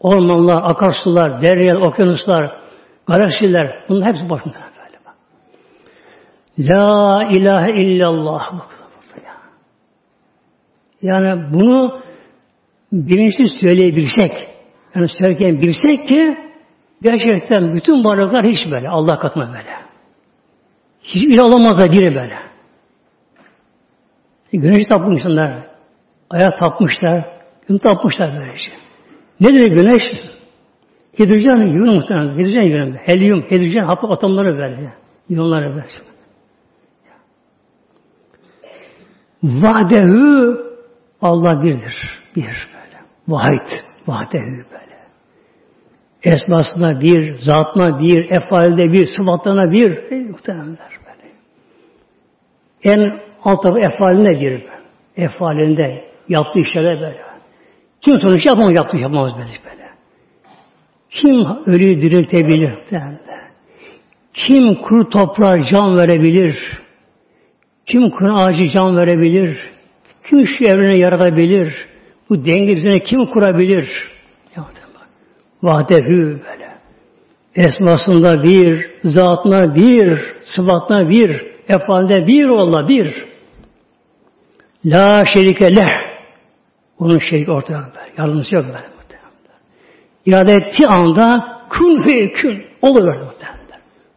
ormanlar, 0.00 0.70
akarsular, 0.70 1.42
deryalar, 1.42 1.80
okyanuslar, 1.80 2.60
galaksiler 3.06 3.84
bunun 3.88 4.02
hepsi 4.02 4.30
başında 4.30 4.54
böyle. 4.54 4.98
La 6.70 7.24
ilahe 7.30 7.72
illallah. 7.72 8.52
Yani 11.02 11.52
bunu 11.52 12.00
bilinçli 12.92 13.48
söyleyebilsek, 13.60 14.32
yani 14.94 15.08
söylerken 15.08 15.60
bilsek 15.60 16.08
ki 16.08 16.36
gerçekten 17.02 17.74
bütün 17.74 18.04
varlıklar 18.04 18.44
hiç 18.44 18.70
böyle. 18.70 18.88
Allah 18.88 19.18
katına 19.18 19.48
böyle. 19.48 19.78
Hiçbir 21.02 21.38
olamazlar 21.38 21.92
biri 21.92 22.14
böyle. 22.14 22.34
Güneş 24.52 24.86
tapmış 24.88 25.18
insanlar. 25.18 25.52
Ayak 26.30 26.58
tapmışlar. 26.58 27.24
Gün 27.68 27.78
tapmışlar 27.78 28.30
böylece. 28.36 28.87
Ne 29.40 29.54
demek 29.54 29.74
güneş? 29.74 30.02
Hidrojen 31.18 31.66
yön 31.66 31.94
muhtemelen. 31.96 32.38
Hidrojen 32.38 32.62
yönünde. 32.62 32.98
Helyum, 32.98 33.42
hidrojen 33.42 33.82
hapı 33.82 34.06
atomları 34.06 34.58
böyle. 34.58 34.92
Yonları 35.28 35.70
böyle. 35.70 35.84
Vadehu 39.42 40.58
Allah 41.22 41.62
birdir. 41.62 41.94
Bir 42.36 42.44
böyle. 42.44 42.98
Vahid. 43.28 43.68
Vadehu 44.06 44.50
böyle. 44.72 44.98
Esmasına 46.22 47.00
bir, 47.00 47.38
zatına 47.38 48.00
bir, 48.00 48.30
efalde 48.30 48.92
bir, 48.92 49.06
sıfatlarına 49.16 49.72
bir. 49.72 50.12
Ey 50.12 50.24
muhtemelenler 50.24 50.78
böyle. 51.06 51.32
En 52.82 53.20
alt 53.44 53.62
tarafı 53.62 53.78
efaline 53.78 54.40
girir. 54.40 54.64
Efalinde 55.16 56.04
yaptığı 56.28 56.58
işlere 56.58 57.00
böyle. 57.00 57.27
Kim 58.04 58.20
sonuç 58.20 58.46
yapamaz, 58.46 58.76
yaptığı 58.76 58.96
yapamaz 58.96 59.32
böyle. 59.38 59.48
böyle. 59.48 59.88
Kim 61.10 61.44
ölüyü 61.66 62.00
diriltebilir? 62.00 62.74
Kim 64.34 64.74
kuru 64.74 65.08
toprağa 65.08 65.62
can 65.62 65.98
verebilir? 65.98 66.78
Kim 67.86 68.10
kuru 68.10 68.32
ağacı 68.32 68.64
can 68.74 68.96
verebilir? 68.96 69.58
Kim 70.28 70.46
şu 70.46 70.64
evreni 70.64 71.00
yaratabilir? 71.00 71.74
Bu 72.30 72.46
denge 72.46 72.76
düzeni 72.76 73.02
kim 73.02 73.26
kurabilir? 73.26 74.08
Vahdehü 75.62 76.40
böyle. 76.50 76.68
Esmasında 77.54 78.42
bir, 78.42 78.90
zatına 79.04 79.74
bir, 79.74 80.18
sıfatına 80.42 81.08
bir, 81.08 81.46
efalde 81.68 82.26
bir 82.26 82.46
Allah 82.48 82.88
bir. 82.88 83.24
La 84.84 85.24
şerike 85.24 85.76
leh. 85.76 86.07
Onun 86.98 87.18
şeriki 87.18 87.50
böyle. 87.50 88.12
Yardımcısı 88.18 88.54
yok 88.54 88.64
böyle 88.64 88.88
muhtemelen. 88.96 89.30
İrade 90.26 90.52
ettiği 90.52 90.86
anda 90.86 91.58
kun 91.70 92.02
fe 92.02 92.32
kün. 92.32 92.64
Oluver 92.82 93.18
muhtemelen. 93.18 93.58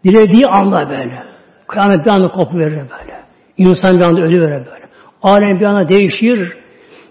Dilediği 0.04 0.48
anda 0.48 0.90
böyle. 0.90 1.24
Kıyamet 1.68 2.06
bir 2.06 2.10
anda 2.10 2.28
kopu 2.28 2.58
verir 2.58 2.72
böyle. 2.72 3.22
İnsan 3.58 4.00
bir 4.00 4.04
anda 4.04 4.22
ölü 4.22 4.42
verir 4.42 4.66
böyle. 4.66 4.86
Alem 5.24 5.60
bir 5.60 5.66
anda 5.66 5.88
değişir. 5.88 6.58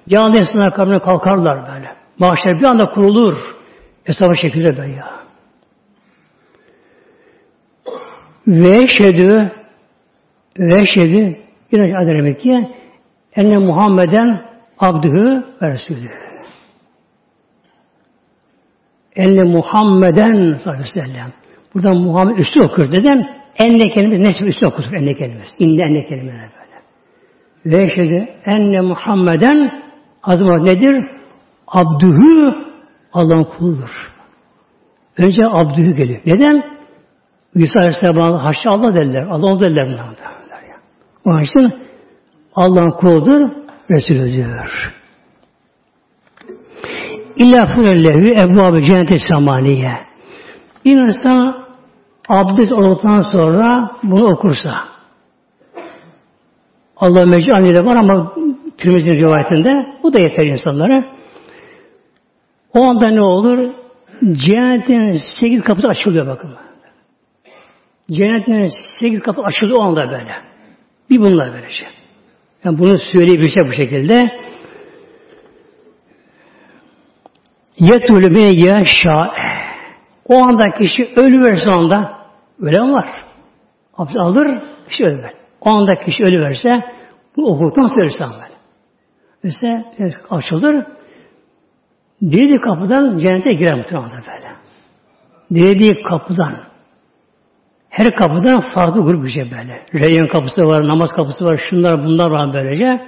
Bir 0.09 0.16
anda 0.16 0.41
insanlar 0.41 0.75
kabrine 0.75 0.99
kalkarlar 0.99 1.59
böyle. 1.59 1.89
Mahşer 2.18 2.61
bir 2.61 2.64
anda 2.64 2.85
kurulur. 2.85 3.37
Hesaba 4.05 4.35
şekilde 4.35 4.77
böyle 4.77 4.93
ya. 4.93 5.11
Ve 8.47 8.87
şedü 8.87 9.53
ve 10.59 10.87
şedü 10.87 11.37
yine 11.73 12.07
demek 12.07 12.41
ki 12.41 12.68
enne 13.37 13.59
Muhammeden 13.59 14.49
abdühü 14.81 15.45
ve 15.62 15.74
resulü. 15.74 16.09
Enne 19.16 19.43
Muhammeden 19.43 20.33
sallallahu 20.33 20.68
aleyhi 20.68 20.97
ve 20.97 21.01
sellem. 21.01 21.33
Buradan 21.74 21.97
Muhammed 21.97 22.39
üstü 22.39 22.61
okur. 22.61 22.91
Neden? 22.91 23.28
Enne 23.57 23.89
kelimesi 23.91 24.22
nesbi 24.22 24.47
üstü 24.47 24.66
okur. 24.66 24.85
Enne 24.85 25.14
kelimesi. 25.14 25.51
İnne 25.59 25.83
enne 25.83 26.07
kelimeler 26.09 26.51
böyle. 26.55 27.76
Ve 27.76 27.83
eşhedü 27.83 28.28
enne 28.45 28.81
Muhammeden 28.81 29.83
azim 30.22 30.64
nedir? 30.64 31.05
Abdühü 31.68 32.55
Allah'ın 33.12 33.45
kuludur. 33.45 34.11
Önce 35.18 35.47
abdühü 35.47 35.97
geliyor. 35.97 36.20
Neden? 36.26 36.62
İsa 37.55 37.78
Aleyhisselam'a 37.78 38.45
haşa 38.45 38.70
Allah 38.70 38.95
derler. 38.95 39.26
Allah 39.31 39.61
derler 39.61 39.89
bunlar. 39.89 40.07
Onun 41.24 41.43
için 41.43 41.72
Allah'ın 42.55 42.91
kuludur, 42.91 43.51
Resulüdür. 43.91 44.93
İlla 47.36 47.74
fulellehu 47.74 48.18
ebu 48.18 48.80
cenneti 48.80 49.18
samaniye. 49.18 49.93
Bir 50.84 50.97
insan 50.97 51.66
abdest 52.28 52.72
olduktan 52.72 53.20
sonra 53.20 53.91
bunu 54.03 54.24
okursa 54.24 54.74
Allah 56.97 57.26
mecani 57.26 57.86
var 57.86 57.97
ama 57.97 58.34
Tirmizi'nin 58.78 59.14
rivayetinde 59.14 59.86
bu 60.03 60.12
da 60.12 60.20
yeter 60.20 60.45
insanlara. 60.45 61.05
O 62.74 62.82
anda 62.82 63.09
ne 63.09 63.22
olur? 63.22 63.72
Cennetin 64.22 65.20
sekiz 65.41 65.62
kapısı 65.62 65.88
açılıyor 65.88 66.26
bakın. 66.26 66.51
Cennetin 68.11 68.70
sekiz 69.01 69.20
kapı 69.22 69.43
açılıyor 69.43 69.78
o 69.78 69.82
anda 69.82 70.11
böyle. 70.11 70.34
Bir 71.11 71.20
bunlar 71.20 71.53
böylece. 71.53 71.99
Yani 72.64 72.78
bunu 72.78 72.98
söyleyebilse 73.12 73.68
bu 73.68 73.72
şekilde 73.72 74.30
yetülü 77.78 78.34
beni 78.34 78.66
yaşa 78.66 79.34
o 80.28 80.42
anda 80.42 80.70
kişi 80.78 81.12
ölüverse 81.16 81.66
anda 81.66 82.18
ölen 82.61 82.92
var. 82.92 83.24
Abdest 83.96 84.16
alır, 84.18 84.62
kişi 84.88 85.04
ölür. 85.04 85.24
O 85.61 85.70
anda 85.70 85.94
kişi 85.94 86.22
ölüverse 86.22 86.74
bu 87.36 87.52
okuduktan 87.52 87.88
sonra 87.88 88.02
ölürse 88.02 88.24
böyle. 88.24 88.54
Ölse 89.44 89.84
açılır. 90.30 90.84
Dilediği 92.22 92.61
kapıdan 92.61 93.18
cennete 93.18 93.52
girer 93.52 93.74
muhtemelen 93.74 94.11
böyle. 94.11 94.50
Dilediği 95.54 96.02
kapıdan. 96.02 96.70
Her 97.91 98.14
kapıdan 98.14 98.61
farklı 98.74 99.03
grup 99.03 99.24
bir 99.24 99.30
şey 99.30 99.45
böyle. 99.45 99.86
Reyyan 99.95 100.28
kapısı 100.28 100.62
var, 100.62 100.88
namaz 100.88 101.11
kapısı 101.11 101.45
var, 101.45 101.61
şunlar 101.70 102.05
bunlar 102.05 102.30
var 102.30 102.53
böylece. 102.53 103.01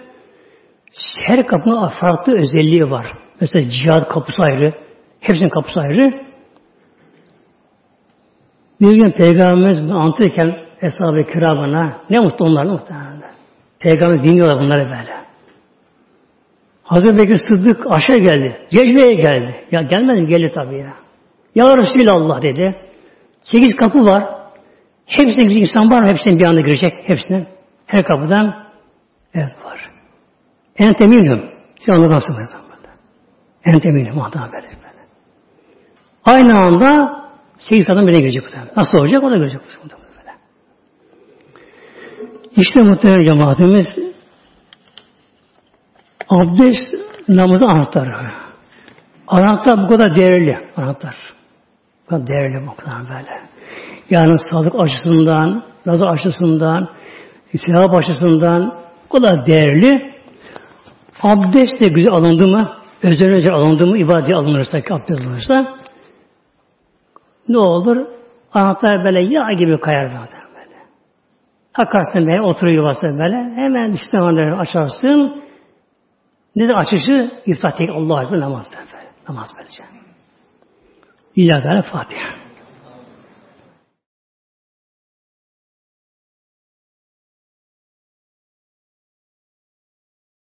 Her 1.24 1.47
kapının 1.47 1.91
farklı 2.01 2.33
özelliği 2.33 2.91
var. 2.91 3.07
Mesela 3.41 3.70
cihad 3.70 4.09
kapısı 4.09 4.43
ayrı, 4.43 4.72
hepsinin 5.20 5.49
kapısı 5.49 5.80
ayrı. 5.80 6.14
Bir 8.80 8.95
gün 8.95 9.11
Peygamberimiz 9.11 9.91
anlatırken 9.91 10.57
Eshab-ı 10.80 11.93
ne 12.11 12.20
mutlu 12.20 12.45
onlar 12.45 12.64
muhtemelen. 12.64 13.22
Peygamber 13.80 14.22
dinliyorlar 14.22 14.61
bunları 14.61 14.80
böyle. 14.80 15.22
Hazreti 16.83 17.18
Bekir 17.18 17.37
Sıddık 17.37 17.87
aşağı 17.91 18.18
geldi. 18.18 18.57
Cecbe'ye 18.70 19.14
geldi. 19.14 19.55
Ya 19.70 19.83
gelmedim 19.83 20.26
geldi 20.26 20.53
tabii 20.55 20.78
ya. 20.78 20.95
Ya 21.55 21.76
Resulallah 21.76 22.43
dedi. 22.43 22.74
Sekiz 23.43 23.76
kapı 23.76 23.99
var. 23.99 24.41
Hepsine 25.07 25.42
girecek 25.42 25.62
insan 25.62 25.90
var 25.90 26.03
mı? 26.03 26.09
Hepsine 26.09 26.38
bir 26.38 26.44
anda 26.44 26.61
girecek. 26.61 26.92
Hepsine. 27.07 27.46
Her 27.86 28.05
kapıdan 28.05 28.66
evet 29.34 29.53
var. 29.64 29.90
En 30.76 30.94
teminüm. 30.94 31.42
Onu 31.88 32.11
nasıl 32.11 32.32
böyle? 32.32 32.62
En 33.64 33.80
teminüm. 33.80 34.14
Muhtemelen 34.14 34.53
böyle. 34.53 34.72
Aynı 36.24 36.59
anda 36.59 37.22
sekiz 37.59 37.86
kadın 37.86 38.07
bile 38.07 38.20
girecek. 38.20 38.42
Nasıl 38.76 38.98
olacak? 38.98 39.22
O 39.24 39.30
da 39.30 39.36
görecek. 39.36 39.61
Böyle. 39.82 40.32
İşte 42.57 42.82
muhtemelen 42.82 43.24
cemaatimiz 43.24 43.86
abdest 46.28 46.94
namazı 47.28 47.64
anahtarı. 47.64 48.32
Anahtar 49.28 49.84
bu 49.84 49.88
kadar 49.88 50.14
değerli. 50.16 50.59
Anahtar. 50.76 51.16
Bu 52.05 52.09
kadar 52.09 52.26
değerli 52.26 52.66
bu 52.66 52.76
kadar 52.76 53.00
böyle. 53.00 53.51
Yani 54.13 54.39
sağlık 54.51 54.75
açısından, 54.81 55.65
nazar 55.87 56.07
açısından, 56.07 56.89
sevap 57.67 57.95
açısından 57.95 58.75
bu 59.05 59.13
kadar 59.13 59.47
değerli. 59.47 60.13
Abdest 61.23 61.81
de 61.81 61.89
güzel 61.89 62.13
alındı 62.13 62.47
mı, 62.47 62.73
özel 63.03 63.53
alındı 63.53 63.87
mı, 63.87 63.99
ibadete 63.99 64.35
alınırsa, 64.35 64.79
abdest 64.91 65.21
alınırsa 65.21 65.75
ne 67.49 67.59
olur? 67.59 68.07
Anahtar 68.55 69.05
böyle 69.05 69.23
yağ 69.23 69.53
gibi 69.59 69.81
kayar 69.81 70.05
böyle. 70.11 70.43
Akarsın 71.75 72.27
böyle, 72.27 72.43
oturuyor 72.43 72.77
yuvasına 72.77 73.25
böyle. 73.25 73.37
Hemen 73.37 73.93
Bismillahirrahmanirrahim 73.93 74.61
açarsın. 74.61 75.43
Ne 76.57 76.69
de 76.69 76.75
açışı? 76.75 77.31
İftah 77.47 77.71
tek 77.71 77.91
Allah'a 77.91 78.41
namaz. 78.41 78.67
Namaz 79.29 79.49
böylece. 79.59 79.83
İlahi 81.37 81.83
Fatiha. 81.83 82.41